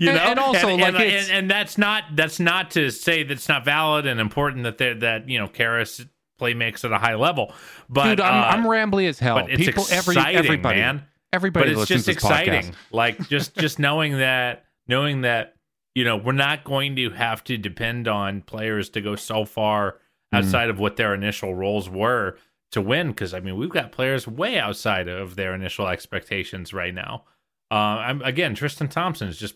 you 0.00 0.10
know, 0.12 0.18
and 0.18 0.38
also, 0.38 0.66
and, 0.70 0.80
like, 0.80 0.94
and, 0.94 1.30
and, 1.30 1.50
that's 1.50 1.76
not 1.76 2.04
that's 2.14 2.40
not 2.40 2.70
to 2.70 2.90
say 2.90 3.22
that's 3.22 3.50
not 3.50 3.66
valid 3.66 4.06
and 4.06 4.18
important 4.18 4.64
that 4.64 4.78
they 4.78 4.94
that 4.94 5.28
you 5.28 5.38
know 5.38 5.46
Caris 5.46 6.06
play 6.38 6.54
makes 6.54 6.84
at 6.84 6.92
a 6.92 6.98
high 6.98 7.14
level. 7.16 7.52
But 7.88 8.04
dude 8.04 8.20
i'm, 8.20 8.42
uh, 8.42 8.46
I'm 8.46 8.64
rambly 8.64 9.08
as 9.08 9.18
hell 9.18 9.40
but 9.40 9.50
it's 9.50 9.64
people 9.64 9.84
every 9.90 10.14
exciting, 10.14 10.36
everybody 10.38 10.80
man. 10.80 11.04
everybody 11.32 11.74
but 11.74 11.80
it's 11.82 11.88
just 11.88 12.08
exciting 12.08 12.74
like 12.90 13.28
just 13.28 13.56
just 13.56 13.78
knowing 13.86 14.18
that 14.18 14.64
knowing 14.86 15.22
that 15.22 15.54
you 15.94 16.04
know 16.04 16.16
we're 16.16 16.32
not 16.32 16.64
going 16.64 16.96
to 16.96 17.10
have 17.10 17.42
to 17.44 17.56
depend 17.58 18.08
on 18.08 18.40
players 18.42 18.88
to 18.90 19.00
go 19.00 19.16
so 19.16 19.44
far 19.44 19.98
Mm-hmm. 20.34 20.44
outside 20.44 20.68
of 20.68 20.78
what 20.78 20.96
their 20.96 21.14
initial 21.14 21.54
roles 21.54 21.88
were 21.88 22.36
to 22.72 22.82
win 22.82 23.08
because 23.08 23.32
i 23.32 23.40
mean 23.40 23.56
we've 23.56 23.70
got 23.70 23.92
players 23.92 24.28
way 24.28 24.58
outside 24.58 25.08
of 25.08 25.36
their 25.36 25.54
initial 25.54 25.88
expectations 25.88 26.74
right 26.74 26.92
now 26.92 27.24
uh 27.70 27.74
I'm, 27.74 28.20
again 28.20 28.54
tristan 28.54 28.88
thompson 28.88 29.28
is 29.28 29.38
just 29.38 29.54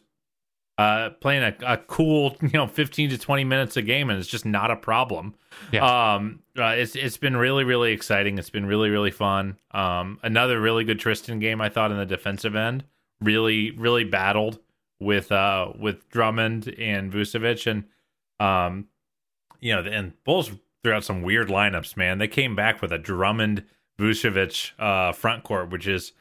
uh 0.83 1.11
playing 1.21 1.43
a, 1.43 1.55
a 1.67 1.77
cool 1.77 2.37
you 2.43 2.51
know 2.55 2.67
15 2.67 3.11
to 3.11 3.19
20 3.19 3.45
minutes 3.45 3.77
a 3.77 3.83
game 3.83 4.11
and 4.11 4.19
it's 4.19 4.29
just 4.29 4.45
not 4.45 4.71
a 4.71 4.77
problem. 4.77 5.35
Yeah. 5.71 6.15
um 6.15 6.41
uh, 6.59 6.75
it's 6.77 6.97
it's 6.97 7.17
been 7.17 7.37
really 7.37 7.65
really 7.65 7.93
exciting. 7.93 8.39
It's 8.39 8.51
been 8.51 8.67
really 8.67 8.91
really 8.91 9.11
fun. 9.11 9.59
Um 9.73 10.19
another 10.23 10.61
really 10.61 10.85
good 10.85 10.99
tristan 10.99 11.39
game 11.39 11.61
i 11.61 11.69
thought 11.69 11.91
in 11.91 11.99
the 11.99 12.07
defensive 12.07 12.55
end. 12.57 12.85
Really 13.21 13.71
really 13.73 14.05
battled 14.05 14.59
with 15.01 15.31
uh 15.33 15.73
with 15.79 16.09
drummond 16.09 16.75
and 16.79 17.13
vucevic. 17.13 17.67
And 17.71 17.85
um 18.41 18.89
you 19.61 19.75
know 19.75 19.83
and 19.83 20.13
bulls 20.25 20.51
threw 20.83 20.93
out 20.93 21.05
some 21.05 21.23
weird 21.23 21.49
lineups 21.49 21.97
man. 21.97 22.19
They 22.19 22.29
came 22.29 22.57
back 22.57 22.83
with 22.83 22.93
a 22.93 22.99
drummond 22.99 23.65
vucevic 23.99 24.73
uh 24.79 25.13
front 25.13 25.45
court 25.45 25.71
which 25.71 25.87
is 25.87 26.13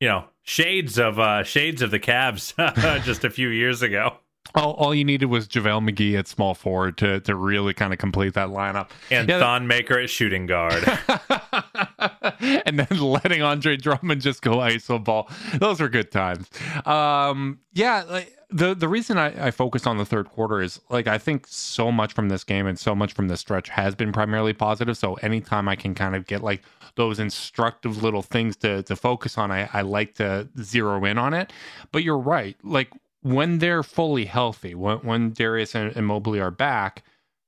you 0.00 0.08
know, 0.08 0.24
shades 0.46 0.96
of 0.96 1.18
uh 1.18 1.42
shades 1.42 1.82
of 1.82 1.90
the 1.90 1.98
Cavs 2.00 2.54
just 3.04 3.24
a 3.24 3.30
few 3.30 3.48
years 3.48 3.82
ago. 3.82 4.16
All, 4.54 4.74
all 4.74 4.94
you 4.94 5.04
needed 5.04 5.26
was 5.26 5.48
JaVale 5.48 5.90
McGee 5.90 6.16
at 6.16 6.28
small 6.28 6.54
forward 6.54 6.96
to 6.98 7.20
to 7.20 7.34
really 7.34 7.74
kind 7.74 7.92
of 7.92 7.98
complete 7.98 8.34
that 8.34 8.48
lineup. 8.48 8.90
And 9.10 9.28
Yeah, 9.28 9.40
Thon 9.40 9.66
Maker 9.66 9.98
at 9.98 10.08
shooting 10.08 10.46
guard. 10.46 10.84
and 12.40 12.78
then 12.78 12.86
letting 13.00 13.42
Andre 13.42 13.76
Drummond 13.76 14.22
just 14.22 14.42
go 14.42 14.58
iso 14.58 15.02
ball. 15.02 15.28
Those 15.54 15.80
were 15.80 15.88
good 15.88 16.12
times. 16.12 16.48
Um, 16.86 17.58
yeah, 17.72 18.04
like, 18.08 18.32
the 18.50 18.74
the 18.74 18.88
reason 18.88 19.18
I, 19.18 19.48
I 19.48 19.50
focus 19.50 19.86
on 19.86 19.98
the 19.98 20.04
third 20.04 20.28
quarter 20.28 20.62
is 20.62 20.80
like 20.88 21.06
I 21.06 21.18
think 21.18 21.46
so 21.48 21.90
much 21.90 22.12
from 22.12 22.28
this 22.28 22.44
game 22.44 22.66
and 22.66 22.78
so 22.78 22.94
much 22.94 23.12
from 23.12 23.28
this 23.28 23.40
stretch 23.40 23.68
has 23.70 23.94
been 23.94 24.12
primarily 24.12 24.52
positive. 24.52 24.96
So 24.96 25.14
anytime 25.14 25.68
I 25.68 25.76
can 25.76 25.94
kind 25.94 26.14
of 26.14 26.26
get 26.26 26.42
like 26.42 26.62
those 26.94 27.18
instructive 27.18 28.02
little 28.02 28.22
things 28.22 28.56
to 28.58 28.82
to 28.84 28.96
focus 28.96 29.36
on, 29.36 29.50
I, 29.50 29.68
I 29.72 29.82
like 29.82 30.14
to 30.14 30.48
zero 30.62 31.04
in 31.04 31.18
on 31.18 31.34
it. 31.34 31.52
But 31.92 32.04
you're 32.04 32.18
right, 32.18 32.56
like 32.62 32.90
when 33.22 33.58
they're 33.58 33.82
fully 33.82 34.26
healthy, 34.26 34.74
when 34.74 34.98
when 34.98 35.32
Darius 35.32 35.74
and, 35.74 35.94
and 35.96 36.06
Mobley 36.06 36.40
are 36.40 36.52
back, 36.52 37.02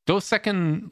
those 0.07 0.25
second 0.25 0.91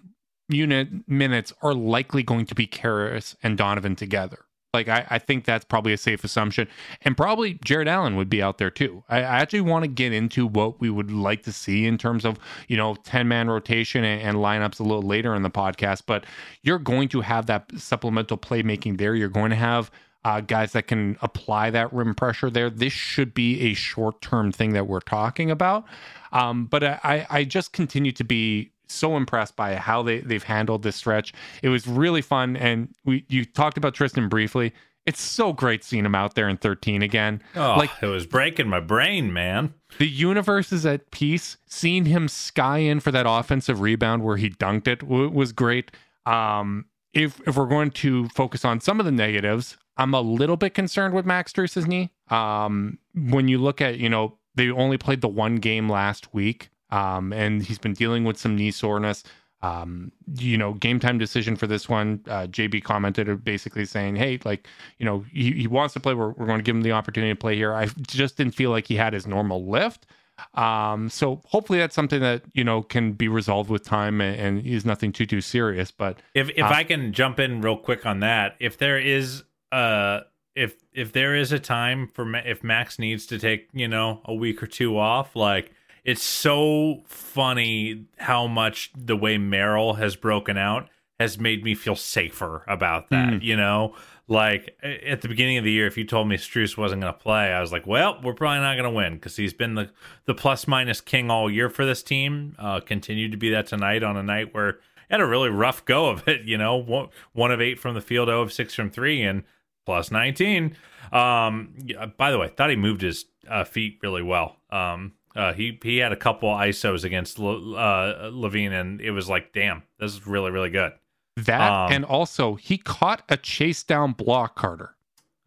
unit 0.49 1.09
minutes 1.09 1.53
are 1.63 1.75
likely 1.75 2.23
going 2.23 2.47
to 2.47 2.55
be 2.55 2.67
Caris 2.67 3.37
and 3.43 3.59
Donovan 3.59 3.97
together. 3.97 4.46
Like 4.75 4.89
I, 4.89 5.07
I 5.09 5.19
think 5.19 5.45
that's 5.45 5.65
probably 5.65 5.93
a 5.93 5.97
safe 5.97 6.23
assumption, 6.25 6.69
and 7.03 7.17
probably 7.17 7.59
Jarrett 7.65 7.89
Allen 7.89 8.17
would 8.17 8.29
be 8.29 8.43
out 8.43 8.59
there 8.59 8.71
too. 8.71 9.03
I, 9.09 9.19
I 9.19 9.41
actually 9.41 9.63
want 9.63 9.85
to 9.85 9.89
get 9.89 10.13
into 10.13 10.47
what 10.47 10.81
we 10.81 10.91
would 10.91 11.11
like 11.11 11.43
to 11.45 11.53
see 11.53 11.87
in 11.87 11.97
terms 11.99 12.25
of 12.25 12.39
you 12.69 12.77
know 12.77 12.95
ten 12.97 13.29
man 13.29 13.49
rotation 13.49 14.05
and, 14.05 14.21
and 14.23 14.37
lineups 14.39 14.79
a 14.81 14.83
little 14.83 15.03
later 15.03 15.35
in 15.35 15.43
the 15.43 15.51
podcast. 15.51 16.03
But 16.07 16.25
you're 16.63 16.79
going 16.79 17.09
to 17.11 17.23
have 17.23 17.47
that 17.47 17.71
supplemental 17.77 18.37
playmaking 18.37 18.99
there. 18.99 19.15
You're 19.15 19.29
going 19.29 19.51
to 19.51 19.57
have 19.57 19.91
uh, 20.27 20.41
guys 20.41 20.73
that 20.73 20.89
can 20.89 21.17
apply 21.23 21.71
that 21.71 21.93
rim 21.93 22.13
pressure 22.13 22.51
there. 22.51 22.69
This 22.69 22.93
should 22.93 23.33
be 23.33 23.61
a 23.71 23.75
short 23.75 24.21
term 24.21 24.51
thing 24.51 24.73
that 24.73 24.89
we're 24.89 24.99
talking 24.99 25.53
about. 25.53 25.85
Um, 26.33 26.67
but 26.67 26.83
I, 26.83 27.27
I 27.31 27.45
just 27.45 27.73
continue 27.73 28.11
to 28.13 28.25
be 28.25 28.73
so 28.89 29.17
impressed 29.17 29.57
by 29.57 29.75
how 29.77 30.03
they, 30.03 30.21
they've 30.21 30.43
handled 30.43 30.83
this 30.83 30.97
stretch. 30.97 31.33
It 31.63 31.69
was 31.69 31.87
really 31.87 32.23
fun. 32.23 32.57
And 32.57 32.89
we 33.05 33.25
you 33.29 33.45
talked 33.45 33.77
about 33.79 33.95
Tristan 33.95 34.29
briefly. 34.29 34.73
It's 35.07 35.21
so 35.21 35.53
great 35.53 35.85
seeing 35.85 36.05
him 36.05 36.17
out 36.17 36.35
there 36.35 36.49
in 36.49 36.57
13 36.57 37.01
again. 37.03 37.41
Oh, 37.55 37.77
like 37.79 37.91
it 38.03 38.07
was 38.07 38.27
breaking 38.27 38.69
my 38.69 38.81
brain, 38.81 39.33
man. 39.33 39.73
the 39.99 40.09
universe 40.09 40.73
is 40.73 40.85
at 40.85 41.11
peace. 41.13 41.59
Seeing 41.67 42.07
him 42.07 42.27
sky 42.27 42.79
in 42.79 42.99
for 42.99 43.13
that 43.13 43.25
offensive 43.29 43.81
rebound 43.81 44.25
where 44.25 44.37
he 44.37 44.51
dunked 44.51 44.89
it 44.89 44.99
w- 45.01 45.31
was 45.31 45.53
great. 45.53 45.93
Um, 46.27 46.87
if 47.15 47.41
if 47.47 47.57
we're 47.57 47.67
going 47.69 47.93
to 47.93 48.29
focus 48.31 48.65
on 48.65 48.81
some 48.81 48.99
of 48.99 49.07
the 49.07 49.13
negatives, 49.13 49.77
I'm 49.97 50.13
a 50.13 50.21
little 50.21 50.57
bit 50.57 50.75
concerned 50.75 51.15
with 51.15 51.25
Max 51.25 51.51
Strus's 51.53 51.87
knee. 51.87 52.11
Um, 52.31 52.99
when 53.15 53.47
you 53.47 53.59
look 53.59 53.81
at 53.81 53.99
you 53.99 54.09
know 54.09 54.39
they 54.57 54.71
only 54.71 54.99
played 54.99 55.21
the 55.21 55.29
one 55.29 55.57
game 55.57 55.89
last 55.89 56.35
week, 56.35 56.69
um, 56.91 57.33
and 57.33 57.63
he's 57.63 57.79
been 57.79 57.95
dealing 57.95 58.25
with 58.25 58.39
some 58.39 58.57
knee 58.57 58.71
soreness. 58.71 59.23
Um, 59.63 60.13
you 60.37 60.59
know, 60.59 60.75
game 60.75 61.01
time 61.01 61.19
decision 61.19 61.57
for 61.57 61.67
this 61.67 61.89
one. 61.89 62.21
Uh, 62.29 62.47
JB 62.47 62.85
commented 62.85 63.43
basically 63.43 63.85
saying, 63.87 64.17
"Hey, 64.17 64.39
like, 64.45 64.69
you 64.99 65.07
know, 65.07 65.25
he, 65.33 65.53
he 65.53 65.67
wants 65.67 65.95
to 65.95 66.01
play. 66.01 66.15
We're, 66.15 66.31
we're 66.31 66.47
going 66.47 66.59
to 66.59 66.63
give 66.63 66.77
him 66.77 66.83
the 66.83 66.93
opportunity 66.93 67.33
to 67.33 67.39
play 67.39 67.57
here." 67.57 67.73
I 67.73 67.87
just 68.07 68.37
didn't 68.37 68.55
feel 68.55 68.71
like 68.71 68.87
he 68.87 68.97
had 68.97 69.13
his 69.15 69.27
normal 69.27 69.67
lift. 69.67 70.07
Um, 70.55 71.09
so 71.09 71.41
hopefully 71.47 71.79
that's 71.79 71.95
something 71.95 72.21
that 72.21 72.43
you 72.53 72.63
know 72.63 72.83
can 72.83 73.13
be 73.13 73.29
resolved 73.29 73.71
with 73.71 73.83
time 73.83 74.21
and, 74.21 74.39
and 74.39 74.67
is 74.67 74.85
nothing 74.85 75.11
too 75.11 75.25
too 75.27 75.41
serious. 75.41 75.91
But 75.91 76.19
If 76.35 76.51
if 76.51 76.65
Uh, 76.65 76.69
I 76.69 76.85
can 76.85 77.13
jump 77.15 77.41
in 77.41 77.63
real 77.63 77.79
quick 77.79 78.05
on 78.05 78.21
that, 78.21 78.57
if 78.61 78.77
there 78.77 78.99
is 78.99 79.43
uh 79.73 80.21
if 80.55 80.75
if 80.93 81.13
there 81.13 81.35
is 81.35 81.53
a 81.53 81.59
time 81.59 82.07
for 82.07 82.27
Ma- 82.27 82.43
if 82.45 82.63
Max 82.63 82.99
needs 82.99 83.25
to 83.27 83.39
take 83.39 83.69
you 83.73 83.89
know 83.89 84.21
a 84.27 84.35
week 84.35 84.63
or 84.63 84.67
two 84.67 84.99
off, 84.99 85.35
like 85.35 85.73
it's 86.07 86.23
so 86.23 87.03
funny 87.07 88.07
how 88.17 88.47
much 88.47 88.93
the 88.97 89.17
way 89.17 89.39
Merrill 89.39 89.95
has 89.95 90.15
broken 90.15 90.57
out 90.57 90.89
has 91.19 91.37
made 91.39 91.65
me 91.65 91.75
feel 91.75 91.97
safer 91.97 92.63
about 92.69 93.11
that. 93.11 93.43
You 93.43 93.57
know, 93.57 93.97
like 94.29 94.79
at 94.83 95.21
the 95.23 95.29
beginning 95.29 95.59
of 95.59 95.65
the 95.65 95.73
year, 95.73 95.89
if 95.89 95.99
you 95.99 96.05
told 96.05 96.29
me 96.29 96.37
Strus 96.37 96.77
wasn't 96.77 97.03
going 97.03 97.13
to 97.13 97.19
play, 97.19 97.53
I 97.53 97.61
was 97.61 97.73
like, 97.73 97.89
well, 97.89 98.21
we're 98.23 98.35
probably 98.35 98.61
not 98.61 98.75
going 98.75 98.85
to 98.85 98.91
win 98.91 99.15
because 99.15 99.35
he's 99.35 99.53
been 99.53 99.75
the 99.75 99.91
the 100.27 100.35
plus 100.35 100.69
minus 100.69 101.01
king 101.01 101.29
all 101.29 101.51
year 101.51 101.69
for 101.69 101.85
this 101.85 102.05
team. 102.05 102.55
Uh, 102.57 102.79
continued 102.79 103.33
to 103.33 103.37
be 103.37 103.51
that 103.51 103.67
tonight 103.67 104.05
on 104.05 104.17
a 104.17 104.23
night 104.23 104.55
where 104.55 104.79
he 105.09 105.15
had 105.15 105.21
a 105.21 105.27
really 105.27 105.51
rough 105.51 105.85
go 105.85 106.09
of 106.09 106.29
it. 106.29 106.43
You 106.43 106.57
know, 106.57 106.77
one, 106.77 107.09
one 107.33 107.51
of 107.51 107.61
eight 107.61 107.81
from 107.81 107.97
the 107.97 108.01
field, 108.01 108.29
zero 108.29 108.43
of 108.43 108.53
six 108.53 108.75
from 108.75 108.91
three, 108.91 109.23
and 109.23 109.43
plus 109.85 110.13
19. 110.13 110.77
Um, 111.11 111.75
by 112.17 112.31
the 112.31 112.39
way, 112.39 112.49
thought 112.49 112.71
he 112.71 112.77
moved 112.77 113.01
his 113.01 113.25
uh, 113.49 113.65
feet 113.65 113.99
really 114.03 114.23
well. 114.23 114.57
Um, 114.71 115.13
uh, 115.37 115.53
he 115.53 115.79
he 115.83 115.99
had 115.99 116.13
a 116.13 116.17
couple 116.17 116.49
isos 116.49 117.05
against 117.05 117.39
uh, 117.39 117.43
LaVine, 117.43 118.73
and 118.73 119.01
it 119.01 119.11
was 119.11 119.29
like, 119.29 119.53
damn, 119.53 119.83
this 119.99 120.13
is 120.13 120.27
really 120.27 120.51
really 120.51 120.71
good. 120.71 120.93
that 121.37 121.71
Um, 121.73 121.93
and 121.93 122.05
also 122.05 122.55
he 122.55 122.79
caught 122.79 123.23
a 123.29 123.37
chase 123.37 123.83
down 123.83 124.13
block, 124.13 124.57
Carter. 124.57 124.97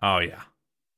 Oh 0.02 0.20
yeah, 0.20 0.42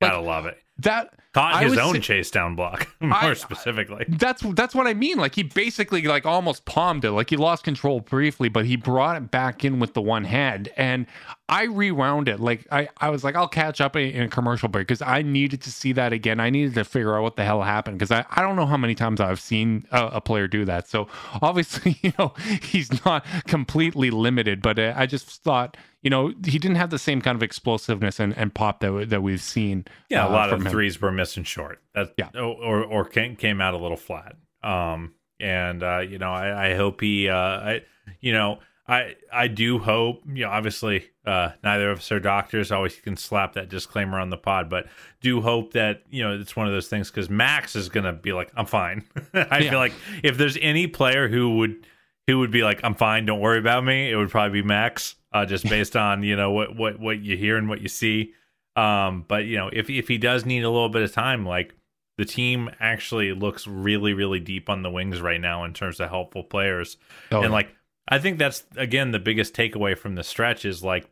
Like, 0.02 0.12
gotta 0.12 0.22
love 0.22 0.46
it. 0.46 0.58
That 0.80 1.14
Caught 1.34 1.64
his 1.64 1.78
own 1.78 1.94
say- 1.96 2.00
chase 2.02 2.30
down 2.30 2.56
block, 2.56 2.88
more 3.00 3.14
I- 3.14 3.34
specifically. 3.36 4.04
That's 4.10 4.42
that's 4.54 4.76
what 4.76 4.86
I 4.86 4.94
mean. 4.94 5.18
Like 5.18 5.36
he 5.36 5.44
basically 5.44 6.02
like 6.02 6.26
almost 6.26 6.66
palmed 6.66 7.06
it. 7.06 7.12
Like 7.12 7.30
he 7.30 7.38
lost 7.38 7.64
control 7.64 8.02
briefly, 8.02 8.50
but 8.50 8.66
he 8.66 8.76
brought 8.76 9.16
it 9.16 9.32
back 9.32 9.64
in 9.64 9.80
with 9.80 9.94
the 9.94 10.02
one 10.02 10.26
hand. 10.26 10.68
And 10.76 11.06
I 11.48 11.64
rewound 11.64 12.28
it. 12.28 12.40
Like 12.42 12.68
I, 12.70 12.90
I 12.98 13.10
was 13.10 13.24
like, 13.24 13.36
I'll 13.36 13.48
catch 13.48 13.80
up 13.80 13.96
in, 13.96 14.10
in 14.10 14.24
a 14.24 14.28
commercial 14.28 14.68
break 14.68 14.88
because 14.88 15.02
I 15.02 15.22
needed 15.22 15.62
to 15.62 15.72
see 15.72 15.94
that 15.94 16.12
again. 16.12 16.40
I 16.42 16.50
needed 16.50 16.74
to 16.76 16.84
figure 16.84 17.16
out 17.16 17.24
what 17.24 17.38
the 17.38 17.46
hell 17.46 17.62
happened 17.62 17.98
because 17.98 18.12
I, 18.12 18.26
I 18.30 18.42
don't 18.42 18.58
know 18.58 18.66
how 18.66 18.78
many 18.78 18.96
times 18.96 19.22
I've 19.22 19.40
seen 19.40 19.86
a, 19.92 20.08
a 20.08 20.22
player 20.22 20.48
do 20.50 20.66
that. 20.66 20.90
So 20.90 21.08
obviously, 21.42 21.98
you 22.02 22.12
know, 22.20 22.34
he's 22.62 23.06
not 23.06 23.26
completely 23.48 24.12
limited, 24.12 24.62
but 24.62 24.78
uh, 24.78 24.94
I 24.98 25.06
just 25.06 25.28
thought, 25.44 25.78
you 26.02 26.10
know, 26.10 26.34
he 26.46 26.58
didn't 26.60 26.76
have 26.78 26.90
the 26.90 27.00
same 27.00 27.22
kind 27.22 27.36
of 27.36 27.44
explosiveness 27.44 28.20
and, 28.20 28.36
and 28.38 28.54
pop 28.54 28.80
that 28.82 29.10
that 29.10 29.22
we've 29.24 29.42
seen. 29.42 29.86
Yeah, 30.10 30.26
a 30.26 30.30
uh, 30.30 30.32
lot 30.32 30.50
of 30.50 30.58
from 30.60 30.66
him. 30.68 30.72
threes 30.72 31.00
were 31.02 31.12
missing 31.12 31.44
short. 31.44 31.80
That 31.96 32.14
Yeah. 32.18 32.30
or 32.40 32.84
or 32.84 33.06
came 33.06 33.36
came 33.36 33.62
out 33.62 33.74
a 33.74 33.78
little 33.78 33.98
flat. 33.98 34.36
Um, 34.64 35.14
and 35.40 35.82
uh, 35.84 36.00
you 36.00 36.18
know, 36.20 36.32
I, 36.32 36.72
I 36.72 36.76
hope 36.76 37.02
he, 37.02 37.28
uh, 37.30 37.36
I, 37.36 37.82
you 38.20 38.32
know, 38.34 38.60
I 38.88 39.16
I 39.32 39.48
do 39.48 39.78
hope. 39.80 40.24
You 40.28 40.46
know, 40.46 40.50
obviously, 40.52 41.10
uh, 41.26 41.52
neither 41.64 41.92
of 41.92 42.00
us 42.00 42.12
are 42.12 42.20
doctors. 42.20 42.72
Always 42.72 42.96
can 42.96 43.16
slap 43.16 43.54
that 43.54 43.70
disclaimer 43.70 44.20
on 44.20 44.30
the 44.30 44.38
pod, 44.38 44.70
but 44.70 44.88
do 45.22 45.40
hope 45.42 45.74
that 45.74 46.04
you 46.10 46.24
know 46.24 46.38
it's 46.40 46.56
one 46.56 46.68
of 46.68 46.74
those 46.74 46.88
things 46.88 47.10
because 47.12 47.30
Max 47.30 47.76
is 47.76 47.90
gonna 47.90 48.14
be 48.14 48.34
like, 48.34 48.52
I'm 48.56 48.66
fine. 48.66 49.04
I 49.34 49.60
Yeah. 49.60 49.70
feel 49.72 49.80
like 49.80 49.94
if 50.24 50.38
there's 50.38 50.58
any 50.62 50.88
player 50.88 51.28
who 51.28 51.58
would 51.58 51.86
who 52.28 52.40
would 52.40 52.52
be 52.52 52.64
like, 52.64 52.80
I'm 52.84 52.96
fine, 52.96 53.26
don't 53.26 53.40
worry 53.40 53.60
about 53.60 53.84
me, 53.84 54.12
it 54.12 54.16
would 54.16 54.30
probably 54.30 54.62
be 54.62 54.68
Max. 54.68 55.16
Uh, 55.34 55.46
just 55.46 55.68
based 55.70 55.96
on 55.96 56.24
you 56.24 56.36
know 56.36 56.52
what 56.52 56.76
what 56.76 57.00
what 57.00 57.20
you 57.22 57.38
hear 57.38 57.58
and 57.58 57.70
what 57.70 57.82
you 57.82 57.88
see. 57.88 58.34
Um, 58.76 59.26
but 59.28 59.46
you 59.46 59.58
know, 59.58 59.70
if 59.72 59.90
if 59.90 60.08
he 60.08 60.18
does 60.18 60.46
need 60.46 60.64
a 60.64 60.70
little 60.70 60.90
bit 60.90 61.04
of 61.04 61.12
time, 61.14 61.46
like 61.46 61.74
the 62.18 62.26
team 62.26 62.70
actually 62.80 63.34
looks 63.34 63.66
really, 63.66 64.14
really 64.14 64.40
deep 64.40 64.70
on 64.70 64.84
the 64.84 64.92
wings 64.92 65.22
right 65.22 65.42
now 65.42 65.64
in 65.64 65.74
terms 65.74 66.00
of 66.00 66.10
helpful 66.10 66.44
players. 66.44 66.98
Oh, 67.32 67.42
and 67.42 67.52
like 67.52 67.70
I 68.08 68.20
think 68.20 68.38
that's 68.38 68.64
again 68.76 69.12
the 69.12 69.20
biggest 69.20 69.54
takeaway 69.54 69.98
from 69.98 70.16
the 70.16 70.24
stretch 70.24 70.66
is 70.66 70.84
like 70.84 71.10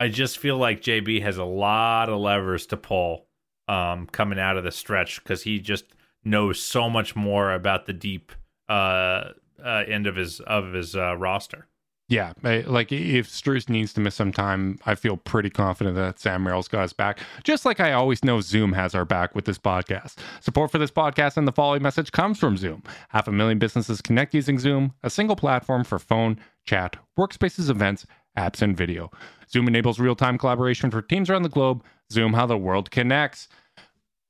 I 0.00 0.08
just 0.08 0.38
feel 0.38 0.56
like 0.56 0.80
JB 0.80 1.22
has 1.22 1.38
a 1.38 1.44
lot 1.44 2.08
of 2.08 2.18
levers 2.20 2.66
to 2.66 2.76
pull 2.76 3.26
um 3.68 4.06
coming 4.06 4.38
out 4.38 4.56
of 4.56 4.64
the 4.64 4.72
stretch 4.72 5.22
because 5.22 5.42
he 5.42 5.60
just 5.60 5.84
knows 6.24 6.60
so 6.60 6.88
much 6.88 7.14
more 7.14 7.52
about 7.52 7.86
the 7.86 7.92
deep 7.92 8.32
uh, 8.68 9.30
uh 9.62 9.84
end 9.86 10.06
of 10.06 10.16
his 10.16 10.40
of 10.40 10.72
his 10.72 10.96
uh 10.96 11.16
roster. 11.16 11.66
Yeah, 12.10 12.32
like 12.42 12.90
if 12.90 13.28
Strus 13.28 13.68
needs 13.68 13.92
to 13.92 14.00
miss 14.00 14.14
some 14.14 14.32
time, 14.32 14.78
I 14.86 14.94
feel 14.94 15.18
pretty 15.18 15.50
confident 15.50 15.94
that 15.96 16.18
Sam 16.18 16.42
Merrill's 16.42 16.66
got 16.66 16.84
us 16.84 16.94
back. 16.94 17.20
Just 17.44 17.66
like 17.66 17.80
I 17.80 17.92
always 17.92 18.24
know 18.24 18.40
Zoom 18.40 18.72
has 18.72 18.94
our 18.94 19.04
back 19.04 19.34
with 19.34 19.44
this 19.44 19.58
podcast. 19.58 20.16
Support 20.40 20.70
for 20.70 20.78
this 20.78 20.90
podcast 20.90 21.36
and 21.36 21.46
the 21.46 21.52
following 21.52 21.82
message 21.82 22.10
comes 22.10 22.38
from 22.38 22.56
Zoom. 22.56 22.82
Half 23.10 23.28
a 23.28 23.32
million 23.32 23.58
businesses 23.58 24.00
connect 24.00 24.32
using 24.32 24.58
Zoom, 24.58 24.94
a 25.02 25.10
single 25.10 25.36
platform 25.36 25.84
for 25.84 25.98
phone, 25.98 26.40
chat, 26.64 26.96
workspaces, 27.18 27.68
events, 27.68 28.06
apps, 28.38 28.62
and 28.62 28.74
video. 28.74 29.10
Zoom 29.50 29.68
enables 29.68 30.00
real-time 30.00 30.38
collaboration 30.38 30.90
for 30.90 31.02
teams 31.02 31.28
around 31.28 31.42
the 31.42 31.50
globe. 31.50 31.84
Zoom, 32.10 32.32
how 32.32 32.46
the 32.46 32.56
world 32.56 32.90
connects. 32.90 33.48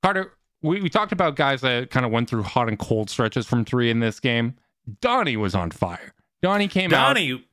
Carter, 0.03 0.33
we, 0.63 0.81
we 0.81 0.89
talked 0.89 1.13
about 1.13 1.37
guys 1.37 1.61
that 1.61 1.91
kind 1.93 2.05
of 2.05 2.11
went 2.11 2.29
through 2.29 2.43
hot 2.43 2.67
and 2.67 2.79
cold 2.79 3.09
stretches 3.09 3.47
from 3.47 3.65
three 3.65 3.89
in 3.89 4.01
this 4.01 4.19
game. 4.19 4.57
Donnie 5.01 5.37
was 5.37 5.55
on 5.55 5.71
fire. 5.71 6.13
Donnie 6.43 6.69
came 6.69 6.93
out. 6.93 7.15
Donnie 7.15 7.45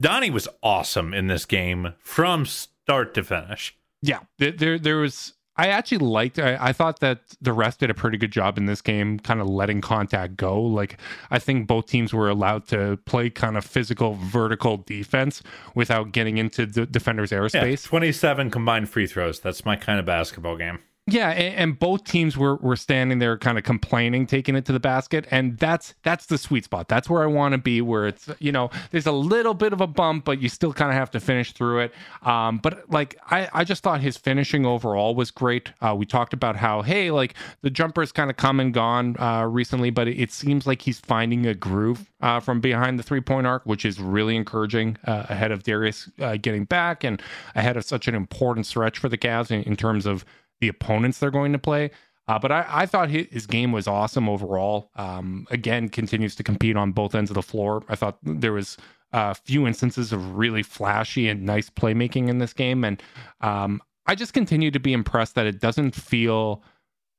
Donnie 0.00 0.30
was 0.30 0.48
awesome 0.62 1.12
in 1.12 1.26
this 1.26 1.44
game 1.44 1.94
from 2.00 2.46
start 2.46 3.14
to 3.14 3.22
finish. 3.22 3.76
Yeah, 4.02 4.20
there, 4.38 4.52
there, 4.52 4.78
there 4.78 4.96
was. 4.96 5.34
I 5.56 5.66
actually 5.68 5.98
liked. 5.98 6.38
I, 6.38 6.56
I 6.58 6.72
thought 6.72 7.00
that 7.00 7.20
the 7.42 7.52
rest 7.52 7.80
did 7.80 7.90
a 7.90 7.94
pretty 7.94 8.16
good 8.16 8.30
job 8.32 8.56
in 8.56 8.64
this 8.64 8.80
game, 8.80 9.18
kind 9.18 9.42
of 9.42 9.46
letting 9.46 9.82
contact 9.82 10.36
go. 10.36 10.58
Like 10.58 10.98
I 11.30 11.38
think 11.38 11.66
both 11.66 11.86
teams 11.86 12.14
were 12.14 12.30
allowed 12.30 12.66
to 12.68 12.98
play 13.04 13.28
kind 13.28 13.58
of 13.58 13.64
physical, 13.66 14.14
vertical 14.14 14.78
defense 14.78 15.42
without 15.74 16.12
getting 16.12 16.38
into 16.38 16.64
the 16.64 16.86
defender's 16.86 17.30
Yeah, 17.30 17.40
airspace. 17.40 17.84
27 17.84 18.50
combined 18.50 18.88
free 18.88 19.06
throws. 19.06 19.40
That's 19.40 19.66
my 19.66 19.76
kind 19.76 19.98
of 20.00 20.06
basketball 20.06 20.56
game. 20.56 20.78
Yeah, 21.06 21.30
and, 21.30 21.54
and, 21.56 21.78
both 21.78 22.04
teams 22.04 22.36
were 22.36 22.56
were 22.56 22.76
standing 22.76 23.18
there, 23.18 23.36
kind 23.36 23.58
of 23.58 23.64
complaining, 23.64 24.26
taking 24.26 24.54
it 24.54 24.64
to 24.66 24.72
the 24.72 24.78
basket, 24.78 25.26
and 25.30 25.58
that's 25.58 25.94
that's 26.02 26.26
the 26.26 26.38
sweet 26.38 26.64
spot. 26.64 26.88
That's 26.88 27.10
where 27.10 27.22
I 27.22 27.26
want 27.26 27.52
to 27.52 27.58
be, 27.58 27.80
where 27.80 28.06
it's 28.06 28.28
you 28.38 28.52
know 28.52 28.70
there's 28.90 29.06
a 29.06 29.12
little 29.12 29.54
bit 29.54 29.72
of 29.72 29.80
a 29.80 29.86
bump, 29.86 30.24
but 30.24 30.40
you 30.40 30.48
still 30.48 30.72
kind 30.72 30.90
of 30.90 30.94
have 30.96 31.10
to 31.12 31.20
finish 31.20 31.52
through 31.52 31.80
it. 31.80 31.94
Um, 32.22 32.58
but 32.58 32.88
like 32.90 33.18
I 33.28 33.48
I 33.52 33.64
just 33.64 33.82
thought 33.82 34.00
his 34.00 34.16
finishing 34.16 34.64
overall 34.64 35.14
was 35.14 35.30
great. 35.30 35.72
Uh, 35.80 35.96
we 35.98 36.06
talked 36.06 36.32
about 36.32 36.54
how 36.56 36.82
hey 36.82 37.10
like 37.10 37.34
the 37.62 37.70
jumper's 37.70 38.12
kind 38.12 38.30
of 38.30 38.36
come 38.36 38.60
and 38.60 38.72
gone 38.72 39.16
uh, 39.18 39.46
recently, 39.46 39.90
but 39.90 40.06
it, 40.06 40.20
it, 40.20 40.32
seems 40.32 40.66
like 40.66 40.82
he's 40.82 41.00
finding 41.00 41.44
a 41.46 41.54
groove 41.54 42.10
uh, 42.20 42.38
from 42.38 42.60
behind 42.60 42.98
the 42.98 43.02
three 43.02 43.20
point 43.20 43.46
arc, 43.46 43.64
which 43.64 43.84
is 43.84 43.98
really 43.98 44.36
encouraging 44.36 44.96
uh, 45.06 45.26
ahead 45.28 45.50
of 45.50 45.64
Darius 45.64 46.08
uh, 46.20 46.36
getting 46.36 46.66
back 46.66 47.02
and 47.02 47.20
ahead 47.56 47.76
of 47.76 47.84
such 47.84 48.06
an 48.06 48.14
important 48.14 48.66
stretch 48.66 48.98
for 48.98 49.08
the 49.08 49.18
Cavs 49.18 49.50
in, 49.50 49.62
in 49.64 49.76
terms 49.76 50.06
of 50.06 50.24
the 50.60 50.68
opponents 50.68 51.18
they're 51.18 51.30
going 51.30 51.52
to 51.52 51.58
play. 51.58 51.90
Uh, 52.28 52.38
but 52.38 52.52
I, 52.52 52.64
I, 52.68 52.86
thought 52.86 53.10
his 53.10 53.46
game 53.46 53.72
was 53.72 53.88
awesome 53.88 54.28
overall. 54.28 54.90
Um, 54.94 55.48
again, 55.50 55.88
continues 55.88 56.36
to 56.36 56.44
compete 56.44 56.76
on 56.76 56.92
both 56.92 57.14
ends 57.14 57.30
of 57.30 57.34
the 57.34 57.42
floor. 57.42 57.82
I 57.88 57.96
thought 57.96 58.18
there 58.22 58.52
was 58.52 58.76
a 59.12 59.34
few 59.34 59.66
instances 59.66 60.12
of 60.12 60.36
really 60.36 60.62
flashy 60.62 61.28
and 61.28 61.44
nice 61.44 61.70
playmaking 61.70 62.28
in 62.28 62.38
this 62.38 62.52
game, 62.52 62.84
and 62.84 63.02
um, 63.40 63.82
I 64.06 64.14
just 64.14 64.32
continue 64.32 64.70
to 64.70 64.78
be 64.78 64.92
impressed 64.92 65.34
that 65.34 65.46
it 65.46 65.60
doesn't 65.60 65.94
feel 65.96 66.62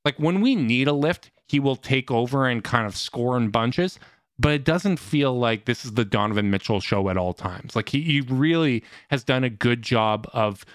like 0.06 0.18
when 0.18 0.40
we 0.40 0.56
need 0.56 0.88
a 0.88 0.94
lift, 0.94 1.32
he 1.48 1.60
will 1.60 1.76
take 1.76 2.10
over 2.10 2.48
and 2.48 2.64
kind 2.64 2.86
of 2.86 2.96
score 2.96 3.36
in 3.36 3.50
bunches. 3.50 4.00
But 4.40 4.54
it 4.54 4.64
doesn't 4.64 4.98
feel 4.98 5.38
like 5.38 5.66
this 5.66 5.86
is 5.86 5.94
the 5.94 6.06
Donovan 6.06 6.50
Mitchell 6.50 6.80
show 6.80 7.10
at 7.10 7.18
all 7.18 7.34
times. 7.34 7.76
Like 7.76 7.90
he, 7.90 8.02
he 8.02 8.22
really 8.22 8.84
has 9.10 9.24
done 9.24 9.44
a 9.44 9.52
good 9.52 9.84
job 9.84 10.28
of 10.34 10.66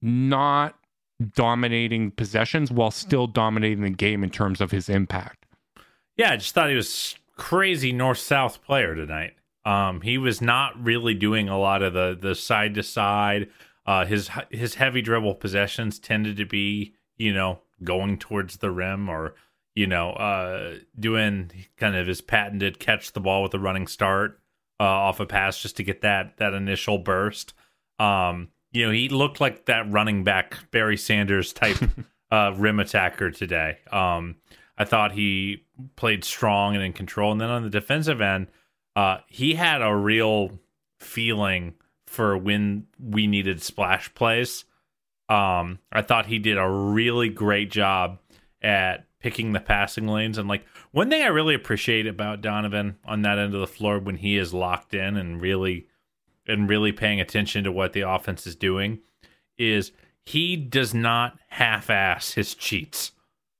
not 0.00 0.78
dominating 1.34 2.10
possessions 2.10 2.70
while 2.70 2.90
still 2.90 3.26
dominating 3.26 3.82
the 3.82 3.90
game 3.90 4.22
in 4.22 4.30
terms 4.30 4.60
of 4.60 4.70
his 4.70 4.88
impact. 4.88 5.46
Yeah, 6.16 6.32
I 6.32 6.36
just 6.36 6.54
thought 6.54 6.70
he 6.70 6.76
was 6.76 7.16
crazy 7.36 7.92
north 7.92 8.18
south 8.18 8.62
player 8.62 8.94
tonight. 8.94 9.34
Um, 9.64 10.00
he 10.00 10.16
was 10.18 10.40
not 10.40 10.82
really 10.82 11.14
doing 11.14 11.48
a 11.48 11.58
lot 11.58 11.82
of 11.82 11.92
the 11.92 12.16
the 12.20 12.34
side 12.34 12.74
to 12.74 12.82
side. 12.82 13.48
His 14.06 14.30
his 14.50 14.74
heavy 14.74 15.02
dribble 15.02 15.34
possessions 15.36 15.98
tended 15.98 16.36
to 16.36 16.46
be, 16.46 16.94
you 17.16 17.34
know, 17.34 17.60
going 17.82 18.18
towards 18.18 18.58
the 18.58 18.70
rim 18.70 19.08
or 19.08 19.34
you 19.76 19.86
know, 19.86 20.10
uh, 20.12 20.76
doing 20.98 21.50
kind 21.76 21.94
of 21.94 22.06
his 22.06 22.22
patented 22.22 22.80
catch 22.80 23.12
the 23.12 23.20
ball 23.20 23.42
with 23.42 23.52
a 23.54 23.58
running 23.58 23.86
start 23.86 24.40
uh, 24.80 24.84
off 24.84 25.20
a 25.20 25.26
pass 25.26 25.60
just 25.60 25.76
to 25.76 25.84
get 25.84 26.00
that 26.00 26.38
that 26.38 26.54
initial 26.54 26.98
burst. 26.98 27.52
Um, 28.00 28.48
you 28.76 28.84
know, 28.84 28.92
he 28.92 29.08
looked 29.08 29.40
like 29.40 29.64
that 29.64 29.90
running 29.90 30.22
back 30.22 30.70
Barry 30.70 30.98
Sanders 30.98 31.54
type 31.54 31.78
uh, 32.30 32.52
rim 32.56 32.78
attacker 32.78 33.30
today. 33.30 33.78
Um, 33.90 34.36
I 34.76 34.84
thought 34.84 35.12
he 35.12 35.64
played 35.96 36.24
strong 36.24 36.74
and 36.74 36.84
in 36.84 36.92
control. 36.92 37.32
And 37.32 37.40
then 37.40 37.48
on 37.48 37.62
the 37.62 37.70
defensive 37.70 38.20
end, 38.20 38.48
uh, 38.94 39.18
he 39.28 39.54
had 39.54 39.80
a 39.80 39.94
real 39.96 40.50
feeling 41.00 41.74
for 42.06 42.36
when 42.36 42.86
we 43.00 43.26
needed 43.26 43.62
splash 43.62 44.12
plays. 44.14 44.66
Um, 45.30 45.78
I 45.90 46.02
thought 46.02 46.26
he 46.26 46.38
did 46.38 46.58
a 46.58 46.68
really 46.68 47.30
great 47.30 47.70
job 47.70 48.18
at 48.60 49.06
picking 49.20 49.52
the 49.52 49.60
passing 49.60 50.06
lanes. 50.06 50.36
And 50.36 50.48
like 50.48 50.66
one 50.92 51.08
thing 51.08 51.22
I 51.22 51.28
really 51.28 51.54
appreciate 51.54 52.06
about 52.06 52.42
Donovan 52.42 52.98
on 53.06 53.22
that 53.22 53.38
end 53.38 53.54
of 53.54 53.60
the 53.60 53.66
floor 53.66 53.98
when 53.98 54.16
he 54.16 54.36
is 54.36 54.52
locked 54.52 54.92
in 54.92 55.16
and 55.16 55.40
really 55.40 55.88
and 56.48 56.68
really 56.68 56.92
paying 56.92 57.20
attention 57.20 57.64
to 57.64 57.72
what 57.72 57.92
the 57.92 58.02
offense 58.02 58.46
is 58.46 58.56
doing 58.56 59.00
is 59.58 59.92
he 60.24 60.56
does 60.56 60.92
not 60.92 61.38
half-ass 61.48 62.32
his 62.32 62.54
cheats. 62.54 63.12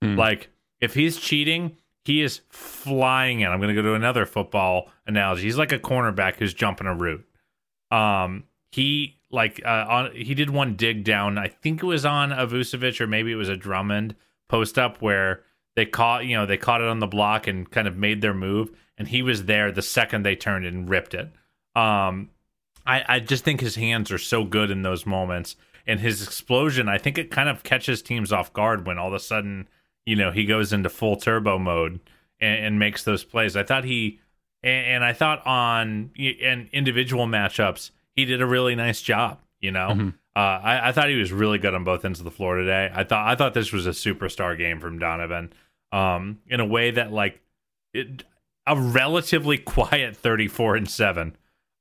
Mm. 0.02 0.16
Like 0.16 0.50
if 0.80 0.94
he's 0.94 1.16
cheating, 1.18 1.76
he 2.04 2.22
is 2.22 2.40
flying 2.50 3.40
in. 3.40 3.48
I'm 3.48 3.60
going 3.60 3.74
to 3.74 3.80
go 3.80 3.88
to 3.88 3.94
another 3.94 4.26
football 4.26 4.90
analogy. 5.06 5.42
He's 5.42 5.58
like 5.58 5.72
a 5.72 5.78
cornerback 5.78 6.36
who's 6.36 6.54
jumping 6.54 6.86
a 6.86 6.94
route. 6.94 7.24
Um, 7.90 8.44
he 8.70 9.16
like 9.30 9.60
uh, 9.64 9.86
on 9.88 10.14
he 10.14 10.34
did 10.34 10.50
one 10.50 10.76
dig 10.76 11.04
down. 11.04 11.38
I 11.38 11.48
think 11.48 11.82
it 11.82 11.86
was 11.86 12.04
on 12.04 12.32
a 12.32 12.46
Vucevic 12.46 13.00
or 13.00 13.06
maybe 13.06 13.32
it 13.32 13.36
was 13.36 13.48
a 13.48 13.56
Drummond 13.56 14.14
post 14.48 14.78
up 14.78 15.00
where 15.02 15.42
they 15.74 15.86
caught 15.86 16.24
you 16.26 16.36
know 16.36 16.46
they 16.46 16.56
caught 16.56 16.80
it 16.80 16.88
on 16.88 16.98
the 16.98 17.06
block 17.06 17.46
and 17.46 17.70
kind 17.70 17.88
of 17.88 17.96
made 17.96 18.20
their 18.20 18.34
move, 18.34 18.70
and 18.98 19.08
he 19.08 19.22
was 19.22 19.44
there 19.44 19.72
the 19.72 19.82
second 19.82 20.24
they 20.24 20.36
turned 20.36 20.64
and 20.64 20.88
ripped 20.88 21.14
it. 21.14 21.30
Um, 21.74 22.30
I, 22.86 23.04
I 23.08 23.20
just 23.20 23.44
think 23.44 23.60
his 23.60 23.76
hands 23.76 24.10
are 24.12 24.18
so 24.18 24.44
good 24.44 24.70
in 24.70 24.82
those 24.82 25.06
moments. 25.06 25.56
And 25.86 26.00
his 26.00 26.22
explosion, 26.22 26.88
I 26.88 26.98
think 26.98 27.18
it 27.18 27.30
kind 27.30 27.48
of 27.48 27.62
catches 27.62 28.02
teams 28.02 28.32
off 28.32 28.52
guard 28.52 28.86
when 28.86 28.98
all 28.98 29.08
of 29.08 29.14
a 29.14 29.20
sudden, 29.20 29.68
you 30.04 30.16
know, 30.16 30.32
he 30.32 30.44
goes 30.44 30.72
into 30.72 30.88
full 30.88 31.16
turbo 31.16 31.58
mode 31.58 32.00
and, 32.40 32.64
and 32.64 32.78
makes 32.78 33.04
those 33.04 33.24
plays. 33.24 33.56
I 33.56 33.62
thought 33.62 33.84
he, 33.84 34.20
and, 34.62 34.86
and, 34.86 35.04
I 35.04 35.12
thought 35.12 35.46
on 35.46 36.10
and 36.42 36.68
individual 36.72 37.26
matchups, 37.26 37.92
he 38.14 38.24
did 38.24 38.42
a 38.42 38.46
really 38.46 38.74
nice 38.74 39.00
job. 39.00 39.40
You 39.60 39.72
know, 39.72 39.88
mm-hmm. 39.90 40.08
uh, 40.34 40.38
I, 40.38 40.88
I 40.88 40.92
thought 40.92 41.08
he 41.08 41.16
was 41.16 41.32
really 41.32 41.58
good 41.58 41.74
on 41.74 41.84
both 41.84 42.04
ends 42.04 42.20
of 42.20 42.24
the 42.24 42.30
floor 42.30 42.56
today. 42.56 42.90
I 42.92 43.04
thought 43.04 43.26
I 43.26 43.34
thought 43.36 43.54
this 43.54 43.72
was 43.72 43.86
a 43.86 43.90
superstar 43.90 44.56
game 44.56 44.80
from 44.80 44.98
Donovan, 44.98 45.52
um, 45.92 46.40
in 46.46 46.60
a 46.60 46.64
way 46.64 46.90
that 46.90 47.10
like 47.10 47.40
it, 47.94 48.24
a 48.66 48.78
relatively 48.78 49.56
quiet 49.58 50.16
thirty 50.16 50.46
four 50.46 50.76
and 50.76 50.88
seven 50.88 51.36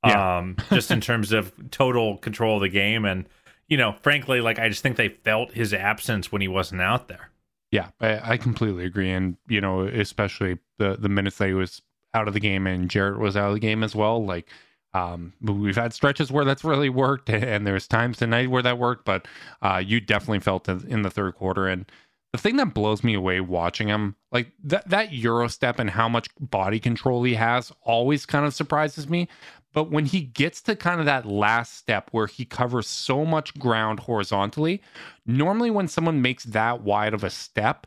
yeah. 0.05 0.37
um, 0.37 0.57
just 0.71 0.91
in 0.91 1.01
terms 1.01 1.31
of 1.31 1.53
total 1.71 2.17
control 2.17 2.57
of 2.57 2.61
the 2.61 2.69
game. 2.69 3.05
And, 3.05 3.27
you 3.67 3.77
know, 3.77 3.95
frankly, 4.01 4.41
like 4.41 4.59
I 4.59 4.69
just 4.69 4.83
think 4.83 4.97
they 4.97 5.09
felt 5.09 5.51
his 5.51 5.73
absence 5.73 6.31
when 6.31 6.41
he 6.41 6.47
wasn't 6.47 6.81
out 6.81 7.07
there. 7.07 7.29
Yeah, 7.71 7.89
I, 7.99 8.33
I 8.33 8.37
completely 8.37 8.85
agree. 8.85 9.11
And, 9.11 9.37
you 9.47 9.61
know, 9.61 9.81
especially 9.81 10.59
the, 10.77 10.95
the 10.97 11.09
minutes 11.09 11.37
that 11.37 11.47
he 11.47 11.53
was 11.53 11.81
out 12.13 12.27
of 12.27 12.33
the 12.33 12.39
game 12.39 12.67
and 12.67 12.89
Jarrett 12.89 13.19
was 13.19 13.35
out 13.35 13.49
of 13.49 13.53
the 13.53 13.59
game 13.59 13.83
as 13.83 13.95
well. 13.95 14.23
Like, 14.23 14.47
um, 14.95 15.33
we've 15.41 15.75
had 15.75 15.93
stretches 15.93 16.31
where 16.31 16.45
that's 16.45 16.63
really 16.63 16.89
worked, 16.89 17.29
and 17.29 17.67
there's 17.67 17.87
times 17.87 18.17
tonight 18.17 18.49
where 18.49 18.63
that 18.63 18.79
worked, 18.79 19.03
but 19.03 19.27
uh, 19.61 19.83
you 19.85 19.99
definitely 19.99 20.39
felt 20.39 20.69
it 20.69 20.85
in 20.85 21.01
the 21.01 21.09
third 21.09 21.35
quarter. 21.35 21.67
And 21.67 21.85
the 22.31 22.37
thing 22.37 22.55
that 22.57 22.73
blows 22.73 23.03
me 23.03 23.13
away 23.13 23.41
watching 23.41 23.89
him, 23.89 24.15
like 24.31 24.51
that 24.63 24.89
that 24.89 25.13
Euro 25.13 25.47
step 25.47 25.79
and 25.79 25.89
how 25.89 26.09
much 26.09 26.27
body 26.39 26.79
control 26.79 27.23
he 27.23 27.35
has, 27.35 27.71
always 27.81 28.25
kind 28.25 28.45
of 28.45 28.53
surprises 28.53 29.09
me. 29.09 29.27
But 29.75 29.91
when 29.91 30.05
he 30.05 30.21
gets 30.21 30.61
to 30.61 30.75
kind 30.75 31.01
of 31.01 31.05
that 31.05 31.25
last 31.25 31.77
step 31.77 32.07
where 32.11 32.27
he 32.27 32.45
covers 32.45 32.87
so 32.87 33.25
much 33.25 33.53
ground 33.59 33.99
horizontally, 33.99 34.81
normally 35.25 35.69
when 35.69 35.89
someone 35.89 36.21
makes 36.21 36.45
that 36.45 36.81
wide 36.81 37.13
of 37.13 37.25
a 37.25 37.29
step, 37.29 37.85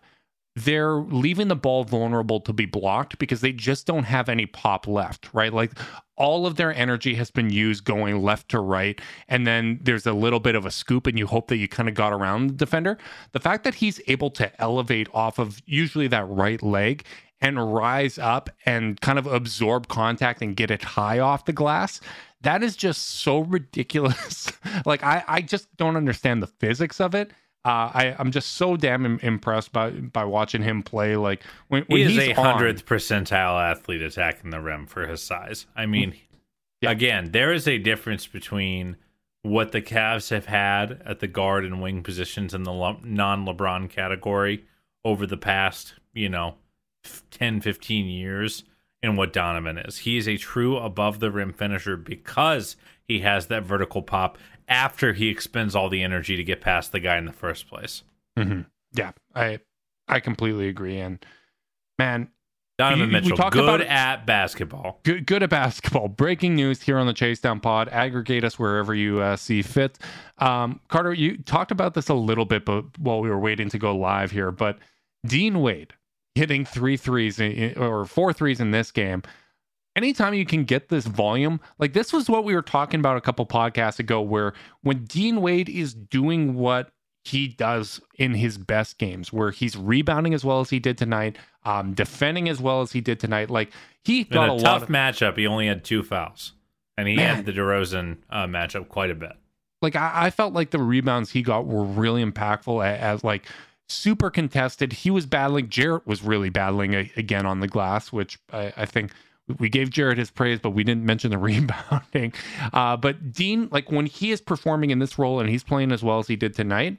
they're 0.54 0.96
leaving 0.96 1.48
the 1.48 1.56
ball 1.56 1.84
vulnerable 1.84 2.40
to 2.40 2.52
be 2.52 2.66
blocked 2.66 3.18
because 3.18 3.40
they 3.40 3.52
just 3.52 3.86
don't 3.86 4.04
have 4.04 4.28
any 4.28 4.44
pop 4.44 4.86
left, 4.86 5.32
right? 5.32 5.52
Like 5.52 5.72
all 6.16 6.46
of 6.46 6.56
their 6.56 6.74
energy 6.74 7.14
has 7.14 7.30
been 7.30 7.48
used 7.48 7.84
going 7.84 8.22
left 8.22 8.50
to 8.50 8.60
right. 8.60 9.00
And 9.28 9.46
then 9.46 9.78
there's 9.82 10.06
a 10.06 10.12
little 10.12 10.40
bit 10.40 10.56
of 10.56 10.66
a 10.66 10.70
scoop, 10.70 11.06
and 11.06 11.18
you 11.18 11.26
hope 11.26 11.48
that 11.48 11.56
you 11.56 11.68
kind 11.68 11.88
of 11.88 11.94
got 11.94 12.12
around 12.12 12.48
the 12.48 12.54
defender. 12.54 12.98
The 13.32 13.40
fact 13.40 13.64
that 13.64 13.76
he's 13.76 14.00
able 14.08 14.30
to 14.32 14.60
elevate 14.60 15.08
off 15.14 15.38
of 15.38 15.62
usually 15.64 16.08
that 16.08 16.28
right 16.28 16.62
leg 16.62 17.04
and 17.40 17.72
rise 17.72 18.18
up 18.18 18.50
and 18.66 19.00
kind 19.00 19.18
of 19.18 19.26
absorb 19.26 19.88
contact 19.88 20.42
and 20.42 20.56
get 20.56 20.70
it 20.70 20.82
high 20.82 21.18
off 21.18 21.44
the 21.44 21.52
glass 21.52 22.00
that 22.40 22.62
is 22.62 22.76
just 22.76 23.02
so 23.20 23.40
ridiculous 23.40 24.52
like 24.86 25.02
i 25.02 25.22
i 25.28 25.40
just 25.40 25.74
don't 25.76 25.96
understand 25.96 26.42
the 26.42 26.46
physics 26.46 27.00
of 27.00 27.14
it 27.14 27.32
uh, 27.64 27.90
I, 27.92 28.16
I'm 28.18 28.30
just 28.30 28.54
so 28.54 28.76
damn 28.76 29.04
Im- 29.04 29.18
impressed 29.20 29.72
by 29.72 29.90
by 29.90 30.24
watching 30.24 30.62
him 30.62 30.82
play. 30.82 31.16
Like 31.16 31.42
when, 31.66 31.82
when 31.88 32.08
he 32.08 32.18
is 32.18 32.28
a 32.28 32.32
hundredth 32.32 32.86
percentile 32.86 33.60
athlete 33.60 34.00
attacking 34.00 34.50
the 34.50 34.60
rim 34.60 34.86
for 34.86 35.06
his 35.06 35.22
size. 35.22 35.66
I 35.76 35.84
mean, 35.84 36.14
yeah. 36.80 36.90
again, 36.92 37.32
there 37.32 37.52
is 37.52 37.68
a 37.68 37.76
difference 37.76 38.26
between 38.26 38.96
what 39.42 39.72
the 39.72 39.82
Cavs 39.82 40.30
have 40.30 40.46
had 40.46 41.02
at 41.04 41.20
the 41.20 41.26
guard 41.26 41.64
and 41.64 41.82
wing 41.82 42.02
positions 42.02 42.54
in 42.54 42.62
the 42.62 42.72
non 42.72 43.44
LeBron 43.44 43.90
category 43.90 44.64
over 45.04 45.26
the 45.26 45.36
past, 45.36 45.94
you 46.14 46.28
know, 46.28 46.54
10, 47.30 47.60
15 47.60 48.06
years 48.06 48.64
in 49.02 49.16
what 49.16 49.32
Donovan 49.32 49.78
is. 49.78 49.98
He 49.98 50.16
is 50.16 50.28
a 50.28 50.36
true 50.36 50.76
above 50.76 51.20
the 51.20 51.30
rim 51.30 51.52
finisher 51.52 51.96
because 51.96 52.76
he 53.06 53.20
has 53.20 53.46
that 53.46 53.62
vertical 53.62 54.02
pop 54.02 54.38
after 54.68 55.12
he 55.12 55.28
expends 55.28 55.74
all 55.74 55.88
the 55.88 56.02
energy 56.02 56.36
to 56.36 56.44
get 56.44 56.60
past 56.60 56.92
the 56.92 57.00
guy 57.00 57.16
in 57.16 57.24
the 57.24 57.32
first 57.32 57.68
place. 57.68 58.02
Mm-hmm. 58.38 58.62
Yeah, 58.92 59.12
I 59.34 59.60
I 60.06 60.20
completely 60.20 60.68
agree. 60.68 60.98
And 60.98 61.24
man, 61.98 62.28
Donovan 62.78 63.06
you, 63.06 63.12
Mitchell, 63.12 63.36
talk 63.36 63.52
good 63.52 63.64
about 63.64 63.80
at 63.80 64.26
basketball. 64.26 65.00
Good, 65.02 65.26
good 65.26 65.42
at 65.42 65.50
basketball. 65.50 66.08
Breaking 66.08 66.54
news 66.54 66.80
here 66.82 66.98
on 66.98 67.06
the 67.06 67.12
Chase 67.12 67.40
Down 67.40 67.60
Pod. 67.60 67.88
Aggregate 67.88 68.44
us 68.44 68.58
wherever 68.58 68.94
you 68.94 69.20
uh, 69.20 69.36
see 69.36 69.62
fit. 69.62 69.98
Um, 70.38 70.80
Carter, 70.88 71.12
you 71.12 71.38
talked 71.38 71.70
about 71.70 71.94
this 71.94 72.08
a 72.08 72.14
little 72.14 72.44
bit, 72.44 72.64
but 72.64 72.84
while 72.98 73.20
we 73.20 73.28
were 73.28 73.38
waiting 73.38 73.68
to 73.70 73.78
go 73.78 73.96
live 73.96 74.30
here, 74.30 74.50
but 74.50 74.78
Dean 75.26 75.60
Wade 75.60 75.94
hitting 76.38 76.64
three 76.64 76.96
threes 76.96 77.38
or 77.76 78.06
four 78.06 78.32
threes 78.32 78.60
in 78.60 78.70
this 78.70 78.90
game. 78.90 79.22
Anytime 79.96 80.32
you 80.32 80.46
can 80.46 80.64
get 80.64 80.88
this 80.88 81.06
volume, 81.06 81.60
like 81.78 81.92
this 81.92 82.12
was 82.12 82.30
what 82.30 82.44
we 82.44 82.54
were 82.54 82.62
talking 82.62 83.00
about 83.00 83.16
a 83.16 83.20
couple 83.20 83.44
podcasts 83.44 83.98
ago, 83.98 84.20
where 84.22 84.52
when 84.82 85.04
Dean 85.04 85.40
Wade 85.42 85.68
is 85.68 85.92
doing 85.92 86.54
what 86.54 86.90
he 87.24 87.48
does 87.48 88.00
in 88.16 88.32
his 88.34 88.56
best 88.56 88.98
games, 88.98 89.32
where 89.32 89.50
he's 89.50 89.76
rebounding 89.76 90.32
as 90.34 90.44
well 90.44 90.60
as 90.60 90.70
he 90.70 90.78
did 90.78 90.96
tonight, 90.96 91.36
um, 91.64 91.92
defending 91.94 92.48
as 92.48 92.60
well 92.60 92.80
as 92.80 92.92
he 92.92 93.00
did 93.00 93.18
tonight. 93.18 93.50
Like 93.50 93.70
he 94.04 94.22
got 94.24 94.44
In 94.44 94.50
a, 94.50 94.54
a, 94.54 94.58
tough 94.60 94.80
lot 94.80 94.82
of, 94.84 94.88
matchup. 94.88 95.36
He 95.36 95.46
only 95.48 95.66
had 95.66 95.82
two 95.84 96.04
fouls, 96.04 96.52
and 96.96 97.08
he 97.08 97.16
Man. 97.16 97.36
had 97.36 97.44
the 97.46 97.52
DeRozan 97.52 98.18
uh, 98.30 98.46
matchup 98.46 98.88
quite 98.88 99.10
a 99.10 99.16
bit. 99.16 99.32
like 99.82 99.96
I, 99.96 100.26
I 100.26 100.30
felt 100.30 100.54
like 100.54 100.70
the 100.70 100.78
rebounds 100.78 101.30
he 101.32 101.42
got 101.42 101.66
were 101.66 101.82
really 101.84 102.24
impactful 102.24 102.86
as, 102.86 103.00
as 103.00 103.24
like 103.24 103.46
super 103.88 104.30
contested. 104.30 104.92
He 104.92 105.10
was 105.10 105.26
battling. 105.26 105.68
Jarrett 105.68 106.06
was 106.06 106.22
really 106.22 106.50
battling 106.50 106.94
a, 106.94 107.10
again 107.16 107.46
on 107.46 107.60
the 107.60 107.68
glass, 107.68 108.12
which 108.12 108.38
I, 108.52 108.72
I 108.76 108.86
think 108.86 109.12
we 109.58 109.68
gave 109.68 109.90
Jarrett 109.90 110.18
his 110.18 110.30
praise, 110.30 110.58
but 110.60 110.70
we 110.70 110.84
didn't 110.84 111.04
mention 111.04 111.30
the 111.30 111.38
rebounding. 111.38 112.32
Uh, 112.72 112.96
but 112.96 113.32
Dean, 113.32 113.68
like 113.70 113.90
when 113.90 114.06
he 114.06 114.30
is 114.30 114.40
performing 114.40 114.90
in 114.90 114.98
this 114.98 115.18
role 115.18 115.40
and 115.40 115.48
he's 115.48 115.64
playing 115.64 115.92
as 115.92 116.02
well 116.02 116.18
as 116.18 116.26
he 116.26 116.36
did 116.36 116.54
tonight, 116.54 116.98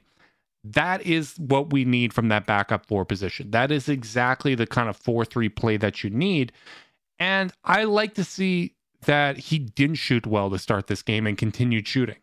that 0.64 1.02
is 1.06 1.38
what 1.38 1.72
we 1.72 1.84
need 1.84 2.12
from 2.12 2.28
that 2.28 2.46
backup 2.46 2.86
four 2.86 3.04
position. 3.04 3.50
That 3.50 3.72
is 3.72 3.88
exactly 3.88 4.54
the 4.54 4.66
kind 4.66 4.88
of 4.88 4.96
4 4.96 5.24
3 5.24 5.48
play 5.48 5.76
that 5.78 6.04
you 6.04 6.10
need. 6.10 6.52
And 7.18 7.52
I 7.64 7.84
like 7.84 8.14
to 8.14 8.24
see 8.24 8.74
that 9.02 9.38
he 9.38 9.58
didn't 9.58 9.96
shoot 9.96 10.26
well 10.26 10.50
to 10.50 10.58
start 10.58 10.86
this 10.86 11.02
game 11.02 11.26
and 11.26 11.38
continued 11.38 11.88
shooting. 11.88 12.16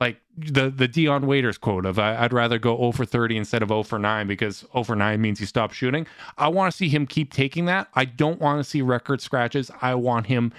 Like 0.00 0.20
the 0.36 0.70
the 0.70 0.88
Dion 0.88 1.26
Waiters 1.26 1.58
quote 1.58 1.84
of 1.84 1.98
I, 1.98 2.22
would 2.22 2.32
rather 2.32 2.58
go 2.58 2.76
0 2.76 2.92
for 2.92 3.04
30 3.04 3.36
instead 3.36 3.62
of 3.62 3.68
0 3.68 3.82
for 3.82 3.98
9 3.98 4.26
because 4.26 4.64
0 4.72 4.84
for 4.84 4.96
9 4.96 5.20
means 5.20 5.38
he 5.38 5.46
stop 5.46 5.72
shooting. 5.72 6.06
I 6.38 6.48
want 6.48 6.72
to 6.72 6.76
see 6.76 6.88
him 6.88 7.06
keep 7.06 7.32
taking 7.32 7.66
that. 7.66 7.88
I 7.94 8.06
don't 8.06 8.40
want 8.40 8.58
to 8.58 8.64
see 8.64 8.80
record 8.82 9.20
scratches. 9.20 9.70
I 9.82 9.94
want 9.94 10.26
him 10.26 10.52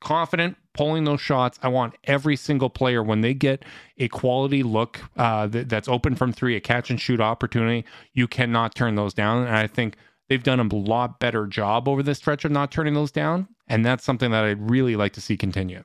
confident 0.00 0.56
pulling 0.74 1.04
those 1.04 1.20
shots. 1.20 1.58
I 1.62 1.68
want 1.68 1.94
every 2.04 2.36
single 2.36 2.70
player 2.70 3.02
when 3.02 3.20
they 3.20 3.34
get 3.34 3.64
a 3.98 4.08
quality 4.08 4.62
look 4.62 5.00
uh, 5.16 5.46
that, 5.48 5.68
that's 5.68 5.88
open 5.88 6.14
from 6.14 6.32
three, 6.32 6.56
a 6.56 6.60
catch 6.60 6.90
and 6.90 7.00
shoot 7.00 7.20
opportunity, 7.20 7.84
you 8.12 8.26
cannot 8.26 8.74
turn 8.74 8.94
those 8.94 9.14
down. 9.14 9.46
And 9.46 9.56
I 9.56 9.66
think 9.66 9.96
they've 10.28 10.42
done 10.42 10.60
a 10.60 10.74
lot 10.74 11.20
better 11.20 11.46
job 11.46 11.88
over 11.88 12.02
this 12.02 12.18
stretch 12.18 12.44
of 12.44 12.52
not 12.52 12.70
turning 12.70 12.94
those 12.94 13.12
down. 13.12 13.48
And 13.68 13.84
that's 13.84 14.04
something 14.04 14.30
that 14.30 14.44
I'd 14.44 14.70
really 14.70 14.96
like 14.96 15.12
to 15.14 15.20
see 15.20 15.36
continue. 15.36 15.84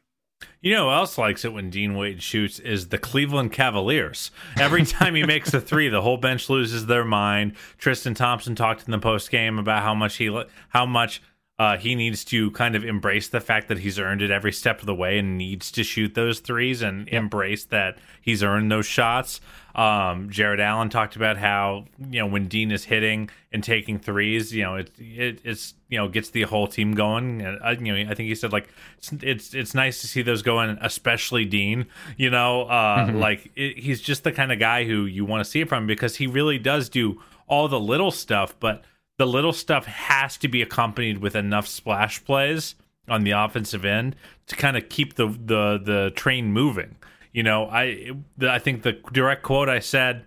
You 0.61 0.73
know 0.73 0.89
who 0.89 0.95
else 0.95 1.17
likes 1.17 1.45
it 1.45 1.53
when 1.53 1.69
Dean 1.69 1.95
Wade 1.95 2.21
shoots 2.21 2.59
is 2.59 2.89
the 2.89 2.97
Cleveland 2.97 3.53
Cavaliers. 3.53 4.31
Every 4.59 4.85
time 4.85 5.15
he 5.15 5.23
makes 5.23 5.53
a 5.53 5.61
three, 5.61 5.87
the 5.87 6.01
whole 6.01 6.17
bench 6.17 6.49
loses 6.49 6.87
their 6.87 7.05
mind. 7.05 7.53
Tristan 7.77 8.13
Thompson 8.13 8.55
talked 8.55 8.85
in 8.85 8.91
the 8.91 8.99
post 8.99 9.31
game 9.31 9.59
about 9.59 9.83
how 9.83 9.93
much 9.93 10.17
he 10.17 10.43
how 10.69 10.85
much 10.85 11.21
uh, 11.59 11.75
he 11.77 11.95
needs 11.95 12.23
to 12.25 12.51
kind 12.51 12.75
of 12.75 12.85
embrace 12.85 13.29
the 13.29 13.39
fact 13.39 13.67
that 13.67 13.79
he's 13.79 13.97
earned 13.97 14.21
it 14.21 14.29
every 14.29 14.51
step 14.53 14.79
of 14.79 14.85
the 14.85 14.93
way 14.93 15.17
and 15.17 15.37
needs 15.37 15.71
to 15.71 15.83
shoot 15.83 16.13
those 16.13 16.39
threes 16.39 16.83
and 16.83 17.07
embrace 17.09 17.65
that 17.65 17.97
he's 18.21 18.43
earned 18.43 18.71
those 18.71 18.85
shots. 18.85 19.41
Um, 19.73 20.29
Jarrett 20.29 20.59
Allen 20.59 20.89
talked 20.89 21.15
about 21.15 21.37
how 21.37 21.85
you 22.11 22.19
know 22.19 22.25
when 22.27 22.47
Dean 22.47 22.71
is 22.71 22.83
hitting 22.85 23.29
and 23.51 23.63
taking 23.63 23.99
threes, 23.99 24.53
you 24.53 24.63
know 24.63 24.75
it, 24.75 24.91
it 24.99 25.39
it's 25.43 25.73
you 25.89 25.97
know 25.97 26.07
gets 26.07 26.29
the 26.31 26.43
whole 26.43 26.67
team 26.67 26.93
going. 26.93 27.41
And 27.41 27.59
uh, 27.63 27.75
you 27.79 27.93
know 27.93 28.11
I 28.11 28.15
think 28.15 28.27
he 28.29 28.35
said 28.35 28.51
like 28.51 28.69
it's 28.97 29.11
it's, 29.21 29.53
it's 29.53 29.73
nice 29.75 30.01
to 30.01 30.07
see 30.07 30.21
those 30.23 30.41
going, 30.41 30.77
especially 30.81 31.45
Dean. 31.45 31.85
You 32.17 32.29
know, 32.29 32.63
uh, 32.63 33.05
Mm-hmm. 33.07 33.17
like 33.19 33.51
it, 33.55 33.77
he's 33.79 34.01
just 34.01 34.23
the 34.23 34.31
kind 34.31 34.51
of 34.51 34.59
guy 34.59 34.83
who 34.85 35.05
you 35.05 35.25
want 35.25 35.43
to 35.43 35.49
see 35.49 35.61
it 35.61 35.69
from 35.69 35.85
because 35.87 36.17
he 36.17 36.25
really 36.27 36.57
does 36.57 36.89
do 36.89 37.21
all 37.47 37.67
the 37.67 37.79
little 37.79 38.11
stuff, 38.11 38.55
but 38.59 38.83
the 39.17 39.25
little 39.25 39.53
stuff 39.53 39.85
has 39.85 40.37
to 40.37 40.47
be 40.47 40.61
accompanied 40.61 41.19
with 41.19 41.35
enough 41.35 41.67
splash 41.67 42.23
plays 42.23 42.75
on 43.09 43.23
the 43.23 43.31
offensive 43.31 43.85
end 43.85 44.15
to 44.47 44.55
kind 44.55 44.77
of 44.77 44.89
keep 44.89 45.15
the 45.15 45.27
the 45.27 45.79
the 45.83 46.11
train 46.15 46.51
moving. 46.51 46.95
You 47.31 47.43
know, 47.43 47.67
I 47.67 48.11
I 48.41 48.59
think 48.59 48.83
the 48.83 48.93
direct 49.11 49.43
quote 49.43 49.69
I 49.69 49.79
said 49.79 50.25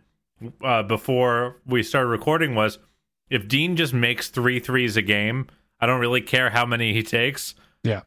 uh, 0.64 0.82
before 0.82 1.56
we 1.66 1.82
started 1.82 2.08
recording 2.08 2.54
was, 2.54 2.78
"If 3.28 3.48
Dean 3.48 3.76
just 3.76 3.92
makes 3.92 4.28
three 4.28 4.60
threes 4.60 4.96
a 4.96 5.02
game, 5.02 5.46
I 5.80 5.86
don't 5.86 6.00
really 6.00 6.20
care 6.20 6.50
how 6.50 6.66
many 6.66 6.92
he 6.92 7.02
takes. 7.02 7.54
Yeah. 7.82 8.02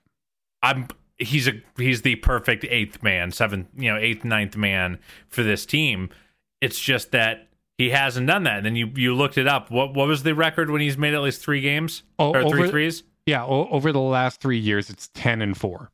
I'm 0.62 0.88
he's 1.18 1.48
a 1.48 1.62
he's 1.78 2.02
the 2.02 2.16
perfect 2.18 2.66
eighth 2.66 3.04
man, 3.04 3.32
seventh 3.32 3.68
you 3.76 3.92
know 3.92 3.98
eighth 3.98 4.24
ninth 4.24 4.56
man 4.56 5.00
for 5.28 5.44
this 5.44 5.66
team. 5.66 6.10
It's 6.62 6.80
just 6.80 7.12
that 7.12 7.48
he 7.78 7.90
hasn't 7.90 8.28
done 8.28 8.44
that. 8.44 8.58
And 8.58 8.66
then 8.66 8.76
you 8.76 8.92
you 8.96 9.14
looked 9.16 9.38
it 9.38 9.48
up. 9.48 9.72
What 9.72 9.94
what 9.94 10.08
was 10.08 10.24
the 10.24 10.36
record 10.36 10.70
when 10.70 10.82
he's 10.82 10.98
made 10.98 11.14
at 11.14 11.22
least 11.22 11.42
three 11.42 11.62
games 11.62 12.04
Oh, 12.20 12.34
or 12.34 12.50
three 12.50 12.62
over- 12.64 12.68
threes? 12.70 13.04
Yeah. 13.26 13.44
O- 13.46 13.68
over 13.70 13.92
the 13.92 14.00
last 14.02 14.42
three 14.42 14.58
years, 14.60 14.90
it's 14.90 15.10
10 15.14 15.42
and 15.42 15.56
4. 15.58 15.90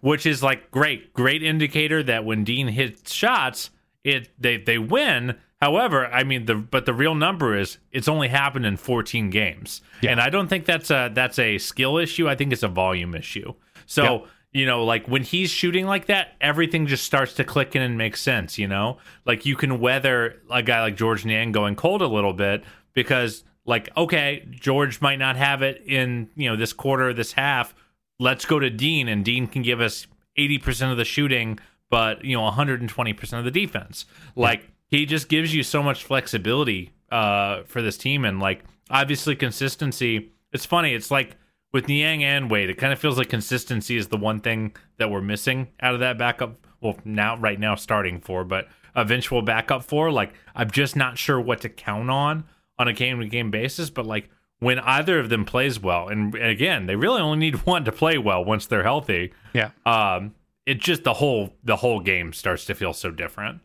which 0.00 0.26
is 0.26 0.42
like 0.42 0.70
great, 0.70 1.12
great 1.12 1.42
indicator 1.42 2.02
that 2.02 2.24
when 2.24 2.44
Dean 2.44 2.68
hits 2.68 3.12
shots, 3.12 3.70
it 4.04 4.30
they 4.38 4.56
they 4.56 4.78
win. 4.78 5.36
However, 5.60 6.06
I 6.08 6.24
mean 6.24 6.46
the 6.46 6.56
but 6.56 6.86
the 6.86 6.92
real 6.94 7.14
number 7.14 7.56
is 7.56 7.78
it's 7.92 8.08
only 8.08 8.28
happened 8.28 8.66
in 8.66 8.76
14 8.76 9.30
games, 9.30 9.80
Yeah. 10.00 10.10
and 10.10 10.20
I 10.20 10.28
don't 10.28 10.48
think 10.48 10.64
that's 10.66 10.90
a 10.90 11.10
that's 11.14 11.38
a 11.38 11.58
skill 11.58 11.98
issue. 11.98 12.28
I 12.28 12.34
think 12.34 12.52
it's 12.52 12.62
a 12.64 12.68
volume 12.68 13.14
issue. 13.14 13.54
So. 13.86 14.02
Yeah. 14.02 14.26
You 14.52 14.66
know, 14.66 14.84
like 14.84 15.08
when 15.08 15.22
he's 15.22 15.50
shooting 15.50 15.86
like 15.86 16.06
that, 16.06 16.34
everything 16.40 16.86
just 16.86 17.04
starts 17.04 17.32
to 17.34 17.44
click 17.44 17.74
in 17.74 17.82
and 17.82 17.96
make 17.96 18.16
sense. 18.16 18.58
You 18.58 18.68
know, 18.68 18.98
like 19.24 19.46
you 19.46 19.56
can 19.56 19.80
weather 19.80 20.42
a 20.50 20.62
guy 20.62 20.82
like 20.82 20.96
Georges 20.96 21.24
Niang 21.24 21.52
going 21.52 21.74
cold 21.74 22.02
a 22.02 22.06
little 22.06 22.34
bit 22.34 22.62
because, 22.92 23.44
like, 23.64 23.88
okay, 23.96 24.46
Georges 24.50 25.00
might 25.00 25.18
not 25.18 25.36
have 25.36 25.62
it 25.62 25.82
in 25.86 26.28
you 26.36 26.50
know 26.50 26.56
this 26.56 26.72
quarter, 26.72 27.14
this 27.14 27.32
half, 27.32 27.74
let's 28.22 28.44
go 28.44 28.58
to 28.58 28.70
Dean, 28.70 29.08
and 29.08 29.24
Dean 29.24 29.46
can 29.46 29.62
give 29.62 29.80
us 29.80 30.06
80% 30.38 30.92
of 30.92 30.96
the 30.96 31.04
shooting, 31.04 31.58
but, 31.90 32.24
you 32.24 32.36
know, 32.36 32.48
120% 32.48 33.38
of 33.38 33.44
the 33.44 33.50
defense. 33.50 34.06
Like, 34.36 34.70
he 34.86 35.04
just 35.04 35.28
gives 35.28 35.54
you 35.54 35.62
so 35.62 35.82
much 35.82 36.04
flexibility 36.04 36.92
uh, 37.10 37.64
for 37.64 37.82
this 37.82 37.98
team. 37.98 38.24
And, 38.24 38.40
like, 38.40 38.64
obviously, 38.90 39.36
consistency. 39.36 40.30
It's 40.52 40.64
funny. 40.64 40.94
It's 40.94 41.10
like 41.10 41.36
with 41.72 41.88
Niang 41.88 42.22
and 42.22 42.50
Wade, 42.50 42.70
it 42.70 42.78
kind 42.78 42.92
of 42.92 42.98
feels 42.98 43.18
like 43.18 43.28
consistency 43.28 43.96
is 43.96 44.08
the 44.08 44.16
one 44.16 44.40
thing 44.40 44.76
that 44.98 45.10
we're 45.10 45.22
missing 45.22 45.68
out 45.80 45.94
of 45.94 46.00
that 46.00 46.18
backup. 46.18 46.66
Well, 46.80 46.98
now, 47.04 47.36
right 47.36 47.58
now, 47.58 47.74
starting 47.76 48.20
for, 48.20 48.44
but 48.44 48.68
eventual 48.94 49.42
backup 49.42 49.84
for. 49.84 50.10
Like, 50.10 50.34
I'm 50.54 50.70
just 50.70 50.96
not 50.96 51.16
sure 51.16 51.40
what 51.40 51.60
to 51.62 51.68
count 51.68 52.10
on 52.10 52.44
on 52.78 52.88
a 52.88 52.92
game 52.92 53.20
to 53.20 53.28
game 53.28 53.50
basis, 53.50 53.88
but, 53.88 54.04
like, 54.04 54.28
when 54.58 54.78
either 54.80 55.18
of 55.18 55.28
them 55.28 55.44
plays 55.44 55.80
well, 55.80 56.08
and 56.08 56.34
again, 56.34 56.86
they 56.86 56.96
really 56.96 57.20
only 57.20 57.38
need 57.38 57.54
one 57.66 57.84
to 57.84 57.92
play 57.92 58.18
well 58.18 58.44
once 58.44 58.66
they're 58.66 58.82
healthy. 58.82 59.32
Yeah. 59.52 59.70
Um, 59.86 60.34
it 60.66 60.78
just 60.78 61.02
the 61.02 61.14
whole 61.14 61.54
the 61.64 61.76
whole 61.76 61.98
game 61.98 62.32
starts 62.32 62.64
to 62.66 62.74
feel 62.74 62.92
so 62.92 63.10
different. 63.10 63.62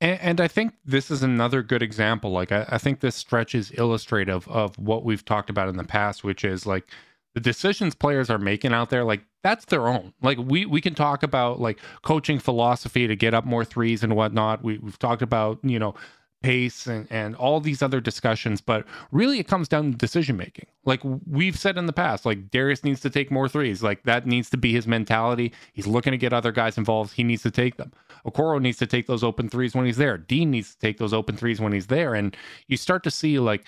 And, 0.00 0.20
and 0.20 0.40
I 0.40 0.48
think 0.48 0.74
this 0.84 1.10
is 1.10 1.22
another 1.22 1.62
good 1.62 1.82
example. 1.82 2.32
Like, 2.32 2.50
I, 2.50 2.66
I 2.68 2.78
think 2.78 3.00
this 3.00 3.14
stretch 3.14 3.54
is 3.54 3.70
illustrative 3.72 4.48
of 4.48 4.76
what 4.78 5.04
we've 5.04 5.24
talked 5.24 5.50
about 5.50 5.68
in 5.68 5.76
the 5.76 5.84
past, 5.84 6.24
which 6.24 6.44
is 6.44 6.66
like 6.66 6.88
the 7.34 7.40
decisions 7.40 7.94
players 7.94 8.30
are 8.30 8.38
making 8.38 8.72
out 8.72 8.90
there. 8.90 9.04
Like, 9.04 9.22
that's 9.42 9.64
their 9.66 9.88
own. 9.88 10.12
Like, 10.22 10.38
we 10.38 10.66
we 10.66 10.80
can 10.80 10.94
talk 10.94 11.22
about 11.22 11.60
like 11.60 11.78
coaching 12.02 12.38
philosophy 12.38 13.06
to 13.06 13.16
get 13.16 13.34
up 13.34 13.44
more 13.44 13.64
threes 13.64 14.02
and 14.02 14.14
whatnot. 14.16 14.62
We 14.62 14.78
we've 14.78 14.98
talked 14.98 15.22
about 15.22 15.58
you 15.62 15.78
know 15.78 15.94
pace 16.42 16.86
and, 16.86 17.06
and 17.10 17.34
all 17.36 17.60
these 17.60 17.82
other 17.82 18.00
discussions 18.00 18.60
but 18.60 18.84
really 19.12 19.38
it 19.38 19.46
comes 19.46 19.68
down 19.68 19.90
to 19.92 19.96
decision 19.96 20.36
making 20.36 20.66
like 20.84 21.00
we've 21.26 21.58
said 21.58 21.78
in 21.78 21.86
the 21.86 21.92
past 21.92 22.26
like 22.26 22.50
darius 22.50 22.84
needs 22.84 23.00
to 23.00 23.08
take 23.08 23.30
more 23.30 23.48
threes 23.48 23.82
like 23.82 24.02
that 24.02 24.26
needs 24.26 24.50
to 24.50 24.56
be 24.56 24.72
his 24.72 24.86
mentality 24.86 25.52
he's 25.72 25.86
looking 25.86 26.10
to 26.10 26.18
get 26.18 26.32
other 26.32 26.52
guys 26.52 26.76
involved 26.76 27.12
he 27.12 27.24
needs 27.24 27.42
to 27.42 27.50
take 27.50 27.76
them 27.76 27.92
okoro 28.26 28.60
needs 28.60 28.78
to 28.78 28.86
take 28.86 29.06
those 29.06 29.22
open 29.22 29.48
threes 29.48 29.74
when 29.74 29.86
he's 29.86 29.96
there 29.96 30.18
dean 30.18 30.50
needs 30.50 30.74
to 30.74 30.78
take 30.80 30.98
those 30.98 31.14
open 31.14 31.36
threes 31.36 31.60
when 31.60 31.72
he's 31.72 31.86
there 31.86 32.14
and 32.14 32.36
you 32.66 32.76
start 32.76 33.02
to 33.04 33.10
see 33.10 33.38
like 33.38 33.64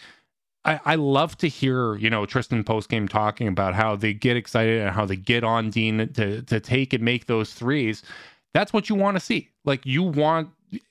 I, 0.64 0.80
I 0.84 0.94
love 0.94 1.36
to 1.38 1.48
hear, 1.48 1.96
you 1.96 2.08
know, 2.08 2.26
Tristan 2.26 2.64
post 2.64 2.88
game 2.88 3.06
talking 3.06 3.48
about 3.48 3.74
how 3.74 3.96
they 3.96 4.14
get 4.14 4.36
excited 4.36 4.80
and 4.80 4.90
how 4.90 5.04
they 5.04 5.16
get 5.16 5.44
on 5.44 5.70
Dean 5.70 6.08
to 6.14 6.42
to 6.42 6.60
take 6.60 6.92
and 6.92 7.04
make 7.04 7.26
those 7.26 7.52
threes. 7.52 8.02
That's 8.54 8.72
what 8.72 8.88
you 8.88 8.94
want 8.94 9.16
to 9.16 9.20
see. 9.20 9.50
Like 9.64 9.84
you 9.84 10.02
want 10.02 10.50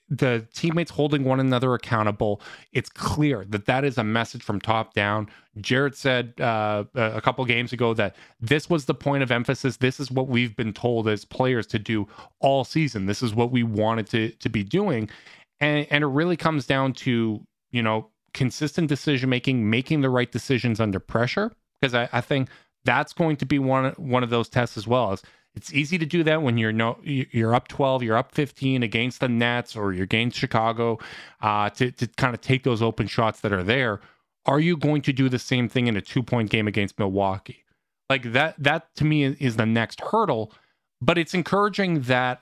the 0.10 0.46
teammates 0.54 0.92
holding 0.92 1.24
one 1.24 1.40
another 1.40 1.74
accountable. 1.74 2.42
It's 2.72 2.90
clear 2.90 3.46
that 3.50 3.66
that 3.66 3.84
is 3.84 3.98
a 3.98 4.04
message 4.04 4.44
from 4.44 4.62
top 4.62 4.94
down. 4.94 5.30
Jarrett 5.60 5.96
said 5.96 6.34
uh, 6.40 6.84
a 6.94 7.22
couple 7.22 7.44
games 7.46 7.74
ago 7.74 7.94
that 7.96 8.16
this 8.40 8.70
was 8.70 8.86
the 8.86 8.94
point 8.94 9.24
of 9.24 9.32
emphasis. 9.32 9.78
This 9.78 10.00
is 10.00 10.12
what 10.12 10.28
we've 10.28 10.56
been 10.56 10.74
told 10.74 11.08
as 11.08 11.26
players 11.26 11.66
to 11.68 11.80
do 11.80 12.08
all 12.40 12.64
season. 12.64 13.06
This 13.06 13.24
is 13.24 13.34
what 13.34 13.52
we 13.52 13.64
wanted 13.64 14.08
to 14.08 14.30
to 14.30 14.50
be 14.50 14.64
doing, 14.64 15.10
and 15.60 15.88
and 15.90 16.04
it 16.04 16.08
really 16.08 16.38
comes 16.38 16.68
down 16.68 16.94
to 16.94 17.42
you 17.72 17.82
know 17.82 18.10
consistent 18.34 18.88
decision 18.88 19.30
making, 19.30 19.70
making 19.70 20.02
the 20.02 20.10
right 20.10 20.32
decisions 20.32 20.80
under 20.80 21.00
pressure. 21.00 21.52
Because 21.80 21.94
I, 21.94 22.10
I 22.12 22.22
think 22.22 22.50
that's 22.86 23.14
going 23.14 23.38
to 23.38 23.46
be 23.46 23.60
one 23.60 23.92
one 23.98 24.24
of 24.24 24.30
those 24.30 24.50
tests 24.50 24.78
as 24.78 24.88
well. 24.88 25.12
As 25.12 25.22
it's 25.56 25.74
easy 25.74 25.98
to 25.98 26.06
do 26.06 26.24
that 26.24 26.42
when 26.42 26.58
you're 26.58 26.72
no 26.72 26.98
you're 27.04 27.54
up 27.54 27.68
12, 27.68 28.04
you're 28.04 28.18
up 28.18 28.32
15 28.32 28.84
against 28.84 29.20
the 29.20 29.30
Nets 29.30 29.76
or 29.76 29.94
you're 29.94 30.04
against 30.04 30.38
Chicago, 30.38 31.00
uh, 31.42 31.70
to 31.72 31.92
to 31.92 32.08
kind 32.08 32.34
of 32.34 32.42
take 32.42 32.64
those 32.64 32.82
open 32.82 33.08
shots 33.08 33.42
that 33.42 33.54
are 33.54 33.64
there. 33.64 34.02
Are 34.46 34.60
you 34.60 34.76
going 34.76 35.02
to 35.04 35.14
do 35.14 35.30
the 35.30 35.40
same 35.40 35.70
thing 35.70 35.88
in 35.88 35.96
a 35.96 36.02
two 36.02 36.24
point 36.24 36.50
game 36.50 36.68
against 36.68 37.00
Milwaukee? 37.00 37.64
Like 38.10 38.34
that 38.34 38.56
that 38.62 38.94
to 38.96 39.06
me 39.06 39.24
is 39.26 39.56
the 39.56 39.66
next 39.66 40.02
hurdle. 40.02 40.54
But 41.02 41.18
it's 41.18 41.34
encouraging 41.34 42.04
that 42.04 42.42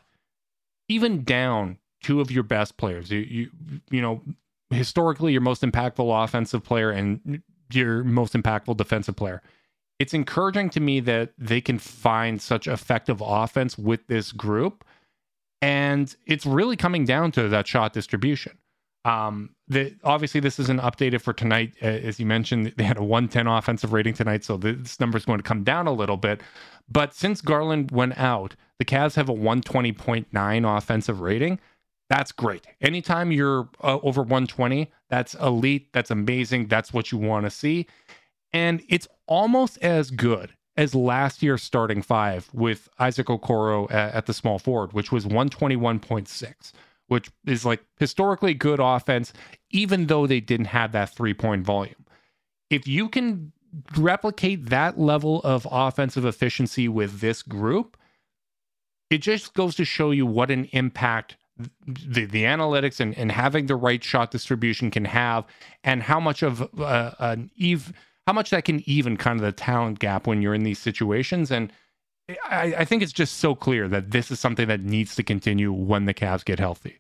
even 0.88 1.24
down 1.24 1.80
two 2.04 2.22
of 2.22 2.32
your 2.32 2.44
best 2.44 2.78
players. 2.78 3.12
You 3.12 3.20
you 3.20 3.50
you 3.90 4.02
know 4.02 4.22
historically 4.72 5.32
your 5.32 5.42
most 5.42 5.62
impactful 5.62 6.24
offensive 6.24 6.64
player 6.64 6.92
and 6.92 7.42
your 7.72 8.04
most 8.04 8.34
impactful 8.34 8.78
defensive 8.78 9.16
player. 9.16 9.42
It's 10.00 10.14
encouraging 10.14 10.70
to 10.72 10.80
me 10.80 11.00
that 11.02 11.34
they 11.38 11.62
can 11.62 11.78
find 11.78 12.42
such 12.42 12.68
effective 12.68 13.22
offense 13.24 13.78
with 13.78 14.08
this 14.08 14.32
group. 14.32 14.84
And 15.62 16.14
it's 16.26 16.46
really 16.46 16.76
coming 16.76 17.06
down 17.06 17.32
to 17.34 17.48
that 17.50 17.68
shot 17.68 17.94
distribution. 17.94 18.58
Um, 19.06 19.56
the, 19.68 19.96
obviously, 20.04 20.40
this 20.40 20.60
isn't 20.60 20.82
updated 20.82 21.22
for 21.22 21.34
tonight. 21.34 21.76
As 21.82 22.20
you 22.20 22.26
mentioned, 22.26 22.74
they 22.78 22.84
had 22.84 22.98
a 22.98 23.04
110 23.04 23.48
offensive 23.48 23.94
rating 23.94 24.14
tonight, 24.14 24.44
so 24.44 24.58
this 24.58 25.00
number 25.00 25.18
is 25.18 25.26
going 25.26 25.40
to 25.40 25.44
come 25.44 25.64
down 25.64 25.88
a 25.88 25.94
little 25.94 26.18
bit. 26.18 26.42
But 26.90 27.14
since 27.14 27.42
Garland 27.42 27.92
went 27.92 28.18
out, 28.18 28.56
the 28.80 28.86
Cavs 28.86 29.16
have 29.16 29.30
a 29.30 29.34
120.9 29.34 30.78
offensive 30.78 31.22
rating. 31.22 31.60
That's 32.12 32.34
great. 32.34 32.68
Anytime 32.82 33.32
you're 33.32 33.70
uh, 33.82 34.00
over 34.04 34.22
120, 34.22 34.92
that's 35.10 35.34
elite. 35.36 35.94
That's 35.94 36.12
amazing. 36.12 36.68
That's 36.68 36.94
what 36.94 37.14
you 37.14 37.18
want 37.18 37.46
to 37.46 37.50
see. 37.50 37.88
And 38.52 38.84
it's 38.90 39.08
almost 39.28 39.78
as 39.82 40.12
good 40.12 40.52
as 40.76 40.94
last 40.94 41.42
year's 41.42 41.64
starting 41.64 42.02
five 42.02 42.50
with 42.54 42.90
Isaac 43.00 43.28
Okoro 43.28 43.90
at, 43.90 44.14
at 44.14 44.26
the 44.26 44.34
small 44.34 44.60
forward, 44.60 44.92
which 44.92 45.14
was 45.14 45.26
121.6 45.26 46.74
which 47.08 47.30
is 47.46 47.66
like 47.66 47.82
historically 48.00 48.54
good 48.54 48.80
offense, 48.80 49.34
even 49.72 50.08
though 50.08 50.26
they 50.26 50.40
didn't 50.40 50.68
have 50.68 50.94
that 50.94 51.10
three 51.10 51.34
point 51.34 51.66
volume. 51.66 52.06
If 52.70 52.88
you 52.88 53.10
can 53.10 53.52
replicate 53.98 54.68
that 54.70 54.98
level 54.98 55.42
of 55.44 55.68
offensive 55.72 56.26
efficiency 56.26 56.88
with 56.88 57.20
this 57.20 57.42
group, 57.44 57.98
it 59.10 59.18
just 59.18 59.54
goes 59.54 59.76
to 59.76 59.86
show 59.86 60.12
you 60.12 60.26
what 60.26 60.52
an 60.52 60.70
impact 60.72 61.36
the, 61.86 62.26
the 62.26 62.44
analytics 62.44 63.00
and, 63.00 63.18
and 63.18 63.32
having 63.32 63.66
the 63.66 63.76
right 63.76 64.04
shot 64.04 64.32
distribution 64.32 64.92
can 64.92 65.06
have, 65.06 65.46
and 65.84 66.04
how 66.04 66.20
much 66.20 66.44
of 66.44 66.62
uh, 66.80 67.12
an 67.20 67.50
eve 67.56 67.94
how 68.28 68.34
much 68.34 68.52
that 68.52 68.66
can 68.66 68.88
even 68.88 69.18
kind 69.18 69.40
of 69.40 69.46
the 69.46 69.52
talent 69.52 70.00
gap 70.00 70.28
when 70.28 70.42
you're 70.42 70.54
in 70.54 70.64
these 70.64 70.80
situations. 70.80 71.52
And 71.52 71.74
I, 72.46 72.76
I 72.78 72.86
think 72.86 73.02
it's 73.02 73.12
just 73.12 73.38
so 73.38 73.56
clear 73.56 73.88
that 73.88 74.12
this 74.12 74.32
is 74.32 74.40
something 74.40 74.68
that 74.68 74.82
needs 74.82 75.16
to 75.16 75.24
continue 75.24 75.72
when 75.74 76.06
the 76.06 76.14
Cavs 76.14 76.46
get 76.46 76.60
healthy. 76.60 77.00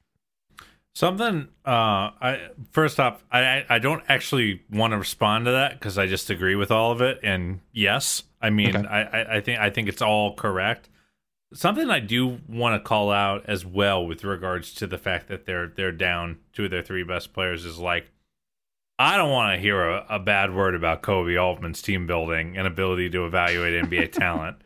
Something. 0.93 1.47
Uh, 1.65 2.12
I 2.19 2.50
first 2.71 3.00
off, 3.00 3.24
I 3.32 3.65
I 3.69 3.80
don't 3.80 4.04
actually 4.10 4.62
want 4.69 4.91
to 4.91 4.97
respond 4.97 5.45
to 5.45 5.52
that 5.52 5.74
because 5.80 5.97
I 5.97 6.06
just 6.06 6.30
agree 6.30 6.56
with 6.56 6.69
all 6.69 6.91
of 6.91 7.00
it. 7.00 7.19
And 7.24 7.62
yes, 7.71 8.24
I 8.41 8.50
mean, 8.50 8.76
okay. 8.76 8.88
I 8.88 9.38
I 9.38 9.41
think 9.41 9.60
I 9.60 9.69
think 9.69 9.88
it's 9.88 10.02
all 10.02 10.36
correct. 10.36 10.89
Something 11.54 11.90
I 11.90 12.00
do 12.00 12.40
want 12.48 12.82
to 12.82 12.88
call 12.88 13.12
out 13.12 13.46
as 13.48 13.66
well 13.66 14.06
with 14.06 14.24
regards 14.24 14.74
to 14.76 14.88
the 14.88 14.98
fact 14.98 15.28
that 15.28 15.46
they're 15.46 15.68
they're 15.68 15.92
down 15.92 16.40
two 16.54 16.66
of 16.66 16.72
their 16.72 16.84
three 16.84 17.04
best 17.04 17.34
players 17.34 17.66
is 17.66 17.78
like 17.78 18.12
I 18.98 19.18
don't 19.18 19.32
want 19.32 19.56
to 19.56 19.62
hear 19.62 19.82
a, 19.82 20.06
a 20.10 20.20
bad 20.20 20.54
word 20.54 20.76
about 20.76 21.02
Koby 21.02 21.42
Altman's 21.42 21.82
team 21.82 22.06
building 22.06 22.56
and 22.56 22.68
ability 22.68 23.10
to 23.10 23.26
evaluate 23.26 23.84
NBA 23.86 24.12
talent 24.14 24.58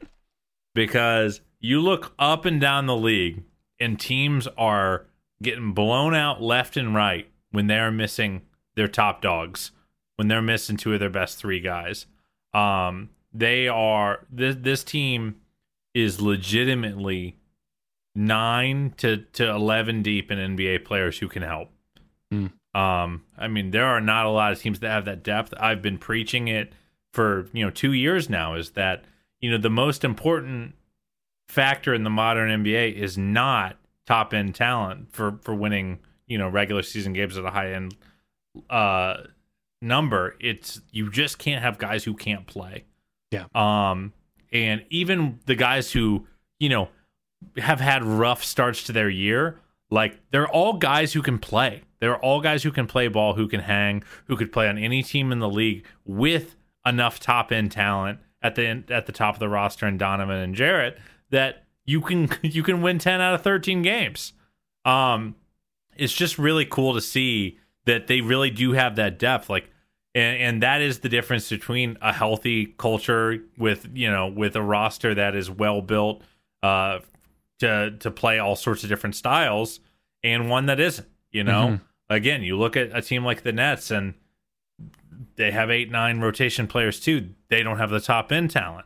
because 0.74 1.41
you 1.60 1.80
look 1.80 2.13
up 2.19 2.45
and 2.45 2.60
down 2.60 2.86
the 2.86 2.98
league 2.98 3.43
and 3.80 4.00
teams 4.00 4.48
are 4.58 5.06
getting 5.41 5.74
blown 5.74 6.13
out 6.13 6.41
left 6.41 6.78
and 6.78 6.93
right 6.93 7.30
when 7.52 7.67
they're 7.67 7.91
missing 7.91 8.41
their 8.76 8.88
top 8.88 9.21
dogs, 9.21 9.71
when 10.17 10.28
they're 10.28 10.41
missing 10.41 10.78
two 10.78 10.93
of 10.93 11.00
their 11.00 11.10
best 11.10 11.38
three 11.38 11.60
guys. 11.60 12.06
Um, 12.54 13.10
they 13.34 13.67
are 13.67 14.26
this 14.30 14.56
this 14.60 14.84
team 14.84 15.36
is 15.95 16.21
legitimately 16.21 17.39
nine 18.13 18.93
to 18.97 19.17
to 19.34 19.49
eleven 19.49 20.03
deep 20.03 20.29
in 20.29 20.55
NBA 20.55 20.86
players 20.86 21.17
who 21.17 21.27
can 21.27 21.41
help. 21.41 21.69
Mm. 22.31 22.51
Um, 22.75 23.23
I 23.38 23.47
mean, 23.47 23.71
there 23.71 23.86
are 23.86 24.01
not 24.01 24.27
a 24.27 24.29
lot 24.29 24.51
of 24.51 24.60
teams 24.60 24.81
that 24.81 24.89
have 24.89 25.05
that 25.05 25.23
depth. 25.23 25.53
I've 25.58 25.81
been 25.81 25.97
preaching 25.97 26.47
it 26.47 26.73
for 27.13 27.47
you 27.53 27.65
know 27.65 27.71
two 27.71 27.93
years 27.93 28.29
now. 28.29 28.53
Is 28.53 28.71
that 28.71 29.05
you 29.39 29.49
know 29.49 29.58
the 29.58 29.71
most 29.71 30.03
important 30.03 30.75
factor 31.47 31.93
in 31.93 32.03
the 32.03 32.10
modern 32.10 32.63
NBA 32.63 32.93
is 32.93 33.17
not 33.17 33.77
top 34.05 34.34
end 34.34 34.53
talent 34.53 35.12
for 35.12 35.39
for 35.41 35.55
winning 35.55 35.99
you 36.27 36.38
know 36.38 36.49
regular 36.49 36.84
season 36.84 37.13
games 37.13 37.38
at 37.38 37.45
a 37.45 37.49
high 37.49 37.71
end 37.73 37.95
uh 38.69 39.17
number 39.81 40.36
it's 40.39 40.81
you 40.91 41.10
just 41.10 41.38
can't 41.38 41.62
have 41.62 41.77
guys 41.77 42.03
who 42.03 42.13
can't 42.13 42.47
play 42.47 42.86
yeah 43.31 43.45
um 43.53 44.13
and 44.63 44.86
even 44.89 45.39
the 45.46 45.56
guys 45.56 45.91
who 45.91 46.26
you 46.60 46.70
know 46.70 46.88
have 47.58 47.80
had 47.80 48.04
rough 48.04 48.44
starts 48.44 48.84
to 48.84 48.91
their 48.91 49.10
year 49.10 49.60
like 49.91 50.20
they're 50.32 50.48
all 50.48 50.74
guys 50.74 51.13
who 51.13 51.22
can 51.22 51.38
play 51.38 51.84
they're 52.00 52.18
all 52.18 52.41
guys 52.41 52.63
who 52.63 52.72
can 52.72 52.88
play 52.88 53.08
ball 53.08 53.34
who 53.34 53.48
can 53.48 53.60
hang 53.60 54.04
who 54.26 54.36
could 54.36 54.52
play 54.52 54.68
on 54.68 54.78
any 54.78 55.04
team 55.04 55.32
in 55.32 55.39
the 55.39 55.50
league 55.50 55.86
with 56.06 56.56
enough 56.86 57.20
top 57.20 57.52
end 57.52 57.72
talent 57.72 58.20
at 58.41 58.56
the 58.56 58.84
at 58.89 59.06
the 59.06 59.12
top 59.12 59.36
of 59.36 59.39
the 59.39 59.50
roster 59.50 59.86
and 59.86 59.98
Donovan 59.98 60.38
and 60.38 60.56
Jarrett 60.56 60.98
that 61.32 61.63
you 61.84 62.02
can 62.02 62.30
you 62.41 62.63
can 62.63 62.82
win 62.82 63.00
10 63.00 63.20
out 63.20 63.34
of 63.34 63.41
13 63.41 63.82
games. 63.82 64.34
Um 64.86 65.36
it's 65.98 66.13
just 66.13 66.38
really 66.38 66.65
cool 66.65 66.94
to 66.94 67.02
see 67.02 67.58
that 67.86 68.08
they 68.08 68.22
really 68.22 68.50
do 68.50 68.74
have 68.74 68.96
that 68.98 69.18
depth 69.18 69.50
like 69.50 69.70
and, 70.15 70.41
and 70.41 70.63
that 70.63 70.82
is 70.82 70.99
the 70.99 71.10
difference 71.10 71.49
between 71.49 71.97
a 72.01 72.12
healthy 72.12 72.73
culture 72.78 73.43
with 73.58 73.88
you 73.93 74.10
know 74.10 74.28
with 74.28 74.56
a 74.56 74.62
roster 74.62 75.13
that 75.13 75.36
is 75.36 75.51
well 75.51 75.82
built 75.82 76.23
uh 76.63 76.99
to 77.60 77.95
to 77.99 78.10
play 78.10 78.39
all 78.39 78.56
sorts 78.56 78.84
of 78.84 78.89
different 78.89 79.15
styles 79.15 79.80
and 80.23 80.49
one 80.49 80.65
that 80.65 80.80
isn't 80.80 81.08
you 81.32 81.43
know 81.43 81.67
mm-hmm. 81.67 81.84
again 82.10 82.41
you 82.41 82.58
look 82.58 82.75
at 82.75 82.95
a 82.97 83.01
team 83.01 83.23
like 83.23 83.43
the 83.43 83.51
nets 83.51 83.91
and 83.91 84.15
they 85.36 85.51
have 85.51 85.69
eight 85.69 85.91
nine 85.91 86.19
rotation 86.19 86.65
players 86.65 86.99
too 86.99 87.30
they 87.49 87.62
don't 87.62 87.78
have 87.78 87.91
the 87.91 87.99
top 87.99 88.32
end 88.32 88.49
talent 88.49 88.86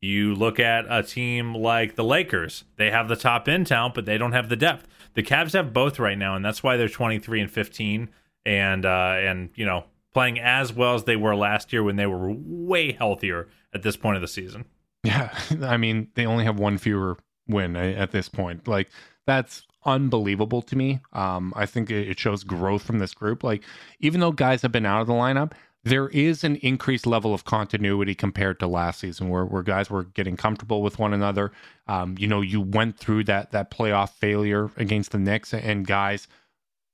you 0.00 0.34
look 0.34 0.58
at 0.58 0.86
a 0.88 1.02
team 1.02 1.54
like 1.54 1.94
the 1.94 2.04
Lakers. 2.04 2.64
They 2.76 2.90
have 2.90 3.08
the 3.08 3.16
top 3.16 3.48
end 3.48 3.66
talent, 3.66 3.94
but 3.94 4.06
they 4.06 4.16
don't 4.16 4.32
have 4.32 4.48
the 4.48 4.56
depth. 4.56 4.88
The 5.12 5.22
Cavs 5.22 5.52
have 5.52 5.72
both 5.74 5.98
right 5.98 6.16
now, 6.16 6.34
and 6.34 6.44
that's 6.44 6.62
why 6.62 6.76
they're 6.76 6.88
23 6.88 7.42
and 7.42 7.50
15 7.50 8.08
and 8.46 8.86
uh, 8.86 9.16
and 9.18 9.50
you 9.54 9.66
know, 9.66 9.84
playing 10.12 10.38
as 10.38 10.72
well 10.72 10.94
as 10.94 11.04
they 11.04 11.16
were 11.16 11.36
last 11.36 11.72
year 11.72 11.82
when 11.82 11.96
they 11.96 12.06
were 12.06 12.32
way 12.32 12.92
healthier 12.92 13.48
at 13.72 13.82
this 13.82 13.96
point 13.96 14.16
of 14.16 14.22
the 14.22 14.28
season. 14.28 14.64
Yeah, 15.04 15.36
I 15.62 15.76
mean, 15.76 16.08
they 16.14 16.26
only 16.26 16.44
have 16.44 16.58
one 16.58 16.78
fewer 16.78 17.16
win 17.48 17.76
at 17.76 18.12
this 18.12 18.28
point. 18.28 18.68
Like 18.68 18.88
that's 19.26 19.66
unbelievable 19.84 20.62
to 20.62 20.76
me. 20.76 21.00
Um, 21.12 21.52
I 21.56 21.66
think 21.66 21.90
it 21.90 22.18
shows 22.18 22.44
growth 22.44 22.82
from 22.82 22.98
this 22.98 23.14
group. 23.14 23.42
Like 23.42 23.62
even 24.00 24.20
though 24.20 24.32
guys 24.32 24.62
have 24.62 24.72
been 24.72 24.86
out 24.86 25.00
of 25.00 25.06
the 25.06 25.12
lineup, 25.12 25.52
there 25.82 26.08
is 26.08 26.44
an 26.44 26.56
increased 26.56 27.06
level 27.06 27.32
of 27.32 27.44
continuity 27.44 28.14
compared 28.14 28.60
to 28.60 28.66
last 28.66 29.00
season 29.00 29.30
where, 29.30 29.46
where 29.46 29.62
guys 29.62 29.88
were 29.88 30.04
getting 30.04 30.36
comfortable 30.36 30.82
with 30.82 30.98
one 30.98 31.14
another. 31.14 31.52
Um, 31.86 32.16
you 32.18 32.28
know, 32.28 32.42
you 32.42 32.60
went 32.60 32.98
through 32.98 33.24
that 33.24 33.52
that 33.52 33.70
playoff 33.70 34.10
failure 34.10 34.70
against 34.76 35.12
the 35.12 35.18
Knicks 35.18 35.54
and 35.54 35.86
guys 35.86 36.28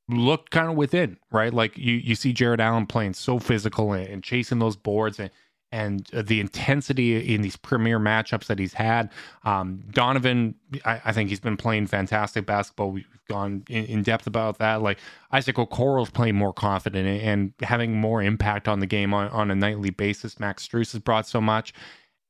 looked 0.08 0.50
kind 0.50 0.68
of 0.70 0.76
within, 0.76 1.18
right? 1.32 1.52
Like 1.52 1.76
you 1.76 1.94
you 1.94 2.14
see 2.14 2.32
Jarrett 2.32 2.60
Allen 2.60 2.86
playing 2.86 3.14
so 3.14 3.38
physical 3.38 3.92
and, 3.92 4.06
and 4.06 4.24
chasing 4.24 4.58
those 4.58 4.76
boards 4.76 5.18
and 5.18 5.30
and 5.72 6.06
the 6.12 6.40
intensity 6.40 7.34
in 7.34 7.42
these 7.42 7.56
premier 7.56 7.98
matchups 7.98 8.46
that 8.46 8.58
he's 8.58 8.72
had. 8.72 9.10
Um, 9.44 9.82
Donovan, 9.90 10.54
I, 10.84 11.00
I, 11.06 11.12
think 11.12 11.28
he's 11.28 11.40
been 11.40 11.56
playing 11.56 11.88
fantastic 11.88 12.46
basketball. 12.46 12.92
We've 12.92 13.04
gone 13.28 13.64
in, 13.68 13.84
in 13.86 14.02
depth 14.02 14.28
about 14.28 14.58
that. 14.58 14.80
Like 14.80 14.98
Isaac 15.32 15.56
Okoro's 15.56 16.08
playing 16.08 16.36
more 16.36 16.52
confident 16.52 17.08
and, 17.08 17.20
and 17.20 17.68
having 17.68 17.96
more 17.96 18.22
impact 18.22 18.68
on 18.68 18.78
the 18.78 18.86
game 18.86 19.12
on, 19.12 19.28
on 19.30 19.50
a 19.50 19.56
nightly 19.56 19.90
basis. 19.90 20.38
Max 20.38 20.66
Strus 20.66 20.92
has 20.92 21.00
brought 21.00 21.26
so 21.26 21.40
much. 21.40 21.74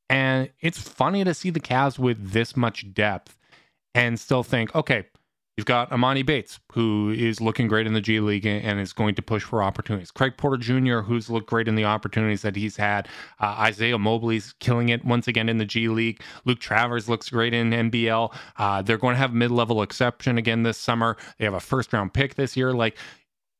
And 0.09 0.49
it's 0.61 0.81
funny 0.81 1.23
to 1.23 1.33
see 1.33 1.51
the 1.51 1.59
Cavs 1.59 1.99
with 1.99 2.31
this 2.31 2.57
much 2.57 2.91
depth 2.93 3.37
and 3.93 4.19
still 4.19 4.43
think, 4.43 4.73
okay, 4.75 5.05
You've 5.57 5.65
got 5.65 5.89
Emoni 5.89 6.23
Bates, 6.23 6.59
who 6.73 7.09
is 7.09 7.41
looking 7.41 7.67
great 7.67 7.87
in 7.87 7.93
the 7.93 8.01
G 8.01 8.19
League 8.19 8.45
and 8.45 8.79
is 8.79 8.93
going 8.93 9.15
to 9.15 9.23
push 9.23 9.43
for 9.43 9.63
opportunities. 9.63 10.11
Craig 10.11 10.37
Porter 10.37 10.57
Jr., 10.57 10.99
who's 10.99 11.31
looked 11.31 11.49
great 11.49 11.67
in 11.67 11.73
the 11.73 11.83
opportunities 11.83 12.43
that 12.43 12.55
he's 12.55 12.77
had. 12.77 13.07
Uh, 13.39 13.55
Isaiah 13.57 13.97
Mobley's 13.97 14.53
killing 14.59 14.89
it 14.89 15.03
once 15.03 15.27
again 15.27 15.49
in 15.49 15.57
the 15.57 15.65
G 15.65 15.89
League. 15.89 16.21
Luke 16.45 16.59
Travers 16.59 17.09
looks 17.09 17.29
great 17.29 17.55
in 17.55 17.71
NBL. 17.71 18.35
Uh, 18.57 18.83
they're 18.83 18.99
going 18.99 19.15
to 19.15 19.19
have 19.19 19.33
mid 19.33 19.49
level 19.49 19.81
exception 19.81 20.37
again 20.37 20.61
this 20.61 20.77
summer. 20.77 21.17
They 21.39 21.45
have 21.45 21.55
a 21.55 21.59
first 21.59 21.91
round 21.91 22.13
pick 22.13 22.35
this 22.35 22.55
year. 22.55 22.71
Like, 22.71 22.95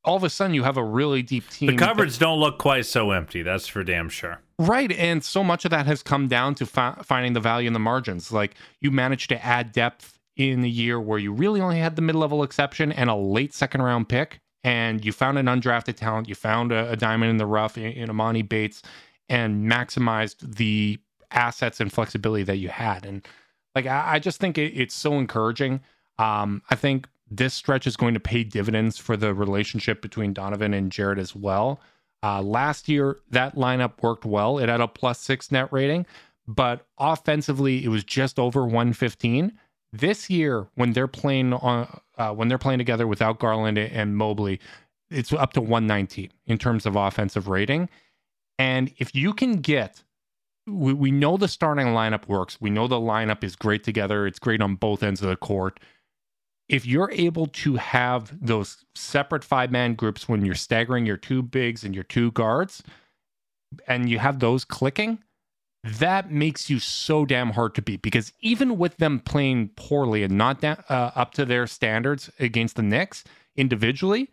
all 0.03 0.15
of 0.15 0.23
a 0.23 0.29
sudden, 0.29 0.53
you 0.53 0.63
have 0.63 0.77
a 0.77 0.83
really 0.83 1.23
deep 1.23 1.49
team. 1.49 1.71
The 1.71 1.77
cupboards 1.77 2.19
don't 2.19 2.39
look 2.39 2.59
quite 2.59 2.85
so 2.85 3.09
empty. 3.09 3.41
That's 3.41 3.67
for 3.67 3.83
damn 3.83 4.07
sure. 4.07 4.39
Right. 4.59 4.91
And 4.91 5.23
so 5.23 5.43
much 5.43 5.65
of 5.65 5.71
that 5.71 5.87
has 5.87 6.03
come 6.03 6.27
down 6.27 6.53
to 6.55 6.65
fi- 6.67 6.97
finding 7.03 7.33
the 7.33 7.39
value 7.39 7.67
in 7.67 7.73
the 7.73 7.79
margins. 7.79 8.31
Like, 8.31 8.53
you 8.81 8.91
managed 8.91 9.29
to 9.29 9.43
add 9.43 9.71
depth 9.71 10.16
in 10.37 10.63
a 10.63 10.67
year 10.67 10.99
where 10.99 11.19
you 11.19 11.33
really 11.33 11.59
only 11.59 11.79
had 11.79 11.95
the 11.95 12.01
mid 12.01 12.15
level 12.15 12.43
exception 12.43 12.91
and 12.91 13.09
a 13.09 13.15
late 13.15 13.53
second 13.53 13.81
round 13.81 14.07
pick, 14.07 14.39
and 14.63 15.03
you 15.03 15.11
found 15.11 15.37
an 15.37 15.47
undrafted 15.47 15.95
talent, 15.95 16.29
you 16.29 16.35
found 16.35 16.71
a, 16.71 16.91
a 16.91 16.95
diamond 16.95 17.31
in 17.31 17.37
the 17.37 17.45
rough 17.45 17.77
in, 17.77 17.91
in 17.91 18.09
Emoni 18.09 18.47
Bates, 18.47 18.81
and 19.29 19.69
maximized 19.69 20.55
the 20.55 20.99
assets 21.31 21.79
and 21.79 21.91
flexibility 21.91 22.43
that 22.43 22.57
you 22.57 22.69
had. 22.69 23.05
And 23.05 23.25
like, 23.75 23.85
I, 23.85 24.13
I 24.15 24.19
just 24.19 24.39
think 24.39 24.57
it, 24.57 24.73
it's 24.79 24.95
so 24.95 25.13
encouraging. 25.13 25.81
Um, 26.19 26.61
I 26.69 26.75
think 26.75 27.07
this 27.29 27.53
stretch 27.53 27.87
is 27.87 27.97
going 27.97 28.13
to 28.13 28.19
pay 28.19 28.43
dividends 28.43 28.97
for 28.97 29.17
the 29.17 29.33
relationship 29.33 30.01
between 30.01 30.33
Donovan 30.33 30.73
and 30.73 30.91
Jarrett 30.91 31.19
as 31.19 31.35
well. 31.35 31.81
Uh, 32.23 32.41
last 32.41 32.87
year, 32.87 33.17
that 33.29 33.55
lineup 33.55 34.01
worked 34.01 34.25
well. 34.25 34.57
It 34.59 34.69
had 34.69 34.81
a 34.81 34.87
plus 34.87 35.19
six 35.19 35.51
net 35.51 35.71
rating, 35.71 36.05
but 36.47 36.87
offensively, 36.97 37.83
it 37.83 37.89
was 37.89 38.03
just 38.03 38.39
over 38.39 38.61
115. 38.61 39.53
This 39.93 40.29
year, 40.29 40.67
when 40.75 40.93
they're 40.93 41.07
playing 41.07 41.53
on, 41.53 42.01
uh, 42.17 42.33
when 42.33 42.47
they're 42.47 42.57
playing 42.57 42.79
together 42.79 43.07
without 43.07 43.39
Garland 43.39 43.77
and 43.77 44.17
Mobley, 44.17 44.59
it's 45.09 45.31
up 45.31 45.53
to 45.53 45.61
119 45.61 46.29
in 46.45 46.57
terms 46.57 46.85
of 46.85 46.95
offensive 46.95 47.47
rating. 47.47 47.89
And 48.59 48.91
if 48.97 49.15
you 49.15 49.33
can 49.33 49.61
get, 49.61 50.03
we, 50.65 50.93
we 50.93 51.11
know 51.11 51.37
the 51.37 51.47
starting 51.47 51.87
lineup 51.87 52.27
works. 52.27 52.59
We 52.59 52.69
know 52.69 52.87
the 52.87 52.95
lineup 52.95 53.43
is 53.43 53.55
great 53.55 53.83
together. 53.83 54.27
It's 54.27 54.39
great 54.39 54.61
on 54.61 54.75
both 54.75 55.03
ends 55.03 55.21
of 55.21 55.29
the 55.29 55.35
court. 55.35 55.79
If 56.67 56.85
you're 56.85 57.11
able 57.11 57.47
to 57.47 57.75
have 57.75 58.37
those 58.45 58.83
separate 58.93 59.45
five 59.45 59.71
man 59.71 59.93
groups 59.93 60.27
when 60.27 60.43
you're 60.43 60.55
staggering 60.55 61.05
your 61.05 61.15
two 61.15 61.41
bigs 61.41 61.85
and 61.85 61.95
your 61.95 62.03
two 62.03 62.31
guards, 62.31 62.83
and 63.87 64.09
you 64.09 64.19
have 64.19 64.39
those 64.39 64.65
clicking, 64.65 65.19
that 65.87 66.31
makes 66.31 66.69
you 66.69 66.79
so 66.79 67.25
damn 67.25 67.51
hard 67.51 67.75
to 67.75 67.81
beat 67.81 68.01
because 68.01 68.33
even 68.41 68.77
with 68.77 68.97
them 68.97 69.19
playing 69.19 69.69
poorly 69.75 70.23
and 70.23 70.37
not 70.37 70.61
da- 70.61 70.75
uh, 70.89 71.11
up 71.15 71.33
to 71.33 71.45
their 71.45 71.67
standards 71.67 72.29
against 72.39 72.75
the 72.75 72.81
Knicks 72.81 73.23
individually, 73.55 74.29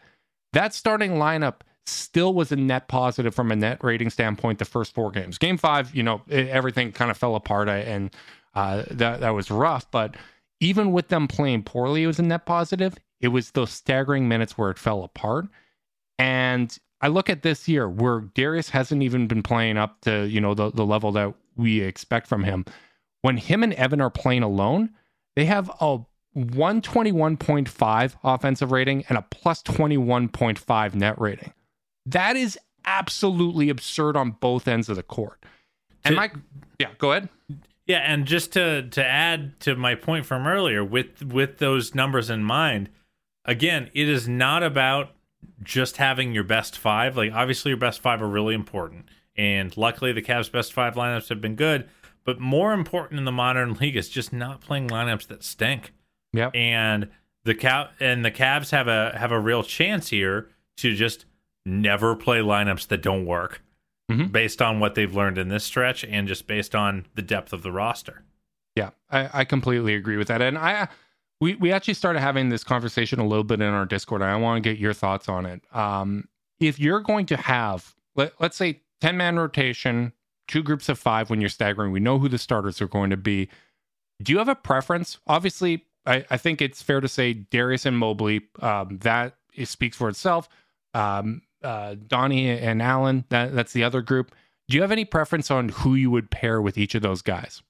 that 0.52 0.74
starting 0.74 1.12
lineup 1.12 1.60
still 1.86 2.32
was 2.32 2.50
a 2.50 2.56
net 2.56 2.88
positive 2.88 3.34
from 3.34 3.52
a 3.52 3.56
net 3.56 3.82
rating 3.84 4.10
standpoint 4.10 4.58
the 4.58 4.64
first 4.64 4.94
four 4.94 5.10
games. 5.10 5.38
Game 5.38 5.58
five, 5.58 5.94
you 5.94 6.02
know, 6.02 6.22
it, 6.28 6.48
everything 6.48 6.92
kind 6.92 7.10
of 7.10 7.16
fell 7.16 7.34
apart 7.34 7.68
and 7.68 8.10
uh, 8.54 8.84
that, 8.90 9.20
that 9.20 9.30
was 9.30 9.50
rough. 9.50 9.90
But 9.90 10.16
even 10.60 10.92
with 10.92 11.08
them 11.08 11.28
playing 11.28 11.64
poorly, 11.64 12.04
it 12.04 12.06
was 12.06 12.18
a 12.18 12.22
net 12.22 12.46
positive. 12.46 12.96
It 13.20 13.28
was 13.28 13.50
those 13.50 13.70
staggering 13.70 14.28
minutes 14.28 14.56
where 14.56 14.70
it 14.70 14.78
fell 14.78 15.04
apart. 15.04 15.46
And 16.18 16.76
I 17.00 17.08
look 17.08 17.28
at 17.28 17.42
this 17.42 17.68
year 17.68 17.88
where 17.88 18.20
Darius 18.20 18.70
hasn't 18.70 19.02
even 19.02 19.26
been 19.26 19.42
playing 19.42 19.76
up 19.76 20.00
to, 20.02 20.26
you 20.26 20.40
know, 20.40 20.54
the, 20.54 20.70
the 20.70 20.86
level 20.86 21.12
that 21.12 21.34
we 21.56 21.80
expect 21.80 22.26
from 22.26 22.44
him. 22.44 22.64
When 23.22 23.36
him 23.36 23.62
and 23.62 23.72
Evan 23.74 24.00
are 24.00 24.10
playing 24.10 24.42
alone, 24.42 24.90
they 25.36 25.46
have 25.46 25.70
a 25.80 26.00
121.5 26.36 28.14
offensive 28.24 28.72
rating 28.72 29.04
and 29.08 29.16
a 29.18 29.22
plus 29.22 29.62
21.5 29.62 30.94
net 30.94 31.20
rating. 31.20 31.52
That 32.06 32.36
is 32.36 32.58
absolutely 32.84 33.70
absurd 33.70 34.16
on 34.16 34.32
both 34.32 34.68
ends 34.68 34.88
of 34.88 34.96
the 34.96 35.02
court. 35.02 35.44
And 36.04 36.16
Mike, 36.16 36.34
yeah, 36.78 36.88
go 36.98 37.12
ahead. 37.12 37.28
Yeah, 37.86 37.98
and 37.98 38.26
just 38.26 38.52
to 38.54 38.88
to 38.90 39.04
add 39.04 39.60
to 39.60 39.76
my 39.76 39.94
point 39.94 40.26
from 40.26 40.46
earlier, 40.46 40.84
with 40.84 41.22
with 41.22 41.58
those 41.58 41.94
numbers 41.94 42.30
in 42.30 42.42
mind, 42.42 42.90
again, 43.44 43.90
it 43.94 44.08
is 44.08 44.28
not 44.28 44.62
about 44.62 45.14
just 45.62 45.98
having 45.98 46.34
your 46.34 46.44
best 46.44 46.78
five. 46.78 47.16
Like 47.16 47.32
obviously, 47.32 47.70
your 47.70 47.78
best 47.78 48.00
five 48.00 48.22
are 48.22 48.28
really 48.28 48.54
important, 48.54 49.08
and 49.36 49.76
luckily, 49.76 50.12
the 50.12 50.22
Cavs' 50.22 50.50
best 50.50 50.72
five 50.72 50.94
lineups 50.94 51.28
have 51.28 51.40
been 51.40 51.56
good. 51.56 51.88
But 52.24 52.40
more 52.40 52.72
important 52.72 53.18
in 53.18 53.24
the 53.26 53.32
modern 53.32 53.74
league 53.80 53.96
is 53.96 54.08
just 54.08 54.32
not 54.32 54.60
playing 54.60 54.88
lineups 54.88 55.26
that 55.28 55.42
stink. 55.44 55.92
Yep. 56.32 56.52
And 56.54 57.10
the 57.44 57.54
cow 57.54 57.88
and 58.00 58.24
the 58.24 58.30
Cavs 58.30 58.70
have 58.70 58.88
a 58.88 59.16
have 59.18 59.30
a 59.32 59.38
real 59.40 59.62
chance 59.62 60.08
here 60.08 60.48
to 60.78 60.94
just 60.94 61.26
never 61.66 62.16
play 62.16 62.38
lineups 62.40 62.88
that 62.88 63.02
don't 63.02 63.26
work, 63.26 63.62
Mhm. 64.10 64.32
based 64.32 64.60
on 64.62 64.80
what 64.80 64.94
they've 64.94 65.14
learned 65.14 65.38
in 65.38 65.48
this 65.48 65.64
stretch, 65.64 66.04
and 66.04 66.26
just 66.26 66.46
based 66.46 66.74
on 66.74 67.06
the 67.14 67.22
depth 67.22 67.52
of 67.52 67.62
the 67.62 67.70
roster. 67.72 68.22
Yeah, 68.74 68.90
I, 69.10 69.30
I 69.40 69.44
completely 69.44 69.94
agree 69.94 70.16
with 70.16 70.28
that. 70.28 70.42
And 70.42 70.58
I 70.58 70.88
we 71.40 71.54
we 71.56 71.70
actually 71.72 71.94
started 71.94 72.20
having 72.20 72.48
this 72.48 72.64
conversation 72.64 73.18
a 73.20 73.26
little 73.26 73.44
bit 73.44 73.60
in 73.60 73.68
our 73.68 73.84
Discord. 73.86 74.22
And 74.22 74.30
I 74.30 74.36
want 74.36 74.62
to 74.64 74.68
get 74.70 74.78
your 74.78 74.94
thoughts 74.94 75.28
on 75.28 75.44
it. 75.46 75.62
Um, 75.74 76.28
if 76.60 76.78
you're 76.80 77.00
going 77.00 77.26
to 77.26 77.36
have 77.36 77.94
let, 78.16 78.32
let's 78.40 78.56
say 78.56 78.80
10 79.04 79.18
man 79.18 79.38
rotation, 79.38 80.14
two 80.48 80.62
groups 80.62 80.88
of 80.88 80.98
five 80.98 81.28
when 81.28 81.38
you're 81.38 81.50
staggering, 81.50 81.92
we 81.92 82.00
know 82.00 82.18
who 82.18 82.26
the 82.26 82.38
starters 82.38 82.80
are 82.80 82.88
going 82.88 83.10
to 83.10 83.18
be. 83.18 83.50
Do 84.22 84.32
you 84.32 84.38
have 84.38 84.48
a 84.48 84.54
preference? 84.54 85.18
Obviously, 85.26 85.84
I, 86.06 86.24
I 86.30 86.38
think 86.38 86.62
it's 86.62 86.80
fair 86.80 87.02
to 87.02 87.08
say 87.08 87.34
Darius 87.34 87.84
and 87.84 87.98
Mobley, 87.98 88.40
um, 88.62 88.96
that 89.02 89.34
speaks 89.64 89.94
for 89.94 90.08
itself. 90.08 90.48
Um, 90.94 91.42
uh, 91.62 91.96
Donnie 92.06 92.48
and 92.48 92.80
Allen, 92.80 93.26
that, 93.28 93.54
that's 93.54 93.74
the 93.74 93.84
other 93.84 94.00
group. 94.00 94.34
Do 94.70 94.76
you 94.76 94.80
have 94.80 94.92
any 94.92 95.04
preference 95.04 95.50
on 95.50 95.68
who 95.68 95.94
you 95.94 96.10
would 96.10 96.30
pair 96.30 96.62
with 96.62 96.78
each 96.78 96.94
of 96.94 97.02
those 97.02 97.20
guys? 97.20 97.62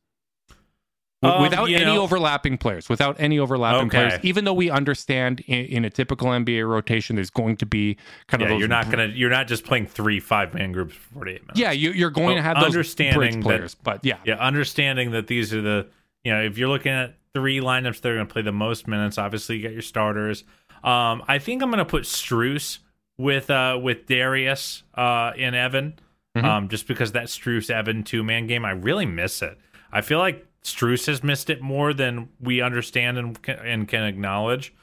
Um, 1.24 1.42
without 1.42 1.68
any 1.70 1.84
know- 1.84 2.02
overlapping 2.02 2.58
players, 2.58 2.88
without 2.88 3.16
any 3.18 3.38
overlapping 3.38 3.86
Okay. 3.88 4.08
players, 4.08 4.20
even 4.24 4.44
though 4.44 4.52
we 4.54 4.70
understand 4.70 5.40
in, 5.46 5.64
in 5.66 5.84
a 5.84 5.90
typical 5.90 6.28
NBA 6.28 6.68
rotation, 6.68 7.16
there's 7.16 7.30
going 7.30 7.56
to 7.58 7.66
be 7.66 7.96
kind 8.26 8.40
Yeah, 8.40 8.46
of 8.46 8.50
those 8.52 8.58
you're 8.60 8.68
not 8.68 8.90
gonna 8.90 9.06
you're 9.06 9.30
not 9.30 9.46
just 9.46 9.64
playing 9.64 9.86
three 9.86 10.20
five 10.20 10.54
man 10.54 10.72
groups 10.72 10.94
for 10.94 11.14
48 11.14 11.42
minutes. 11.42 11.58
yeah, 11.60 11.70
you, 11.72 11.90
you're 11.92 12.10
going 12.10 12.36
to 12.36 12.42
have 12.42 12.56
those 12.56 12.66
understanding 12.66 13.18
bridge 13.18 13.34
that- 13.34 13.42
players, 13.42 13.74
but 13.74 14.00
yeah, 14.04 14.16
yeah, 14.24 14.34
understanding 14.34 15.10
that 15.12 15.26
these 15.26 15.52
are 15.54 15.62
the 15.62 15.86
you 16.24 16.32
know 16.32 16.40
if 16.42 16.58
you're 16.58 16.68
looking 16.68 16.92
at 16.92 17.14
three 17.32 17.60
lineups 17.60 18.00
that 18.00 18.10
are 18.10 18.14
going 18.14 18.26
to 18.26 18.32
play 18.32 18.42
the 18.42 18.52
most 18.52 18.86
minutes, 18.86 19.18
obviously 19.18 19.56
you 19.56 19.62
got 19.64 19.72
your 19.72 19.82
starters. 19.82 20.44
Um, 20.84 21.22
I 21.26 21.38
think 21.38 21.62
I'm 21.62 21.70
going 21.70 21.78
to 21.78 21.84
put 21.84 22.04
Strus 22.04 22.78
with 23.18 23.48
uh 23.50 23.78
with 23.80 24.06
Darius 24.06 24.82
uh 24.94 25.32
and 25.38 25.54
Evan, 25.54 25.94
Mhm. 26.36 26.44
um, 26.44 26.68
just 26.68 26.86
because 26.88 27.12
that 27.12 27.26
Strus 27.26 27.70
Evan 27.70 28.02
two 28.02 28.22
man 28.24 28.46
game, 28.46 28.64
I 28.64 28.70
really 28.72 29.06
miss 29.06 29.40
it. 29.42 29.56
I 29.92 30.00
feel 30.00 30.18
like 30.18 30.46
Strus 30.64 31.06
has 31.06 31.22
missed 31.22 31.50
it 31.50 31.60
more 31.60 31.92
than 31.92 32.30
we 32.40 32.60
understand 32.60 33.18
and 33.18 33.40
can, 33.40 33.58
and 33.58 33.88
can 33.88 34.04
acknowledge. 34.04 34.74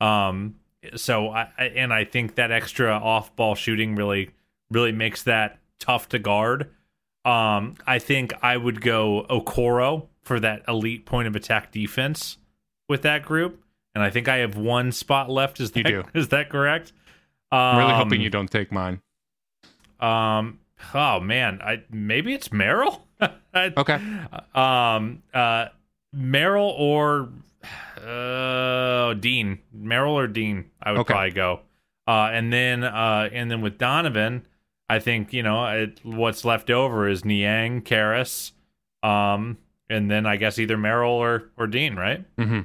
Um, 0.00 0.56
so 0.96 1.30
I, 1.30 1.48
I 1.58 1.64
and 1.64 1.92
I 1.92 2.04
think 2.04 2.34
that 2.34 2.50
extra 2.50 2.90
off 2.90 3.34
ball 3.36 3.54
shooting 3.54 3.94
really 3.94 4.30
really 4.70 4.92
makes 4.92 5.22
that 5.24 5.58
tough 5.78 6.08
to 6.10 6.18
guard. 6.18 6.70
Um, 7.24 7.74
I 7.86 7.98
think 7.98 8.32
I 8.42 8.56
would 8.56 8.80
go 8.80 9.26
Okoro 9.30 10.06
for 10.22 10.40
that 10.40 10.62
elite 10.68 11.06
point 11.06 11.28
of 11.28 11.36
attack 11.36 11.72
defense 11.72 12.38
with 12.88 13.02
that 13.02 13.24
group, 13.24 13.62
and 13.94 14.02
I 14.02 14.10
think 14.10 14.28
I 14.28 14.38
have 14.38 14.56
one 14.56 14.92
spot 14.92 15.30
left. 15.30 15.60
Is 15.60 15.72
You 15.74 15.84
do. 15.84 16.04
is 16.14 16.28
that 16.28 16.50
correct? 16.50 16.92
Um, 17.50 17.58
I'm 17.58 17.78
really 17.78 17.94
hoping 17.94 18.20
you 18.20 18.30
don't 18.30 18.50
take 18.50 18.72
mine. 18.72 19.00
Um, 20.00 20.60
oh 20.94 21.20
man, 21.20 21.60
I 21.62 21.82
maybe 21.90 22.34
it's 22.34 22.52
Merrill. 22.52 23.07
Okay. 23.54 23.98
Um, 24.54 25.22
uh, 25.34 25.66
Merrill 26.12 26.70
or 26.76 27.28
uh 28.04 29.14
Dean, 29.14 29.58
Merrill 29.72 30.18
or 30.18 30.26
Dean, 30.26 30.66
I 30.82 30.92
would 30.92 31.00
Okay. 31.00 31.12
probably 31.14 31.30
go. 31.32 31.60
Uh, 32.06 32.30
and 32.32 32.52
then 32.52 32.84
uh, 32.84 33.28
and 33.32 33.50
then 33.50 33.60
with 33.60 33.78
Donovan, 33.78 34.46
I 34.88 34.98
think 34.98 35.32
you 35.32 35.42
know 35.42 35.66
it, 35.66 36.00
what's 36.02 36.44
left 36.44 36.70
over 36.70 37.08
is 37.08 37.24
Niang, 37.24 37.82
Caris, 37.82 38.52
um, 39.02 39.58
and 39.90 40.10
then 40.10 40.24
I 40.26 40.36
guess 40.36 40.58
either 40.58 40.76
Merrill 40.78 41.12
or 41.12 41.50
or 41.56 41.66
Dean, 41.66 41.96
right? 41.96 42.24
hmm 42.38 42.60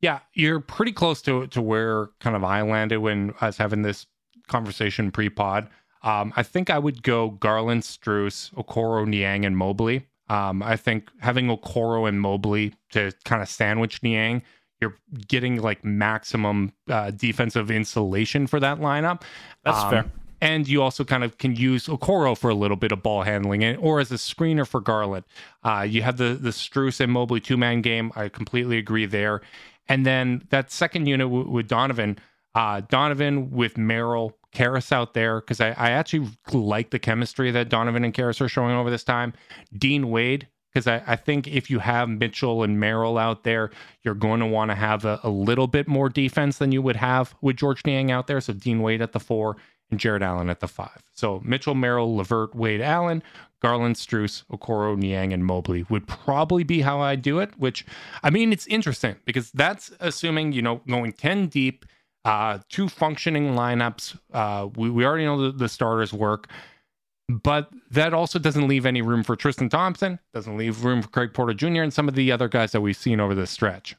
Yeah, 0.00 0.20
you're 0.34 0.60
pretty 0.60 0.92
close 0.92 1.20
to 1.22 1.46
to 1.48 1.60
where 1.60 2.08
kind 2.20 2.34
of 2.36 2.44
I 2.44 2.62
landed 2.62 2.98
when 2.98 3.34
I 3.40 3.46
was 3.46 3.56
having 3.58 3.82
this 3.82 4.06
conversation 4.46 5.10
pre-pod. 5.10 5.68
Um, 6.02 6.32
I 6.36 6.42
think 6.42 6.70
I 6.70 6.78
would 6.78 7.02
go 7.02 7.30
Garland, 7.30 7.82
Strus, 7.82 8.52
Okoro, 8.54 9.06
Niang, 9.06 9.44
and 9.44 9.56
Mobley. 9.56 10.06
Um, 10.28 10.62
I 10.62 10.76
think 10.76 11.10
having 11.20 11.46
Okoro 11.48 12.08
and 12.08 12.20
Mobley 12.20 12.74
to 12.90 13.12
kind 13.24 13.42
of 13.42 13.48
sandwich 13.48 14.02
Niang, 14.02 14.42
you're 14.80 14.94
getting 15.26 15.60
like 15.60 15.84
maximum 15.84 16.72
uh, 16.88 17.10
defensive 17.10 17.70
insulation 17.70 18.46
for 18.46 18.60
that 18.60 18.78
lineup. 18.78 19.22
That's 19.64 19.78
Um, 19.78 19.90
fair. 19.90 20.04
And 20.40 20.68
you 20.68 20.82
also 20.82 21.02
kind 21.02 21.24
of 21.24 21.36
can 21.38 21.56
use 21.56 21.86
Okoro 21.88 22.38
for 22.38 22.48
a 22.48 22.54
little 22.54 22.76
bit 22.76 22.92
of 22.92 23.02
ball 23.02 23.22
handling 23.24 23.64
and, 23.64 23.76
or 23.78 23.98
as 23.98 24.12
a 24.12 24.14
screener 24.14 24.64
for 24.64 24.80
Garland. 24.80 25.24
Uh, 25.64 25.84
you 25.88 26.02
have 26.02 26.16
the 26.16 26.34
the 26.40 26.50
Strus 26.50 27.00
and 27.00 27.10
Mobley 27.10 27.40
two 27.40 27.56
man 27.56 27.82
game. 27.82 28.12
I 28.14 28.28
completely 28.28 28.78
agree 28.78 29.04
there. 29.06 29.40
And 29.88 30.06
then 30.06 30.46
that 30.50 30.70
second 30.70 31.06
unit 31.08 31.24
w- 31.26 31.48
with 31.50 31.66
Donovan, 31.66 32.18
uh, 32.54 32.82
Donovan 32.88 33.50
with 33.50 33.76
Merrill, 33.76 34.37
Caris 34.52 34.92
out 34.92 35.14
there 35.14 35.40
because 35.40 35.60
I, 35.60 35.68
I 35.70 35.90
actually 35.90 36.28
like 36.52 36.90
the 36.90 36.98
chemistry 36.98 37.50
that 37.50 37.68
Donovan 37.68 38.04
and 38.04 38.14
Caris 38.14 38.40
are 38.40 38.48
showing 38.48 38.74
over 38.74 38.90
this 38.90 39.04
time. 39.04 39.32
Dean 39.76 40.10
Wade 40.10 40.48
because 40.72 40.86
I, 40.86 41.02
I 41.06 41.16
think 41.16 41.48
if 41.48 41.70
you 41.70 41.78
have 41.78 42.08
Mitchell 42.08 42.62
and 42.62 42.78
Merrill 42.78 43.18
out 43.18 43.44
there, 43.44 43.70
you're 44.02 44.14
going 44.14 44.40
to 44.40 44.46
want 44.46 44.70
to 44.70 44.74
have 44.74 45.04
a, 45.04 45.18
a 45.22 45.30
little 45.30 45.66
bit 45.66 45.88
more 45.88 46.08
defense 46.08 46.58
than 46.58 46.72
you 46.72 46.82
would 46.82 46.96
have 46.96 47.34
with 47.40 47.56
Georges 47.56 47.86
Niang 47.86 48.10
out 48.10 48.26
there. 48.26 48.40
So 48.40 48.52
Dean 48.52 48.82
Wade 48.82 49.02
at 49.02 49.12
the 49.12 49.20
four 49.20 49.56
and 49.90 49.98
Jarrett 49.98 50.22
Allen 50.22 50.50
at 50.50 50.60
the 50.60 50.68
five. 50.68 51.02
So 51.14 51.40
Mitchell, 51.44 51.74
Merrill, 51.74 52.16
LeVert, 52.16 52.54
Wade, 52.54 52.80
Allen, 52.80 53.22
Garland, 53.60 53.96
Strus, 53.96 54.44
Okoro, 54.52 54.96
Niang, 54.96 55.32
and 55.32 55.44
Mobley 55.44 55.84
would 55.88 56.06
probably 56.06 56.62
be 56.62 56.82
how 56.82 57.00
I 57.00 57.16
do 57.16 57.38
it. 57.40 57.50
Which 57.58 57.84
I 58.22 58.30
mean, 58.30 58.52
it's 58.52 58.66
interesting 58.66 59.16
because 59.24 59.50
that's 59.52 59.90
assuming 60.00 60.52
you 60.52 60.62
know 60.62 60.82
going 60.88 61.12
ten 61.12 61.46
deep, 61.46 61.84
uh, 62.24 62.58
two 62.68 62.88
functioning 62.88 63.54
lineups. 63.54 64.18
Uh, 64.32 64.68
we 64.76 64.90
we 64.90 65.04
already 65.04 65.24
know 65.24 65.50
the, 65.50 65.52
the 65.56 65.68
starters 65.68 66.12
work. 66.12 66.48
But 67.30 67.68
that 67.90 68.14
also 68.14 68.38
doesn't 68.38 68.66
leave 68.66 68.86
any 68.86 69.02
room 69.02 69.22
for 69.22 69.36
Tristan 69.36 69.68
Thompson, 69.68 70.18
doesn't 70.32 70.56
leave 70.56 70.82
room 70.82 71.02
for 71.02 71.08
Craig 71.08 71.34
Porter 71.34 71.52
Jr. 71.52 71.82
and 71.82 71.92
some 71.92 72.08
of 72.08 72.14
the 72.14 72.32
other 72.32 72.48
guys 72.48 72.72
that 72.72 72.80
we've 72.80 72.96
seen 72.96 73.20
over 73.20 73.34
this 73.34 73.50
stretch. 73.50 73.96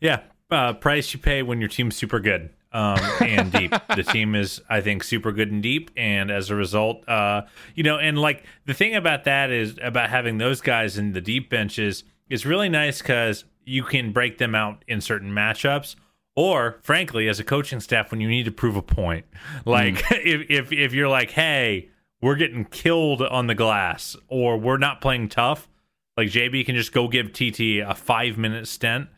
Yeah. 0.00 0.20
uh, 0.50 0.72
price 0.72 1.12
you 1.12 1.18
pay 1.18 1.42
when 1.42 1.60
your 1.60 1.68
team's 1.68 1.96
super 1.96 2.18
good 2.18 2.48
um, 2.72 2.98
and 3.20 3.52
deep. 3.52 3.74
the 3.94 4.02
team 4.02 4.34
is, 4.34 4.60
I 4.68 4.80
think, 4.80 5.04
super 5.04 5.32
good 5.32 5.52
and 5.52 5.62
deep, 5.62 5.90
and 5.96 6.30
as 6.30 6.50
a 6.50 6.54
result, 6.54 7.06
uh, 7.08 7.42
you 7.74 7.82
know, 7.82 7.98
and 7.98 8.18
like 8.18 8.44
the 8.64 8.74
thing 8.74 8.94
about 8.94 9.24
that 9.24 9.50
is 9.50 9.78
about 9.82 10.10
having 10.10 10.38
those 10.38 10.60
guys 10.60 10.98
in 10.98 11.12
the 11.12 11.20
deep 11.20 11.50
benches 11.50 12.04
is 12.30 12.46
really 12.46 12.68
nice 12.68 13.02
because 13.02 13.44
you 13.64 13.82
can 13.82 14.12
break 14.12 14.38
them 14.38 14.54
out 14.54 14.84
in 14.88 15.00
certain 15.00 15.30
matchups. 15.30 15.94
Or, 16.34 16.78
frankly, 16.82 17.28
as 17.28 17.38
a 17.38 17.44
coaching 17.44 17.80
staff, 17.80 18.10
when 18.10 18.20
you 18.20 18.28
need 18.28 18.44
to 18.44 18.52
prove 18.52 18.76
a 18.76 18.82
point, 18.82 19.26
like 19.64 19.96
mm. 19.96 20.18
if, 20.24 20.50
if 20.50 20.72
if 20.72 20.92
you're 20.94 21.08
like, 21.08 21.30
hey, 21.30 21.90
we're 22.22 22.36
getting 22.36 22.64
killed 22.64 23.20
on 23.20 23.48
the 23.48 23.54
glass, 23.54 24.16
or 24.28 24.56
we're 24.56 24.78
not 24.78 25.00
playing 25.00 25.28
tough, 25.28 25.68
like 26.16 26.28
JB 26.28 26.64
can 26.64 26.74
just 26.74 26.92
go 26.92 27.08
give 27.08 27.32
TT 27.32 27.80
a 27.86 27.94
five 27.94 28.38
minute 28.38 28.66
stint 28.66 29.08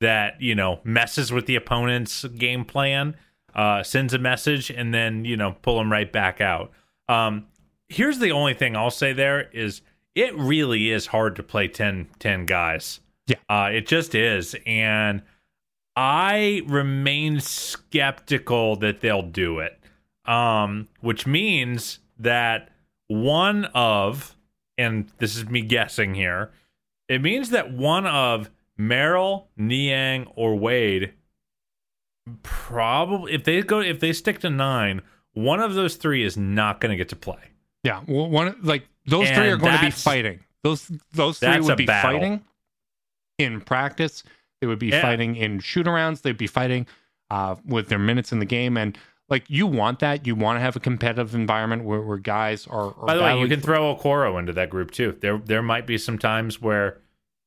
that 0.00 0.40
you 0.40 0.54
know 0.54 0.80
messes 0.84 1.32
with 1.32 1.46
the 1.46 1.56
opponent's 1.56 2.24
game 2.24 2.64
plan, 2.64 3.16
uh, 3.54 3.82
sends 3.82 4.14
a 4.14 4.18
message, 4.18 4.70
and 4.70 4.94
then 4.94 5.24
you 5.24 5.36
know 5.36 5.56
pull 5.62 5.78
them 5.78 5.92
right 5.92 6.10
back 6.10 6.40
out. 6.40 6.70
Um, 7.08 7.46
here's 7.88 8.18
the 8.18 8.32
only 8.32 8.54
thing 8.54 8.76
I'll 8.76 8.90
say 8.90 9.12
there 9.12 9.48
is 9.50 9.82
it 10.14 10.34
really 10.34 10.90
is 10.90 11.06
hard 11.06 11.36
to 11.36 11.42
play 11.42 11.68
10, 11.68 12.08
10 12.18 12.46
guys. 12.46 13.00
Yeah, 13.26 13.36
uh, 13.48 13.70
it 13.72 13.86
just 13.86 14.14
is, 14.14 14.56
and 14.64 15.22
I 15.96 16.62
remain 16.66 17.40
skeptical 17.40 18.76
that 18.76 19.00
they'll 19.00 19.22
do 19.22 19.60
it. 19.60 19.78
Um, 20.26 20.88
which 21.00 21.26
means 21.26 22.00
that 22.18 22.70
one 23.06 23.66
of, 23.66 24.36
and 24.76 25.10
this 25.18 25.36
is 25.36 25.48
me 25.48 25.62
guessing 25.62 26.14
here, 26.14 26.50
it 27.08 27.22
means 27.22 27.50
that 27.50 27.72
one 27.72 28.06
of 28.06 28.50
Merrill, 28.76 29.48
Niang, 29.56 30.26
or 30.34 30.56
Wade 30.56 31.12
probably 32.42 33.32
if 33.32 33.44
they 33.44 33.62
go 33.62 33.80
if 33.80 34.00
they 34.00 34.12
stick 34.12 34.40
to 34.40 34.50
nine, 34.50 35.02
one 35.32 35.60
of 35.60 35.74
those 35.74 35.96
three 35.96 36.24
is 36.24 36.36
not 36.36 36.80
going 36.80 36.90
to 36.90 36.96
get 36.96 37.08
to 37.10 37.16
play. 37.16 37.38
Yeah, 37.84 38.02
well, 38.06 38.28
one 38.28 38.56
like 38.62 38.88
those 39.06 39.28
and 39.28 39.36
three 39.36 39.48
are 39.48 39.56
going 39.56 39.78
to 39.78 39.84
be 39.84 39.90
fighting. 39.90 40.40
Those 40.62 40.90
those 41.12 41.38
three 41.38 41.60
would 41.60 41.76
be 41.76 41.86
battle. 41.86 42.10
fighting 42.10 42.44
in 43.38 43.60
practice. 43.60 44.24
They 44.60 44.66
would 44.66 44.78
be 44.78 44.88
yeah. 44.88 45.02
fighting 45.02 45.36
in 45.36 45.60
shoot 45.60 45.86
arounds. 45.86 46.22
They'd 46.22 46.36
be 46.36 46.46
fighting 46.46 46.86
uh, 47.30 47.56
with 47.64 47.88
their 47.88 47.98
minutes 47.98 48.32
in 48.32 48.38
the 48.38 48.46
game. 48.46 48.76
And 48.76 48.98
like 49.28 49.44
you 49.48 49.66
want 49.66 49.98
that. 50.00 50.26
You 50.26 50.34
want 50.34 50.56
to 50.56 50.60
have 50.60 50.76
a 50.76 50.80
competitive 50.80 51.34
environment 51.34 51.84
where, 51.84 52.00
where 52.00 52.18
guys 52.18 52.66
are. 52.66 52.94
are 52.94 53.06
By 53.06 53.14
the 53.14 53.22
way, 53.22 53.38
you 53.40 53.48
can 53.48 53.60
throw 53.60 53.94
Okoro 53.94 54.38
into 54.38 54.52
that 54.52 54.70
group 54.70 54.90
too. 54.90 55.16
There 55.20 55.38
there 55.38 55.62
might 55.62 55.86
be 55.86 55.98
some 55.98 56.18
times 56.18 56.60
where 56.60 57.00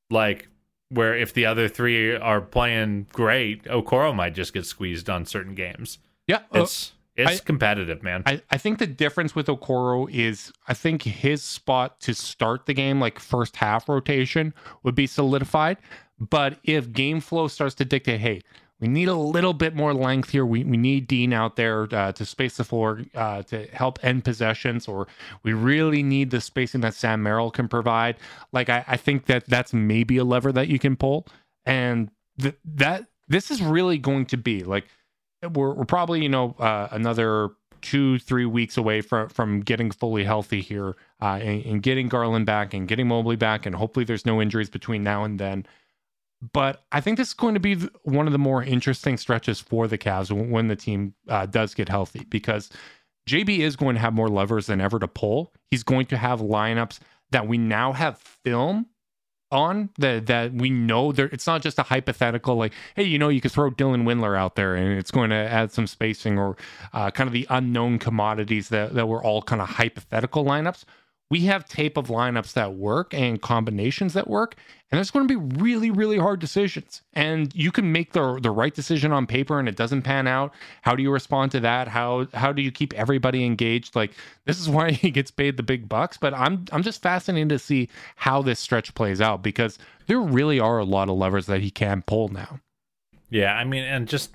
like 0.10 0.50
where 0.90 1.16
if 1.16 1.34
the 1.34 1.46
other 1.46 1.68
three 1.68 2.16
are 2.16 2.42
playing 2.42 3.08
great, 3.14 3.64
Okoro 3.66 4.14
might 4.14 4.34
just 4.34 4.54
get 4.54 4.66
squeezed 4.66 5.10
on 5.10 5.26
certain 5.26 5.56
games. 5.56 6.00
Yeah, 6.28 6.42
uh, 6.54 6.64
it's 6.64 6.94
it's 7.16 7.42
I, 7.42 7.44
competitive, 7.44 8.04
man. 8.04 8.24
I, 8.26 8.42
I 8.50 8.58
think 8.58 8.80
the 8.80 8.88
difference 8.88 9.36
with 9.36 9.48
Okoro 9.48 10.10
is 10.12 10.52
I 10.68 10.74
think 10.74 11.04
his 11.04 11.44
spot 11.44 12.00
to 12.02 12.14
start 12.14 12.66
the 12.66 12.74
game, 12.74 13.00
like 13.00 13.20
first 13.20 13.56
half 13.56 13.88
rotation, 13.88 14.54
would 14.84 14.96
be 14.96 15.08
solidified. 15.08 15.78
But 16.20 16.60
if 16.64 16.92
game 16.92 17.22
flow 17.22 17.48
starts 17.48 17.76
to 17.76 17.86
dictate, 17.86 18.20
hey, 18.20 18.42
we 18.80 18.88
need 18.88 19.10
a 19.10 19.16
little 19.16 19.54
bit 19.54 19.76
more 19.76 19.94
length 19.94 20.30
here. 20.30 20.46
We, 20.46 20.64
we 20.64 20.78
need 20.78 21.08
Dean 21.08 21.34
out 21.34 21.58
there 21.58 21.88
uh, 21.92 22.14
to 22.14 22.26
space 22.26 22.58
the 22.58 22.64
floor 22.64 23.02
uh, 23.14 23.44
to 23.44 23.66
help 23.68 24.00
end 24.04 24.24
possessions, 24.24 24.88
or 24.88 25.08
we 25.44 25.54
really 25.54 26.02
need 26.02 26.32
the 26.32 26.40
spacing 26.40 26.82
that 26.82 26.94
Sam 26.94 27.22
Merrill 27.22 27.52
can 27.52 27.68
provide. 27.68 28.16
Like 28.54 28.70
I, 28.70 28.86
I 28.88 28.98
think 28.98 29.26
that 29.26 29.46
that's 29.48 29.74
maybe 29.74 30.18
a 30.18 30.24
lever 30.24 30.52
that 30.54 30.70
you 30.70 30.80
can 30.80 30.96
pull, 30.96 31.28
and 31.66 32.10
th- 32.40 32.56
that 32.64 33.06
this 33.28 33.52
is 33.52 33.62
really 33.62 33.98
going 33.98 34.26
to 34.28 34.38
be 34.38 34.64
like 34.64 34.86
we're 35.54 35.74
we're 35.74 35.86
probably 35.86 36.22
you 36.22 36.30
know 36.30 36.56
uh, 36.60 36.88
another 36.92 37.50
two 37.82 38.20
three 38.20 38.46
weeks 38.46 38.78
away 38.78 39.02
from 39.02 39.28
from 39.30 39.60
getting 39.60 39.92
fully 39.92 40.24
healthy 40.24 40.62
here 40.62 40.96
uh, 41.22 41.40
and, 41.42 41.66
and 41.66 41.84
getting 41.84 42.08
Garland 42.08 42.46
back 42.46 42.74
and 42.74 42.88
getting 42.88 43.10
Mobley 43.10 43.36
back, 43.36 43.66
and 43.66 43.76
hopefully 43.76 44.06
there's 44.06 44.26
no 44.26 44.42
injuries 44.42 44.70
between 44.70 45.04
now 45.04 45.26
and 45.26 45.38
then. 45.38 45.66
But 46.54 46.84
I 46.92 47.02
think 47.02 47.18
this 47.18 47.30
is 47.30 47.34
going 47.34 47.56
to 47.56 47.60
be 47.60 47.76
one 48.04 48.26
of 48.26 48.32
the 48.32 48.40
more 48.40 48.64
interesting 48.64 49.18
stretches 49.18 49.60
for 49.60 49.88
the 49.88 49.98
Cavs 49.98 50.32
when 50.32 50.68
the 50.68 50.76
team 50.76 51.14
uh, 51.28 51.46
does 51.46 51.74
get 51.74 51.90
healthy 51.90 52.26
because 52.30 52.70
JB 53.28 53.60
is 53.60 53.76
going 53.76 53.96
to 53.96 54.02
have 54.02 54.14
more 54.14 54.30
levers 54.30 54.68
than 54.68 54.80
ever 54.80 55.00
to 55.00 55.08
pull. 55.08 55.54
He's 55.70 55.84
going 55.84 56.06
to 56.08 56.18
have 56.18 56.40
lineups 56.40 57.00
that 57.32 57.48
we 57.48 57.58
now 57.58 57.94
have 57.94 58.18
film 58.18 58.88
on 59.52 59.90
that 59.98 60.28
that 60.28 60.54
we 60.54 60.70
know 60.70 61.12
there 61.12 61.26
it's 61.28 61.48
not 61.48 61.62
just 61.64 61.80
a 61.80 61.84
hypothetical 61.84 62.56
like 62.56 62.72
hey 62.96 63.04
you 63.04 63.18
know 63.18 63.30
you 63.30 63.42
could 63.42 63.52
throw 63.52 63.72
Dylan 63.72 64.04
Windler 64.04 64.38
out 64.38 64.56
there 64.56 64.76
and 64.76 65.00
it's 65.00 65.10
going 65.10 65.32
to 65.32 65.36
add 65.36 65.72
some 65.72 65.88
spacing 65.88 66.38
or 66.38 66.56
uh, 66.94 67.10
kind 67.10 67.28
of 67.28 67.34
the 67.34 67.48
unknown 67.50 67.98
commodities 67.98 68.70
that, 68.70 68.94
that 68.94 69.08
were 69.08 69.24
all 69.24 69.42
kind 69.42 69.60
of 69.60 69.68
hypothetical 69.70 70.46
lineups 70.46 70.84
we 71.32 71.42
have 71.42 71.68
tape 71.68 71.98
of 71.98 72.08
lineups 72.08 72.54
that 72.54 72.76
work 72.76 73.12
and 73.14 73.42
combinations 73.42 74.14
that 74.14 74.28
work 74.28 74.56
and 74.92 74.98
there's 74.98 75.12
going 75.12 75.28
to 75.28 75.40
be 75.40 75.62
really 75.62 75.92
really 75.92 76.18
hard 76.18 76.40
decisions. 76.40 77.02
And 77.14 77.54
you 77.56 77.72
can 77.72 77.92
make 77.92 78.14
the 78.14 78.40
the 78.42 78.52
right 78.52 78.74
decision 78.74 79.12
on 79.12 79.28
paper 79.28 79.60
and 79.60 79.68
it 79.68 79.76
doesn't 79.76 80.02
pan 80.02 80.28
out. 80.28 80.54
How 80.82 80.96
do 80.96 81.04
you 81.04 81.12
respond 81.12 81.52
to 81.52 81.60
that? 81.62 81.88
How 81.88 82.28
how 82.34 82.52
do 82.52 82.62
you 82.62 82.72
keep 82.72 82.94
everybody 82.94 83.46
engaged? 83.46 83.96
Like 83.96 84.14
this 84.46 84.60
is 84.60 84.70
why 84.70 84.92
he 84.92 85.12
gets 85.12 85.32
paid 85.32 85.58
the 85.58 85.64
big 85.64 85.88
bucks 85.88 86.18
but 86.18 86.34
i'm 86.34 86.66
i'm 86.72 86.84
just 86.84 87.02
fascinated 87.02 87.50
to 87.50 87.60
see 87.60 87.90
how 88.16 88.42
this 88.42 88.60
stretch 88.60 88.94
plays 88.96 89.22
out 89.22 89.42
because 89.44 89.78
there 90.08 90.20
really 90.20 90.60
are 90.60 90.80
a 90.80 90.86
lot 90.86 91.10
of 91.10 91.18
levers 91.18 91.46
that 91.46 91.62
he 91.62 91.70
can 91.70 92.02
pull 92.02 92.30
now. 92.30 92.60
Yeah 93.30 93.54
i 93.54 93.64
mean 93.64 93.84
and 93.84 94.08
just 94.08 94.34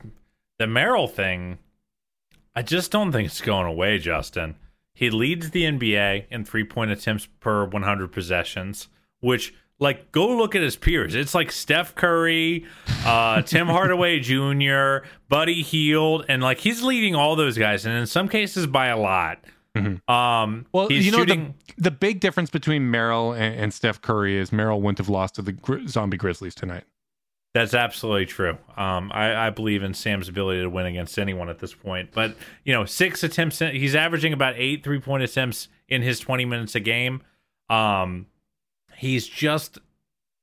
the 0.59 0.67
merrill 0.67 1.09
thing 1.09 1.59
i 2.55 2.63
just 2.63 2.91
don't 2.91 3.13
think 3.13 3.27
it's 3.27 3.41
going 3.41 3.67
away 3.67 3.99
justin. 3.99 4.57
He 4.95 5.11
leads 5.11 5.51
the 5.51 5.65
NBA 5.65 6.27
in 6.31 6.45
three 6.45 6.63
point 6.63 6.93
attempts 6.93 7.27
per 7.41 7.65
100 7.65 8.13
possessions, 8.13 8.87
which, 9.21 9.53
like, 9.79 10.13
go 10.13 10.37
look 10.37 10.55
at 10.55 10.63
his 10.63 10.77
peers. 10.77 11.15
It's 11.15 11.35
like 11.35 11.51
Steph 11.51 11.95
Curry, 11.95 12.67
uh, 13.05 13.43
Tim 13.43 13.67
Hardaway 13.69 14.21
Jr., 14.21 15.07
Buddy 15.29 15.63
Hield, 15.63 16.25
and 16.29 16.43
like 16.43 16.59
he's 16.59 16.83
leading 16.83 17.15
all 17.15 17.37
those 17.37 17.59
guys, 17.59 17.85
and 17.85 17.97
in 17.97 18.07
some 18.07 18.29
cases 18.29 18.67
by 18.67 18.87
a 18.87 18.99
lot. 18.99 19.45
Mm-hmm. 19.77 20.09
Um, 20.11 20.67
well, 20.73 20.91
you 20.91 21.11
know, 21.11 21.19
shooting... 21.19 21.55
the, 21.77 21.83
the 21.85 21.91
big 21.91 22.21
difference 22.21 22.51
between 22.51 22.91
Merrill 22.91 23.33
and, 23.33 23.55
and 23.57 23.75
Steph 23.75 24.01
Curry 24.01 24.39
is 24.39 24.53
Merrill 24.53 24.81
wouldn't 24.81 24.99
have 24.99 25.09
lost 25.09 25.35
to 25.37 25.43
the 25.43 25.53
Gri- 25.53 25.89
Zombie 25.89 26.17
Grizzlies 26.17 26.55
tonight. 26.55 26.85
That's 27.55 27.75
absolutely 27.75 28.27
true. 28.27 28.59
Um, 28.77 29.13
I, 29.13 29.47
I, 29.47 29.51
believe 29.51 29.85
in 29.85 29.95
Sam's 29.95 30.29
ability 30.29 30.63
to 30.63 30.69
win 30.69 30.87
against 30.87 31.17
anyone 31.21 31.49
at 31.49 31.61
this 31.61 31.73
point. 31.73 32.11
But 32.13 32.37
you 32.65 32.73
know, 32.73 32.85
six 32.85 33.23
attempts. 33.23 33.61
He's 33.61 33.95
averaging 33.95 34.33
about 34.33 34.55
eight 34.57 34.83
three 34.83 35.01
point 35.01 35.23
attempts 35.23 35.69
in 35.89 36.03
his 36.03 36.19
twenty 36.19 36.45
minutes 36.45 36.75
a 36.75 36.81
game. 36.81 37.23
Um, 37.71 38.27
he's 38.97 39.27
just 39.27 39.79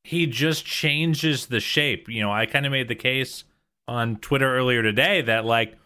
he 0.03 0.25
just 0.25 0.65
changes 0.65 1.47
the 1.47 1.59
shape. 1.59 2.09
You 2.09 2.21
know, 2.21 2.31
I 2.31 2.45
kind 2.45 2.65
of 2.65 2.71
made 2.71 2.87
the 2.87 2.95
case 2.95 3.43
on 3.87 4.17
Twitter 4.17 4.55
earlier 4.55 4.81
today 4.81 5.21
that 5.21 5.45
like 5.45 5.77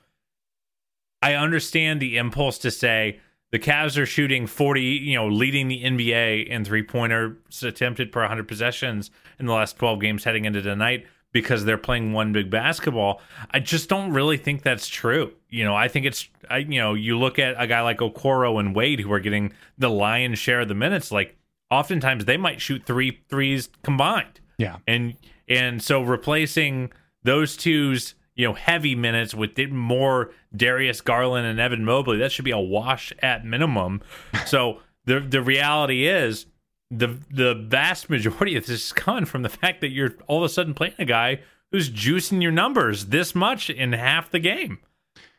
I 1.22 1.34
understand 1.34 2.02
the 2.02 2.18
impulse 2.18 2.58
to 2.60 2.72
say 2.72 3.20
the 3.52 3.60
Cavs 3.60 3.98
are 3.98 4.06
shooting 4.06 4.48
40, 4.48 4.82
you 4.82 5.16
know, 5.16 5.28
leading 5.28 5.68
the 5.68 5.84
NBA 5.84 6.48
in 6.48 6.66
three 6.66 6.84
pointers 6.84 7.64
attempted 7.64 8.12
per 8.12 8.22
100 8.22 8.48
possessions 8.48 9.12
in 9.40 9.46
the 9.46 9.54
last 9.54 9.78
12 9.78 10.02
games 10.02 10.24
heading 10.24 10.46
into 10.46 10.62
tonight 10.62 11.06
because 11.32 11.66
they're 11.66 11.78
playing 11.78 12.14
one 12.14 12.32
big 12.32 12.50
basketball. 12.50 13.22
I 13.52 13.60
just 13.60 13.90
don't 13.90 14.12
really 14.12 14.38
think 14.38 14.62
that's 14.62 14.88
true. 14.88 15.34
You 15.50 15.64
know, 15.66 15.76
I 15.76 15.88
think 15.88 16.06
it's 16.06 16.30
I 16.50 16.60
you 16.60 16.80
know, 16.80 16.94
you 16.94 17.18
look 17.18 17.40
at 17.40 17.56
a 17.58 17.68
guy 17.68 17.82
like 17.82 18.00
Okoro 18.00 18.60
and 18.60 18.76
Wade 18.76 19.02
who 19.02 19.12
are 19.12 19.20
getting 19.20 19.54
the 19.78 19.90
lion's 19.90 20.40
share 20.40 20.62
of 20.62 20.68
the 20.68 20.76
minutes 20.76 21.12
like 21.12 21.36
oftentimes 21.72 22.26
they 22.26 22.38
might 22.38 22.62
shoot 22.62 22.86
three 22.86 23.22
threes 23.30 23.70
combined. 23.84 24.40
Yeah. 24.58 24.78
And 24.88 25.16
and 25.48 25.82
so 25.82 26.02
replacing 26.02 26.92
those 27.24 27.58
two's 27.58 28.16
you 28.36 28.48
know 28.48 28.54
heavy 28.54 28.96
minutes 28.96 29.34
with 29.34 29.58
more 29.70 30.32
Darius 30.56 31.02
Garland 31.02 31.48
and 31.48 31.60
Evan 31.60 31.86
Mobley 31.86 32.18
that 32.18 32.32
should 32.32 32.46
be 32.46 32.52
a 32.52 32.60
wash 32.60 33.14
at 33.20 33.46
minimum. 33.46 34.02
so 34.46 34.80
the 35.06 35.20
the 35.20 35.42
reality 35.42 36.08
is 36.08 36.46
the 36.92 37.18
the 37.30 37.56
vast 37.56 38.10
majority 38.10 38.56
of 38.56 38.66
this 38.66 38.86
is 38.86 38.94
coming 38.94 39.26
from 39.26 39.42
the 39.42 39.50
fact 39.50 39.82
that 39.82 39.90
you're 39.90 40.14
all 40.28 40.40
of 40.40 40.44
a 40.44 40.50
sudden 40.50 40.74
playing 40.74 40.96
a 41.00 41.06
guy 41.06 41.42
who's 41.72 41.90
juicing 41.90 42.42
your 42.42 42.52
numbers 42.52 43.08
this 43.08 43.36
much 43.36 43.70
in 43.70 43.94
half 43.94 44.30
the 44.30 44.40
game. 44.40 44.80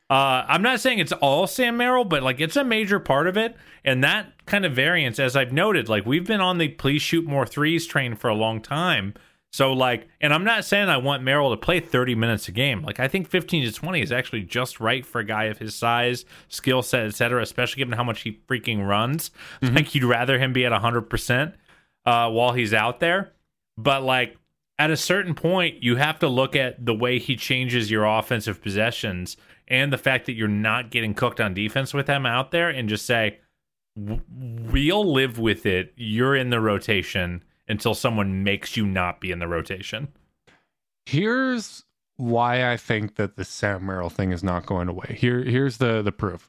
Uh, 0.08 0.44
I'm 0.46 0.62
not 0.62 0.78
saying 0.80 1.00
it's 1.00 1.12
all 1.12 1.46
Sam 1.46 1.76
Merrill, 1.76 2.04
but 2.04 2.22
like 2.22 2.40
it's 2.40 2.56
a 2.56 2.64
major 2.64 3.00
part 3.00 3.26
of 3.26 3.36
it. 3.36 3.56
And 3.84 4.04
that 4.04 4.32
kind 4.46 4.64
of 4.64 4.72
variance, 4.72 5.18
as 5.18 5.34
I've 5.34 5.52
noted, 5.52 5.88
like 5.88 6.06
we've 6.06 6.26
been 6.26 6.40
on 6.40 6.58
the 6.58 6.68
please 6.68 7.02
shoot 7.02 7.24
more 7.24 7.46
threes 7.46 7.86
train 7.86 8.14
for 8.14 8.28
a 8.28 8.34
long 8.34 8.60
time. 8.60 9.14
So 9.52 9.72
like, 9.72 10.08
and 10.20 10.32
I'm 10.32 10.44
not 10.44 10.64
saying 10.64 10.88
I 10.88 10.98
want 10.98 11.22
Merrill 11.22 11.50
to 11.50 11.56
play 11.56 11.80
30 11.80 12.14
minutes 12.14 12.46
a 12.46 12.52
game. 12.52 12.82
Like 12.82 13.00
I 13.00 13.08
think 13.08 13.28
15 13.28 13.64
to 13.64 13.72
20 13.72 14.00
is 14.00 14.12
actually 14.12 14.42
just 14.42 14.78
right 14.78 15.04
for 15.04 15.20
a 15.20 15.24
guy 15.24 15.44
of 15.44 15.58
his 15.58 15.74
size, 15.74 16.24
skill 16.48 16.82
set, 16.82 17.06
etc. 17.06 17.42
Especially 17.42 17.80
given 17.80 17.96
how 17.96 18.04
much 18.04 18.22
he 18.22 18.40
freaking 18.48 18.86
runs. 18.86 19.30
Mm-hmm. 19.60 19.74
Like 19.74 19.94
you'd 19.94 20.04
rather 20.04 20.38
him 20.38 20.52
be 20.52 20.64
at 20.64 20.72
100 20.72 20.98
uh, 20.98 21.00
percent 21.02 21.54
while 22.04 22.52
he's 22.52 22.74
out 22.74 23.00
there. 23.00 23.32
But 23.76 24.04
like, 24.04 24.36
at 24.78 24.90
a 24.90 24.96
certain 24.96 25.34
point, 25.34 25.82
you 25.82 25.96
have 25.96 26.18
to 26.18 26.28
look 26.28 26.54
at 26.54 26.84
the 26.84 26.94
way 26.94 27.18
he 27.18 27.34
changes 27.34 27.90
your 27.90 28.04
offensive 28.04 28.62
possessions 28.62 29.38
and 29.68 29.92
the 29.92 29.98
fact 29.98 30.26
that 30.26 30.34
you're 30.34 30.48
not 30.48 30.90
getting 30.90 31.14
cooked 31.14 31.40
on 31.40 31.54
defense 31.54 31.92
with 31.92 32.06
them 32.06 32.26
out 32.26 32.50
there 32.50 32.68
and 32.68 32.88
just 32.88 33.06
say, 33.06 33.38
we'll 33.96 35.12
live 35.12 35.38
with 35.38 35.66
it. 35.66 35.92
You're 35.96 36.36
in 36.36 36.50
the 36.50 36.60
rotation 36.60 37.42
until 37.68 37.94
someone 37.94 38.44
makes 38.44 38.76
you 38.76 38.86
not 38.86 39.20
be 39.20 39.30
in 39.30 39.38
the 39.38 39.48
rotation. 39.48 40.08
Here's 41.06 41.84
why 42.16 42.70
I 42.70 42.76
think 42.76 43.16
that 43.16 43.36
the 43.36 43.44
Sam 43.44 43.86
Merrill 43.86 44.10
thing 44.10 44.32
is 44.32 44.42
not 44.42 44.66
going 44.66 44.88
away. 44.88 45.16
Here, 45.18 45.42
here's 45.42 45.78
the 45.78 46.02
the 46.02 46.12
proof. 46.12 46.48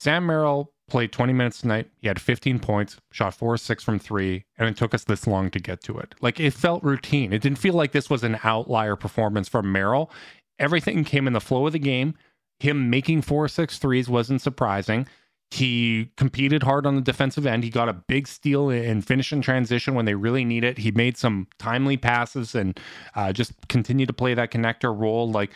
Sam 0.00 0.26
Merrill 0.26 0.72
played 0.88 1.12
20 1.12 1.32
minutes 1.32 1.60
tonight. 1.60 1.88
He 2.00 2.08
had 2.08 2.20
15 2.20 2.58
points, 2.58 2.96
shot 3.12 3.34
four 3.34 3.56
six 3.56 3.84
from 3.84 3.98
three, 3.98 4.44
and 4.58 4.68
it 4.68 4.76
took 4.76 4.94
us 4.94 5.04
this 5.04 5.26
long 5.26 5.50
to 5.50 5.60
get 5.60 5.82
to 5.84 5.98
it. 5.98 6.14
Like 6.20 6.40
it 6.40 6.52
felt 6.52 6.82
routine. 6.82 7.32
It 7.32 7.42
didn't 7.42 7.58
feel 7.58 7.74
like 7.74 7.92
this 7.92 8.10
was 8.10 8.24
an 8.24 8.38
outlier 8.42 8.96
performance 8.96 9.48
from 9.48 9.70
Merrill. 9.70 10.10
Everything 10.58 11.04
came 11.04 11.26
in 11.26 11.32
the 11.32 11.40
flow 11.40 11.66
of 11.66 11.72
the 11.72 11.78
game. 11.78 12.14
Him 12.62 12.90
making 12.90 13.22
four 13.22 13.48
six 13.48 13.76
threes 13.78 14.08
wasn't 14.08 14.40
surprising. 14.40 15.08
He 15.50 16.12
competed 16.16 16.62
hard 16.62 16.86
on 16.86 16.94
the 16.94 17.02
defensive 17.02 17.44
end. 17.44 17.64
He 17.64 17.70
got 17.70 17.88
a 17.88 17.92
big 17.92 18.28
steal 18.28 18.70
and 18.70 19.04
finish 19.04 19.32
in 19.32 19.42
transition 19.42 19.94
when 19.94 20.04
they 20.04 20.14
really 20.14 20.44
need 20.44 20.62
it. 20.62 20.78
He 20.78 20.92
made 20.92 21.16
some 21.18 21.48
timely 21.58 21.96
passes 21.96 22.54
and 22.54 22.78
uh, 23.16 23.32
just 23.32 23.52
continued 23.68 24.06
to 24.06 24.12
play 24.12 24.34
that 24.34 24.52
connector 24.52 24.96
role. 24.96 25.28
Like, 25.28 25.50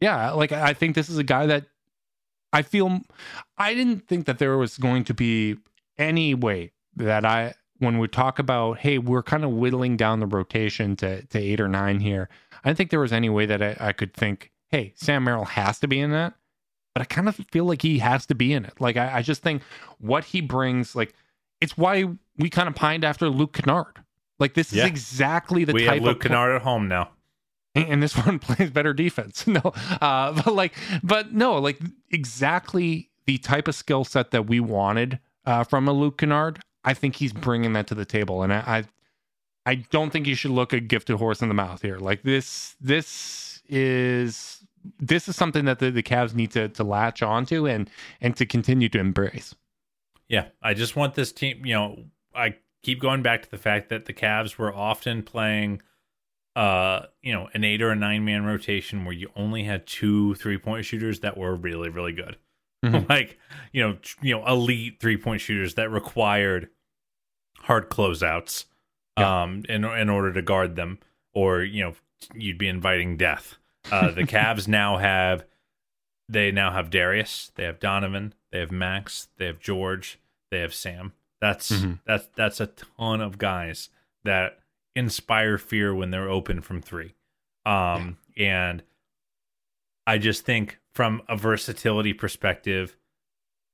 yeah, 0.00 0.32
like 0.32 0.50
I 0.50 0.74
think 0.74 0.96
this 0.96 1.08
is 1.08 1.16
a 1.16 1.22
guy 1.22 1.46
that 1.46 1.66
I 2.52 2.62
feel 2.62 3.02
I 3.56 3.72
didn't 3.72 4.08
think 4.08 4.26
that 4.26 4.38
there 4.38 4.58
was 4.58 4.78
going 4.78 5.04
to 5.04 5.14
be 5.14 5.58
any 5.96 6.34
way 6.34 6.72
that 6.96 7.24
I 7.24 7.54
when 7.78 7.98
we 7.98 8.08
talk 8.08 8.40
about 8.40 8.78
hey 8.78 8.98
we're 8.98 9.22
kind 9.22 9.44
of 9.44 9.52
whittling 9.52 9.96
down 9.96 10.18
the 10.18 10.26
rotation 10.26 10.96
to 10.96 11.22
to 11.22 11.38
eight 11.38 11.60
or 11.60 11.68
nine 11.68 12.00
here. 12.00 12.28
I 12.64 12.68
didn't 12.68 12.78
think 12.78 12.90
there 12.90 12.98
was 12.98 13.12
any 13.12 13.28
way 13.28 13.46
that 13.46 13.62
I, 13.62 13.76
I 13.78 13.92
could 13.92 14.12
think 14.12 14.50
hey 14.70 14.92
Sam 14.96 15.22
Merrill 15.22 15.44
has 15.44 15.78
to 15.78 15.86
be 15.86 16.00
in 16.00 16.10
that 16.10 16.34
but 16.98 17.02
I 17.02 17.14
kind 17.14 17.28
of 17.28 17.36
feel 17.52 17.64
like 17.64 17.82
he 17.82 18.00
has 18.00 18.26
to 18.26 18.34
be 18.34 18.52
in 18.52 18.64
it. 18.64 18.80
Like 18.80 18.96
I, 18.96 19.18
I 19.18 19.22
just 19.22 19.40
think 19.40 19.62
what 19.98 20.24
he 20.24 20.40
brings, 20.40 20.96
like 20.96 21.14
it's 21.60 21.78
why 21.78 22.06
we 22.36 22.50
kind 22.50 22.66
of 22.66 22.74
pined 22.74 23.04
after 23.04 23.28
Luke 23.28 23.52
Kennard. 23.52 24.02
Like 24.40 24.54
this 24.54 24.72
yeah. 24.72 24.82
is 24.82 24.90
exactly 24.90 25.62
the 25.62 25.74
we 25.74 25.84
type 25.84 25.94
have 25.94 26.02
Luke 26.02 26.16
of 26.16 26.22
Kennard 26.22 26.56
at 26.56 26.62
home 26.62 26.88
now. 26.88 27.10
And 27.76 28.02
this 28.02 28.16
one 28.26 28.40
plays 28.40 28.72
better 28.72 28.92
defense. 28.92 29.46
No, 29.46 29.60
uh, 30.00 30.42
but 30.42 30.52
like, 30.52 30.74
but 31.04 31.32
no, 31.32 31.58
like 31.58 31.78
exactly 32.10 33.10
the 33.26 33.38
type 33.38 33.68
of 33.68 33.76
skill 33.76 34.02
set 34.02 34.32
that 34.32 34.48
we 34.48 34.58
wanted 34.58 35.20
uh, 35.46 35.62
from 35.62 35.86
a 35.86 35.92
Luke 35.92 36.18
Kennard. 36.18 36.58
I 36.82 36.94
think 36.94 37.14
he's 37.14 37.32
bringing 37.32 37.74
that 37.74 37.86
to 37.88 37.94
the 37.94 38.06
table, 38.06 38.42
and 38.42 38.52
I, 38.52 38.84
I, 39.66 39.70
I 39.70 39.74
don't 39.92 40.10
think 40.10 40.26
you 40.26 40.34
should 40.34 40.50
look 40.50 40.72
a 40.72 40.80
gifted 40.80 41.16
horse 41.18 41.42
in 41.42 41.48
the 41.48 41.54
mouth 41.54 41.80
here. 41.80 41.98
Like 41.98 42.24
this, 42.24 42.74
this 42.80 43.62
is 43.68 44.57
this 44.98 45.28
is 45.28 45.36
something 45.36 45.64
that 45.64 45.78
the, 45.78 45.90
the 45.90 46.02
Cavs 46.02 46.34
need 46.34 46.50
to 46.52 46.68
to 46.68 46.84
latch 46.84 47.22
onto 47.22 47.66
and 47.66 47.90
and 48.20 48.36
to 48.36 48.46
continue 48.46 48.88
to 48.90 48.98
embrace. 48.98 49.54
Yeah, 50.28 50.48
I 50.62 50.74
just 50.74 50.96
want 50.96 51.14
this 51.14 51.32
team. 51.32 51.64
You 51.64 51.74
know, 51.74 52.04
I 52.34 52.56
keep 52.82 53.00
going 53.00 53.22
back 53.22 53.42
to 53.42 53.50
the 53.50 53.58
fact 53.58 53.88
that 53.88 54.04
the 54.04 54.12
Cavs 54.12 54.56
were 54.56 54.74
often 54.74 55.22
playing, 55.22 55.82
uh, 56.54 57.02
you 57.22 57.32
know, 57.32 57.48
an 57.54 57.64
eight 57.64 57.82
or 57.82 57.90
a 57.90 57.96
nine 57.96 58.24
man 58.24 58.44
rotation 58.44 59.04
where 59.04 59.14
you 59.14 59.30
only 59.36 59.64
had 59.64 59.86
two 59.86 60.34
three 60.34 60.58
point 60.58 60.84
shooters 60.84 61.20
that 61.20 61.36
were 61.36 61.54
really 61.54 61.88
really 61.88 62.12
good, 62.12 62.36
mm-hmm. 62.84 63.06
like 63.08 63.38
you 63.72 63.82
know, 63.82 63.98
you 64.20 64.34
know, 64.34 64.46
elite 64.46 65.00
three 65.00 65.16
point 65.16 65.40
shooters 65.40 65.74
that 65.74 65.90
required 65.90 66.68
hard 67.60 67.90
closeouts, 67.90 68.66
yeah. 69.18 69.42
um, 69.42 69.64
in 69.68 69.84
in 69.84 70.08
order 70.08 70.32
to 70.32 70.42
guard 70.42 70.76
them, 70.76 70.98
or 71.32 71.62
you 71.62 71.82
know, 71.82 71.94
you'd 72.34 72.58
be 72.58 72.68
inviting 72.68 73.16
death. 73.16 73.56
Uh, 73.90 74.10
the 74.10 74.22
Cavs 74.22 74.68
now 74.68 74.96
have 74.98 75.44
they 76.28 76.52
now 76.52 76.72
have 76.72 76.90
Darius, 76.90 77.52
they 77.54 77.64
have 77.64 77.80
Donovan, 77.80 78.34
they 78.52 78.58
have 78.60 78.70
Max, 78.70 79.28
they 79.38 79.46
have 79.46 79.60
Georges, 79.60 80.16
they 80.50 80.60
have 80.60 80.74
Sam. 80.74 81.12
That's 81.40 81.70
mm-hmm. 81.70 81.94
that's 82.06 82.28
that's 82.34 82.60
a 82.60 82.66
ton 82.66 83.20
of 83.20 83.38
guys 83.38 83.88
that 84.24 84.58
inspire 84.96 85.58
fear 85.58 85.94
when 85.94 86.10
they're 86.10 86.28
open 86.28 86.60
from 86.60 86.82
three. 86.82 87.14
Um, 87.64 88.18
yeah. 88.36 88.70
and 88.70 88.82
I 90.06 90.18
just 90.18 90.44
think 90.44 90.78
from 90.92 91.22
a 91.28 91.36
versatility 91.36 92.12
perspective, 92.12 92.96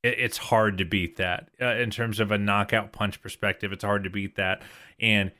it, 0.03 0.19
it's 0.19 0.37
hard 0.37 0.79
to 0.79 0.85
beat 0.85 1.17
that. 1.17 1.49
Uh, 1.61 1.77
in 1.77 1.91
terms 1.91 2.21
of 2.21 2.31
a 2.31 2.39
knockout 2.39 2.93
punch 2.93 3.23
perspective, 3.23 3.73
it's 3.73 3.85
hard 3.85 4.05
to 4.05 4.11
beat 4.11 4.37
that. 4.37 4.63
And 5.01 5.33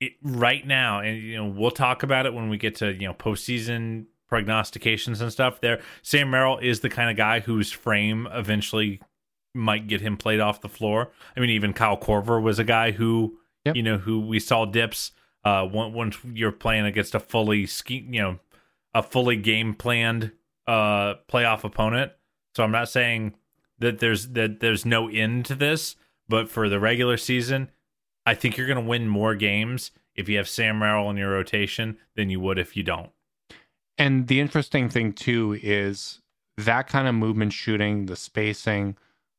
it, 0.00 0.12
right 0.22 0.66
now, 0.66 1.00
and 1.00 1.22
you 1.22 1.36
know, 1.36 1.46
we'll 1.46 1.70
talk 1.70 2.02
about 2.02 2.26
it 2.26 2.34
when 2.34 2.48
we 2.48 2.58
get 2.58 2.76
to 2.76 2.92
you 2.92 3.06
know 3.06 3.14
postseason 3.14 4.06
prognostications 4.28 5.20
and 5.20 5.32
stuff. 5.32 5.60
There, 5.60 5.80
Sam 6.02 6.30
Merrill 6.30 6.58
is 6.58 6.80
the 6.80 6.90
kind 6.90 7.10
of 7.10 7.16
guy 7.16 7.40
whose 7.40 7.72
frame 7.72 8.28
eventually 8.32 9.00
might 9.54 9.88
get 9.88 10.00
him 10.00 10.16
played 10.16 10.40
off 10.40 10.60
the 10.60 10.68
floor. 10.68 11.10
I 11.36 11.40
mean, 11.40 11.50
even 11.50 11.72
Kyle 11.72 11.96
Korver 11.96 12.40
was 12.42 12.58
a 12.58 12.64
guy 12.64 12.92
who 12.92 13.38
yep. 13.64 13.76
you 13.76 13.82
know 13.82 13.98
who 13.98 14.20
we 14.20 14.38
saw 14.40 14.64
dips. 14.64 15.12
Uh, 15.44 15.66
once 15.70 16.18
you're 16.24 16.52
playing 16.52 16.84
against 16.84 17.14
a 17.14 17.20
fully 17.20 17.64
ski, 17.64 18.06
you 18.10 18.20
know, 18.20 18.38
a 18.94 19.02
fully 19.02 19.36
game 19.36 19.74
planned 19.74 20.32
uh 20.66 21.14
playoff 21.28 21.64
opponent. 21.64 22.12
So 22.54 22.62
I'm 22.62 22.72
not 22.72 22.88
saying 22.88 23.34
that 23.78 24.00
there's 24.00 24.28
that 24.28 24.60
there's 24.60 24.84
no 24.84 25.08
end 25.08 25.46
to 25.46 25.54
this, 25.54 25.96
but 26.28 26.50
for 26.50 26.68
the 26.68 26.80
regular 26.80 27.16
season, 27.16 27.70
I 28.26 28.34
think 28.34 28.56
you're 28.56 28.66
going 28.66 28.82
to 28.82 28.88
win 28.88 29.08
more 29.08 29.34
games 29.34 29.90
if 30.14 30.28
you 30.28 30.36
have 30.36 30.48
Sam 30.48 30.78
Merrill 30.78 31.08
in 31.10 31.16
your 31.16 31.30
rotation 31.30 31.96
than 32.16 32.28
you 32.28 32.40
would 32.40 32.58
if 32.58 32.76
you 32.76 32.82
don't. 32.82 33.10
And 33.98 34.28
the 34.28 34.40
interesting 34.40 34.88
thing 34.88 35.12
too 35.12 35.58
is 35.60 36.20
that 36.56 36.86
kind 36.86 37.08
of 37.08 37.14
movement 37.14 37.52
shooting, 37.52 38.06
the 38.06 38.16
spacing, 38.16 38.96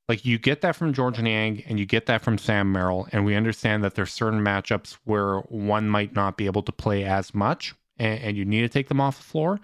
like 0.08 0.26
you 0.26 0.38
get 0.38 0.62
that 0.62 0.76
from 0.76 0.94
Georges 0.94 1.24
Niang 1.24 1.64
and 1.68 1.80
you 1.80 1.86
get 1.86 2.08
that 2.08 2.22
from 2.22 2.38
Sam 2.38 2.72
Merrill. 2.72 3.08
And 3.12 3.26
we 3.26 3.36
understand 3.36 3.84
that 3.84 3.96
there's 3.96 4.12
certain 4.12 4.42
matchups 4.42 4.98
where 5.06 5.40
one 5.42 5.88
might 5.88 6.14
not 6.14 6.36
be 6.36 6.46
able 6.46 6.64
to 6.64 6.72
play 6.72 7.06
as 7.06 7.34
much 7.34 7.76
and, 7.98 8.20
and 8.20 8.38
you 8.38 8.44
need 8.44 8.62
to 8.62 8.70
take 8.70 8.90
them 8.90 9.00
off 9.00 9.18
the 9.18 9.24
floor. 9.24 9.60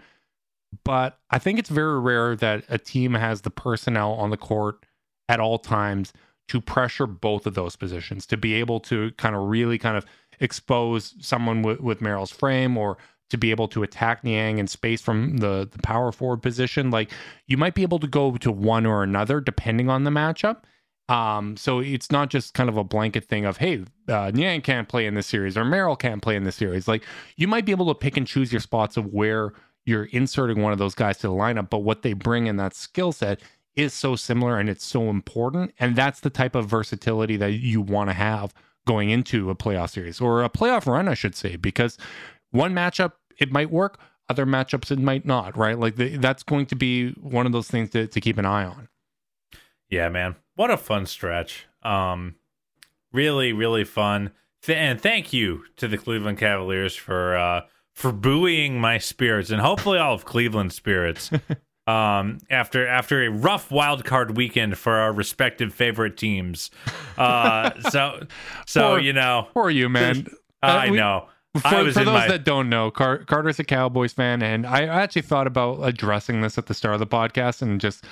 But 0.83 1.17
I 1.29 1.39
think 1.39 1.59
it's 1.59 1.69
very 1.69 1.99
rare 1.99 2.35
that 2.35 2.63
a 2.69 2.77
team 2.77 3.13
has 3.13 3.41
the 3.41 3.49
personnel 3.49 4.13
on 4.13 4.29
the 4.29 4.37
court 4.37 4.85
at 5.27 5.39
all 5.39 5.57
times 5.57 6.13
to 6.47 6.61
pressure 6.61 7.07
both 7.07 7.47
of 7.47 7.55
those 7.55 7.75
positions, 7.75 8.25
to 8.27 8.37
be 8.37 8.53
able 8.53 8.79
to 8.81 9.11
kind 9.13 9.35
of 9.35 9.49
really 9.49 9.77
kind 9.77 9.97
of 9.97 10.05
expose 10.39 11.15
someone 11.19 11.63
with, 11.63 11.79
with 11.79 12.01
Merrill's 12.01 12.31
frame 12.31 12.77
or 12.77 12.97
to 13.29 13.37
be 13.37 13.51
able 13.51 13.67
to 13.69 13.83
attack 13.83 14.23
Niang 14.23 14.59
in 14.59 14.67
space 14.67 15.01
from 15.01 15.37
the, 15.37 15.67
the 15.71 15.79
power 15.79 16.11
forward 16.11 16.41
position. 16.41 16.91
Like 16.91 17.11
you 17.47 17.57
might 17.57 17.75
be 17.75 17.83
able 17.83 17.99
to 17.99 18.07
go 18.07 18.37
to 18.37 18.51
one 18.51 18.85
or 18.85 19.03
another 19.03 19.41
depending 19.41 19.89
on 19.89 20.03
the 20.03 20.11
matchup. 20.11 20.63
Um, 21.07 21.55
so 21.55 21.79
it's 21.79 22.11
not 22.11 22.29
just 22.29 22.55
kind 22.55 22.67
of 22.67 22.77
a 22.77 22.83
blanket 22.83 23.25
thing 23.25 23.45
of, 23.45 23.57
hey, 23.57 23.83
uh, 24.07 24.31
Niang 24.33 24.61
can't 24.61 24.89
play 24.89 25.05
in 25.05 25.13
this 25.13 25.27
series 25.27 25.55
or 25.55 25.63
Merrill 25.63 25.95
can't 25.95 26.21
play 26.21 26.35
in 26.35 26.43
this 26.43 26.55
series. 26.55 26.87
Like 26.87 27.03
you 27.35 27.47
might 27.47 27.65
be 27.65 27.71
able 27.71 27.93
to 27.93 27.99
pick 27.99 28.17
and 28.17 28.25
choose 28.25 28.51
your 28.51 28.61
spots 28.61 28.97
of 28.97 29.13
where 29.13 29.53
you're 29.85 30.05
inserting 30.05 30.61
one 30.61 30.73
of 30.73 30.79
those 30.79 30.95
guys 30.95 31.17
to 31.19 31.27
the 31.27 31.33
lineup, 31.33 31.69
but 31.69 31.79
what 31.79 32.01
they 32.01 32.13
bring 32.13 32.47
in 32.47 32.57
that 32.57 32.73
skill 32.73 33.11
set 33.11 33.39
is 33.75 33.93
so 33.93 34.15
similar 34.15 34.57
and 34.57 34.69
it's 34.69 34.85
so 34.85 35.09
important. 35.09 35.73
And 35.79 35.95
that's 35.95 36.21
the 36.21 36.29
type 36.29 36.55
of 36.55 36.65
versatility 36.65 37.37
that 37.37 37.53
you 37.53 37.81
want 37.81 38.09
to 38.09 38.13
have 38.13 38.53
going 38.87 39.09
into 39.09 39.49
a 39.49 39.55
playoff 39.55 39.91
series 39.91 40.21
or 40.21 40.43
a 40.43 40.49
playoff 40.49 40.85
run, 40.85 41.07
I 41.07 41.13
should 41.13 41.35
say, 41.35 41.55
because 41.55 41.97
one 42.55 42.73
matchup, 42.73 43.13
it 43.37 43.51
might 43.51 43.69
work, 43.69 43.99
other 44.29 44.45
matchups, 44.45 44.91
it 44.91 44.99
might 44.99 45.25
not, 45.25 45.55
right? 45.57 45.77
Like 45.77 45.95
the, 45.95 46.17
that's 46.17 46.43
going 46.43 46.65
to 46.67 46.75
be 46.75 47.11
one 47.11 47.45
of 47.45 47.51
those 47.51 47.67
things 47.67 47.91
to, 47.91 48.07
to 48.07 48.21
keep 48.21 48.37
an 48.37 48.45
eye 48.45 48.65
on. 48.65 48.87
Yeah, 49.89 50.09
man. 50.09 50.35
What 50.55 50.71
a 50.71 50.77
fun 50.77 51.05
stretch. 51.05 51.67
Um, 51.83 52.35
really, 53.11 53.53
really 53.53 53.83
fun. 53.83 54.31
Th- 54.63 54.77
and 54.77 54.99
thank 54.99 55.31
you 55.31 55.63
to 55.77 55.87
the 55.87 55.97
Cleveland 55.97 56.37
Cavaliers 56.37 56.95
for 56.95 57.35
uh, 57.35 57.61
for 57.93 58.11
buoying 58.11 58.79
my 58.79 58.97
spirits 58.97 59.51
and 59.51 59.61
hopefully 59.61 59.99
all 59.99 60.13
of 60.13 60.25
Cleveland's 60.25 60.75
spirits 60.75 61.31
um, 61.87 62.39
after 62.49 62.87
after 62.87 63.23
a 63.23 63.29
rough 63.29 63.71
wild 63.71 64.05
card 64.05 64.35
weekend 64.35 64.77
for 64.77 64.93
our 64.93 65.13
respective 65.13 65.73
favorite 65.73 66.17
teams. 66.17 66.71
Uh, 67.17 67.71
so 67.89 68.25
so 68.65 68.89
poor, 68.89 68.99
you 68.99 69.13
know, 69.13 69.47
poor 69.53 69.69
you, 69.69 69.87
man. 69.87 70.27
I 70.63 70.87
uh, 70.87 70.91
we, 70.91 70.97
know. 70.97 71.29
For, 71.55 71.91
for 71.91 72.03
those 72.03 72.05
my... 72.05 72.27
that 72.27 72.43
don't 72.43 72.69
know, 72.69 72.91
Car- 72.91 73.19
Carter's 73.19 73.59
a 73.59 73.63
Cowboys 73.63 74.11
fan, 74.11 74.41
and 74.41 74.65
I 74.65 74.83
actually 74.83 75.21
thought 75.21 75.47
about 75.47 75.79
addressing 75.83 76.41
this 76.41 76.57
at 76.57 76.65
the 76.65 76.73
start 76.73 76.95
of 76.95 76.99
the 76.99 77.07
podcast 77.07 77.61
and 77.61 77.79
just 77.79 78.05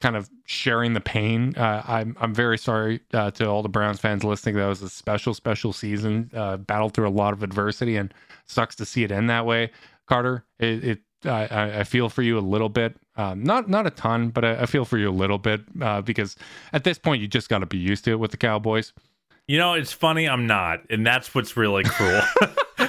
kind 0.00 0.16
of 0.16 0.28
sharing 0.44 0.92
the 0.92 1.00
pain. 1.00 1.54
Uh, 1.56 1.82
I'm 1.86 2.16
I'm 2.20 2.34
very 2.34 2.58
sorry 2.58 3.00
uh, 3.12 3.30
to 3.32 3.46
all 3.48 3.62
the 3.62 3.68
Browns 3.68 4.00
fans 4.00 4.24
listening. 4.24 4.56
That 4.56 4.66
was 4.66 4.82
a 4.82 4.88
special 4.88 5.34
special 5.34 5.72
season. 5.72 6.30
Uh, 6.34 6.56
battled 6.56 6.94
through 6.94 7.08
a 7.08 7.10
lot 7.10 7.32
of 7.32 7.42
adversity, 7.42 7.96
and 7.96 8.12
sucks 8.46 8.74
to 8.76 8.84
see 8.84 9.04
it 9.04 9.12
end 9.12 9.30
that 9.30 9.46
way. 9.46 9.70
Carter, 10.06 10.44
it, 10.58 10.84
it 10.84 10.98
I, 11.24 11.80
I 11.80 11.84
feel 11.84 12.08
for 12.08 12.22
you 12.22 12.38
a 12.38 12.40
little 12.40 12.68
bit. 12.68 12.96
Um, 13.16 13.42
not 13.42 13.68
not 13.68 13.86
a 13.86 13.90
ton, 13.90 14.28
but 14.30 14.44
I, 14.44 14.62
I 14.62 14.66
feel 14.66 14.84
for 14.84 14.98
you 14.98 15.08
a 15.08 15.12
little 15.12 15.38
bit 15.38 15.62
uh, 15.80 16.02
because 16.02 16.36
at 16.72 16.84
this 16.84 16.98
point 16.98 17.22
you 17.22 17.28
just 17.28 17.48
got 17.48 17.58
to 17.58 17.66
be 17.66 17.78
used 17.78 18.04
to 18.04 18.12
it 18.12 18.18
with 18.20 18.30
the 18.30 18.36
Cowboys. 18.36 18.92
You 19.46 19.58
know, 19.58 19.74
it's 19.74 19.92
funny. 19.92 20.28
I'm 20.28 20.46
not, 20.46 20.82
and 20.90 21.06
that's 21.06 21.34
what's 21.34 21.56
really 21.56 21.84
cruel. 21.84 22.22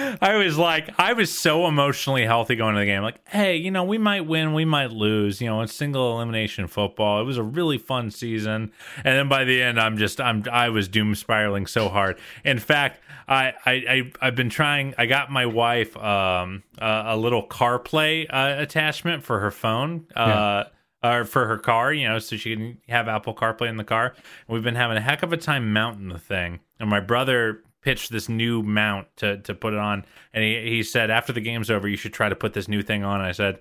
I 0.20 0.36
was 0.36 0.56
like, 0.56 0.90
I 0.98 1.12
was 1.12 1.36
so 1.36 1.66
emotionally 1.66 2.24
healthy 2.24 2.56
going 2.56 2.74
to 2.74 2.80
the 2.80 2.86
game. 2.86 3.02
Like, 3.02 3.26
hey, 3.28 3.56
you 3.56 3.70
know, 3.70 3.84
we 3.84 3.98
might 3.98 4.26
win, 4.26 4.54
we 4.54 4.64
might 4.64 4.90
lose. 4.90 5.40
You 5.40 5.48
know, 5.48 5.60
it's 5.60 5.74
single 5.74 6.12
elimination 6.12 6.66
football. 6.66 7.20
It 7.20 7.24
was 7.24 7.36
a 7.36 7.42
really 7.42 7.78
fun 7.78 8.10
season. 8.10 8.72
And 8.96 9.18
then 9.18 9.28
by 9.28 9.44
the 9.44 9.62
end, 9.62 9.80
I'm 9.80 9.98
just, 9.98 10.20
I'm, 10.20 10.44
I 10.50 10.68
was 10.70 10.88
doom 10.88 11.14
spiraling 11.14 11.66
so 11.66 11.88
hard. 11.88 12.18
In 12.44 12.58
fact, 12.58 13.00
I, 13.28 13.52
I, 13.64 13.72
I 13.72 14.12
I've 14.20 14.34
been 14.34 14.50
trying. 14.50 14.94
I 14.98 15.06
got 15.06 15.30
my 15.30 15.46
wife 15.46 15.96
um 15.96 16.64
uh, 16.80 17.04
a 17.06 17.16
little 17.16 17.46
CarPlay 17.46 18.26
uh, 18.28 18.60
attachment 18.60 19.22
for 19.22 19.38
her 19.38 19.52
phone. 19.52 20.06
Uh, 20.16 20.26
yeah 20.26 20.64
or 21.02 21.24
for 21.24 21.46
her 21.46 21.56
car, 21.56 21.92
you 21.92 22.06
know, 22.06 22.18
so 22.18 22.36
she 22.36 22.54
can 22.54 22.78
have 22.88 23.08
Apple 23.08 23.34
CarPlay 23.34 23.68
in 23.68 23.76
the 23.76 23.84
car. 23.84 24.08
And 24.08 24.54
we've 24.54 24.62
been 24.62 24.74
having 24.74 24.96
a 24.96 25.00
heck 25.00 25.22
of 25.22 25.32
a 25.32 25.36
time 25.36 25.72
mounting 25.72 26.08
the 26.08 26.18
thing. 26.18 26.60
And 26.78 26.90
my 26.90 27.00
brother 27.00 27.62
pitched 27.82 28.10
this 28.10 28.28
new 28.28 28.62
mount 28.62 29.08
to 29.16 29.38
to 29.38 29.54
put 29.54 29.72
it 29.72 29.78
on, 29.78 30.04
and 30.32 30.44
he 30.44 30.60
he 30.68 30.82
said 30.82 31.10
after 31.10 31.32
the 31.32 31.40
game's 31.40 31.70
over, 31.70 31.88
you 31.88 31.96
should 31.96 32.12
try 32.12 32.28
to 32.28 32.36
put 32.36 32.52
this 32.52 32.68
new 32.68 32.82
thing 32.82 33.04
on. 33.04 33.20
And 33.20 33.28
I 33.28 33.32
said, 33.32 33.60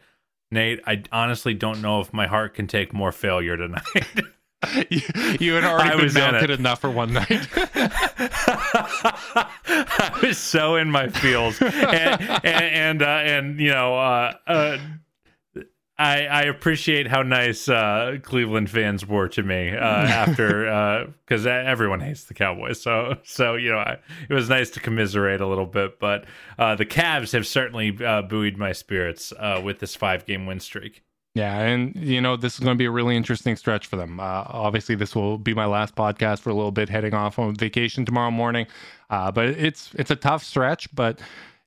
Nate, 0.51 0.81
I 0.85 1.03
honestly 1.11 1.53
don't 1.53 1.81
know 1.81 2.01
if 2.01 2.13
my 2.13 2.27
heart 2.27 2.53
can 2.55 2.67
take 2.67 2.93
more 2.93 3.11
failure 3.11 3.55
tonight. 3.55 3.83
you, 4.89 5.01
you, 5.39 5.53
had 5.53 5.63
already 5.63 5.89
I 5.91 5.95
been 5.95 6.13
mounted 6.13 6.49
enough 6.49 6.81
for 6.81 6.89
one 6.89 7.13
night. 7.13 7.29
I 9.71 10.19
was 10.21 10.37
so 10.37 10.75
in 10.75 10.91
my 10.91 11.07
feels, 11.07 11.61
and 11.61 11.73
and 11.73 12.43
and, 12.43 13.01
uh, 13.01 13.05
and 13.05 13.59
you 13.59 13.71
know, 13.71 13.95
uh, 13.95 14.33
uh, 14.47 14.77
I, 15.99 16.27
I 16.27 16.41
appreciate 16.43 17.07
how 17.07 17.23
nice 17.23 17.67
uh, 17.67 18.19
Cleveland 18.23 18.69
fans 18.69 19.05
were 19.05 19.27
to 19.29 19.43
me 19.43 19.75
uh, 19.75 19.77
after 19.83 21.11
because 21.25 21.45
uh, 21.45 21.49
everyone 21.49 21.99
hates 21.99 22.23
the 22.23 22.33
Cowboys. 22.33 22.81
So 22.81 23.17
so 23.23 23.55
you 23.55 23.69
know 23.69 23.79
I, 23.79 23.97
it 24.29 24.33
was 24.33 24.47
nice 24.47 24.69
to 24.71 24.79
commiserate 24.79 25.41
a 25.41 25.47
little 25.47 25.65
bit. 25.65 25.99
But 25.99 26.23
uh, 26.57 26.75
the 26.75 26.85
Cavs 26.85 27.33
have 27.33 27.45
certainly 27.45 27.97
uh, 28.03 28.21
buoyed 28.21 28.55
my 28.55 28.71
spirits 28.71 29.33
uh, 29.37 29.61
with 29.63 29.79
this 29.79 29.93
five 29.93 30.25
game 30.25 30.45
win 30.45 30.61
streak. 30.61 31.03
Yeah, 31.35 31.59
and 31.59 31.93
you 31.97 32.21
know 32.21 32.37
this 32.37 32.53
is 32.53 32.59
going 32.61 32.75
to 32.75 32.79
be 32.79 32.85
a 32.85 32.91
really 32.91 33.17
interesting 33.17 33.57
stretch 33.57 33.85
for 33.85 33.97
them. 33.97 34.19
obviously, 34.21 34.95
this 34.95 35.13
will 35.13 35.37
be 35.37 35.53
my 35.53 35.65
last 35.65 35.95
podcast 35.95 36.39
for 36.39 36.49
a 36.49 36.55
little 36.55 36.71
bit, 36.71 36.87
heading 36.87 37.13
off 37.13 37.37
on 37.37 37.55
vacation 37.55 38.05
tomorrow 38.05 38.31
morning. 38.31 38.67
but 39.09 39.49
it's 39.49 39.91
it's 39.95 40.11
a 40.11 40.15
tough 40.15 40.45
stretch, 40.45 40.93
but 40.95 41.19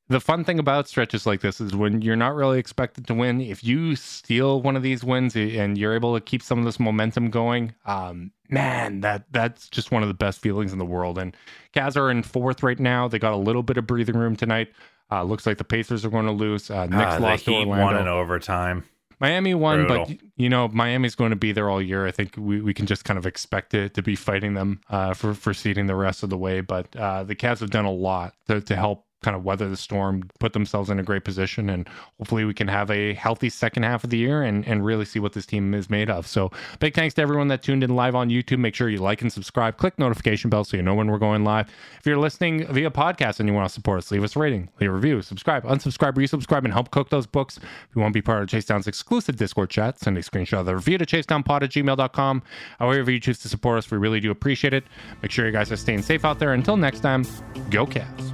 the 0.09 0.21
fun 0.21 0.45
thing 0.45 0.59
about 0.59 0.89
stretches 0.89 1.27
like 1.27 1.41
this 1.41 1.61
is 1.61 1.75
when 1.75 2.03
you're 2.03 2.17
not 2.17 2.35
really 2.35 2.59
expected 2.59 3.07
to 3.07 3.15
win, 3.15 3.41
if 3.41 3.65
you 3.65 3.97
steal 3.97 4.61
one 4.61 4.77
of 4.77 4.83
these 4.83 5.03
wins 5.03 5.35
and 5.37 5.79
you're 5.79 5.95
able 5.95 6.15
to 6.15 6.21
keep 6.21 6.43
some 6.43 6.59
of 6.59 6.65
this 6.65 6.79
momentum 6.79 7.31
going, 7.31 7.75
um, 7.87 8.33
man, 8.49 9.01
that 9.01 9.25
that's 9.31 9.69
just 9.69 9.91
one 9.91 10.03
of 10.03 10.09
the 10.09 10.15
best 10.15 10.41
feelings 10.41 10.73
in 10.73 10.79
the 10.79 10.85
world. 10.85 11.19
And 11.19 11.37
Cavs 11.75 11.97
are 11.97 12.11
in 12.11 12.23
fourth 12.23 12.63
right 12.63 12.79
now. 12.79 13.09
They 13.09 13.19
got 13.19 13.33
a 13.33 13.37
little 13.37 13.63
bit 13.63 13.77
of 13.77 13.87
breathing 13.87 14.17
room 14.17 14.37
tonight. 14.37 14.73
Uh, 15.11 15.23
looks 15.23 15.47
like 15.47 15.59
the 15.59 15.65
Pacers 15.65 16.05
are 16.05 16.11
going 16.11 16.27
to 16.27 16.33
lose. 16.33 16.71
Uh, 16.71 16.87
Knicks 16.87 17.15
uh, 17.15 17.21
lost 17.21 17.45
to 17.45 17.53
Orlando. 17.53 17.85
Won 17.85 17.97
in 17.97 18.09
overtime. 18.09 18.85
Miami 19.21 19.55
won, 19.55 19.87
Brutal. 19.87 20.07
but 20.07 20.17
you 20.37 20.49
know 20.49 20.67
Miami's 20.69 21.15
going 21.15 21.31
to 21.31 21.37
be 21.37 21.53
there 21.53 21.71
all 21.71 21.81
year. 21.81 22.07
I 22.07 22.11
think 22.11 22.35
we, 22.37 22.61
we 22.61 22.75
can 22.75 22.87
just 22.87 23.05
kind 23.05 23.19
of 23.19 23.25
expect 23.25 23.73
it 23.73 23.95
to 23.95 24.03
be 24.03 24.17
fighting 24.17 24.55
them 24.55 24.81
uh, 24.91 25.15
for 25.15 25.33
for 25.33 25.55
seeding 25.55 25.87
the 25.87 25.95
rest 25.95 26.25
of 26.25 26.31
the 26.31 26.37
way. 26.37 26.61
But 26.61 26.95
uh, 26.97 27.23
the 27.23 27.37
Cavs 27.37 27.61
have 27.61 27.71
done 27.71 27.85
a 27.85 27.93
lot 27.93 28.35
to, 28.49 28.61
to 28.63 28.75
help 28.75 29.07
kind 29.23 29.37
of 29.37 29.45
weather 29.45 29.69
the 29.69 29.77
storm, 29.77 30.29
put 30.39 30.53
themselves 30.53 30.91
in 30.91 30.99
a 30.99 31.03
great 31.03 31.25
position, 31.25 31.71
and 31.71 31.89
hopefully 32.19 32.45
we 32.45 32.55
can 32.55 32.69
have 32.69 32.91
a 32.91 33.15
healthy 33.15 33.49
second 33.49 33.85
half 33.85 34.05
of 34.05 34.11
the 34.11 34.19
year 34.19 34.43
and, 34.43 34.67
and 34.67 34.85
really 34.85 35.05
see 35.05 35.19
what 35.19 35.33
this 35.33 35.47
team 35.47 35.75
is 35.75 35.89
made 35.89 36.11
of. 36.11 36.27
So 36.27 36.51
big 36.81 36.95
thanks 36.95 37.15
to 37.15 37.23
everyone 37.23 37.49
that 37.49 37.63
tuned 37.63 37.85
in 37.85 37.95
live 37.95 38.15
on 38.15 38.29
YouTube. 38.29 38.59
Make 38.59 38.75
sure 38.75 38.89
you 38.89 38.99
like 38.99 39.23
and 39.23 39.33
subscribe, 39.33 39.77
click 39.77 39.99
notification 39.99 40.51
bell 40.51 40.65
so 40.65 40.77
you 40.77 40.83
know 40.83 40.95
when 40.95 41.11
we're 41.11 41.19
going 41.19 41.45
live. 41.45 41.69
If 41.99 42.07
you're 42.07 42.19
listening 42.19 42.67
via 42.67 42.91
podcast 42.91 43.41
and 43.41 43.49
you 43.49 43.55
want 43.55 43.69
to 43.69 43.73
support 43.73 43.99
us, 43.99 44.11
leave 44.11 44.25
us 44.25 44.37
a 44.37 44.39
rating, 44.39 44.69
leave 44.81 44.91
a 44.91 44.93
review, 44.93 45.23
subscribe, 45.23 45.65
unsubscribe, 45.65 46.15
resubscribe, 46.15 46.65
and 46.65 46.73
help 46.73 46.91
cook 46.91 47.11
those 47.11 47.27
books. 47.27 47.59
If 47.59 47.95
you 47.95 48.01
want 48.01 48.13
to 48.13 48.17
be 48.17 48.23
part 48.23 48.43
of 48.43 48.49
Chase 48.49 48.65
Down's 48.65 48.87
exclusive 48.87 49.37
Discord 49.37 49.71
chat, 49.71 49.99
send 49.99 50.17
a 50.19 50.23
screenshot 50.23 50.61
of 50.61 50.67
the 50.67 50.75
review 50.75 50.99
to 50.99 51.07
chasedownpod 51.07 51.63
at 51.63 51.71
gmail.com. 51.71 52.43
However 52.79 53.11
you 53.11 53.21
choose 53.21 53.39
to 53.41 53.49
support 53.49 53.79
us, 53.79 53.91
we 53.91 53.99
really 53.99 54.21
do 54.21 54.31
appreciate 54.31 54.75
it. 54.75 54.85
Make 55.23 55.31
sure 55.31 55.47
you 55.47 55.53
guys 55.53 55.71
are 55.71 55.77
staying 55.77 56.03
safe 56.03 56.25
out 56.25 56.39
there. 56.39 56.53
Until 56.53 56.77
next 56.77 57.01
time, 57.01 57.25
go 57.71 57.87
Cavs. 57.87 58.32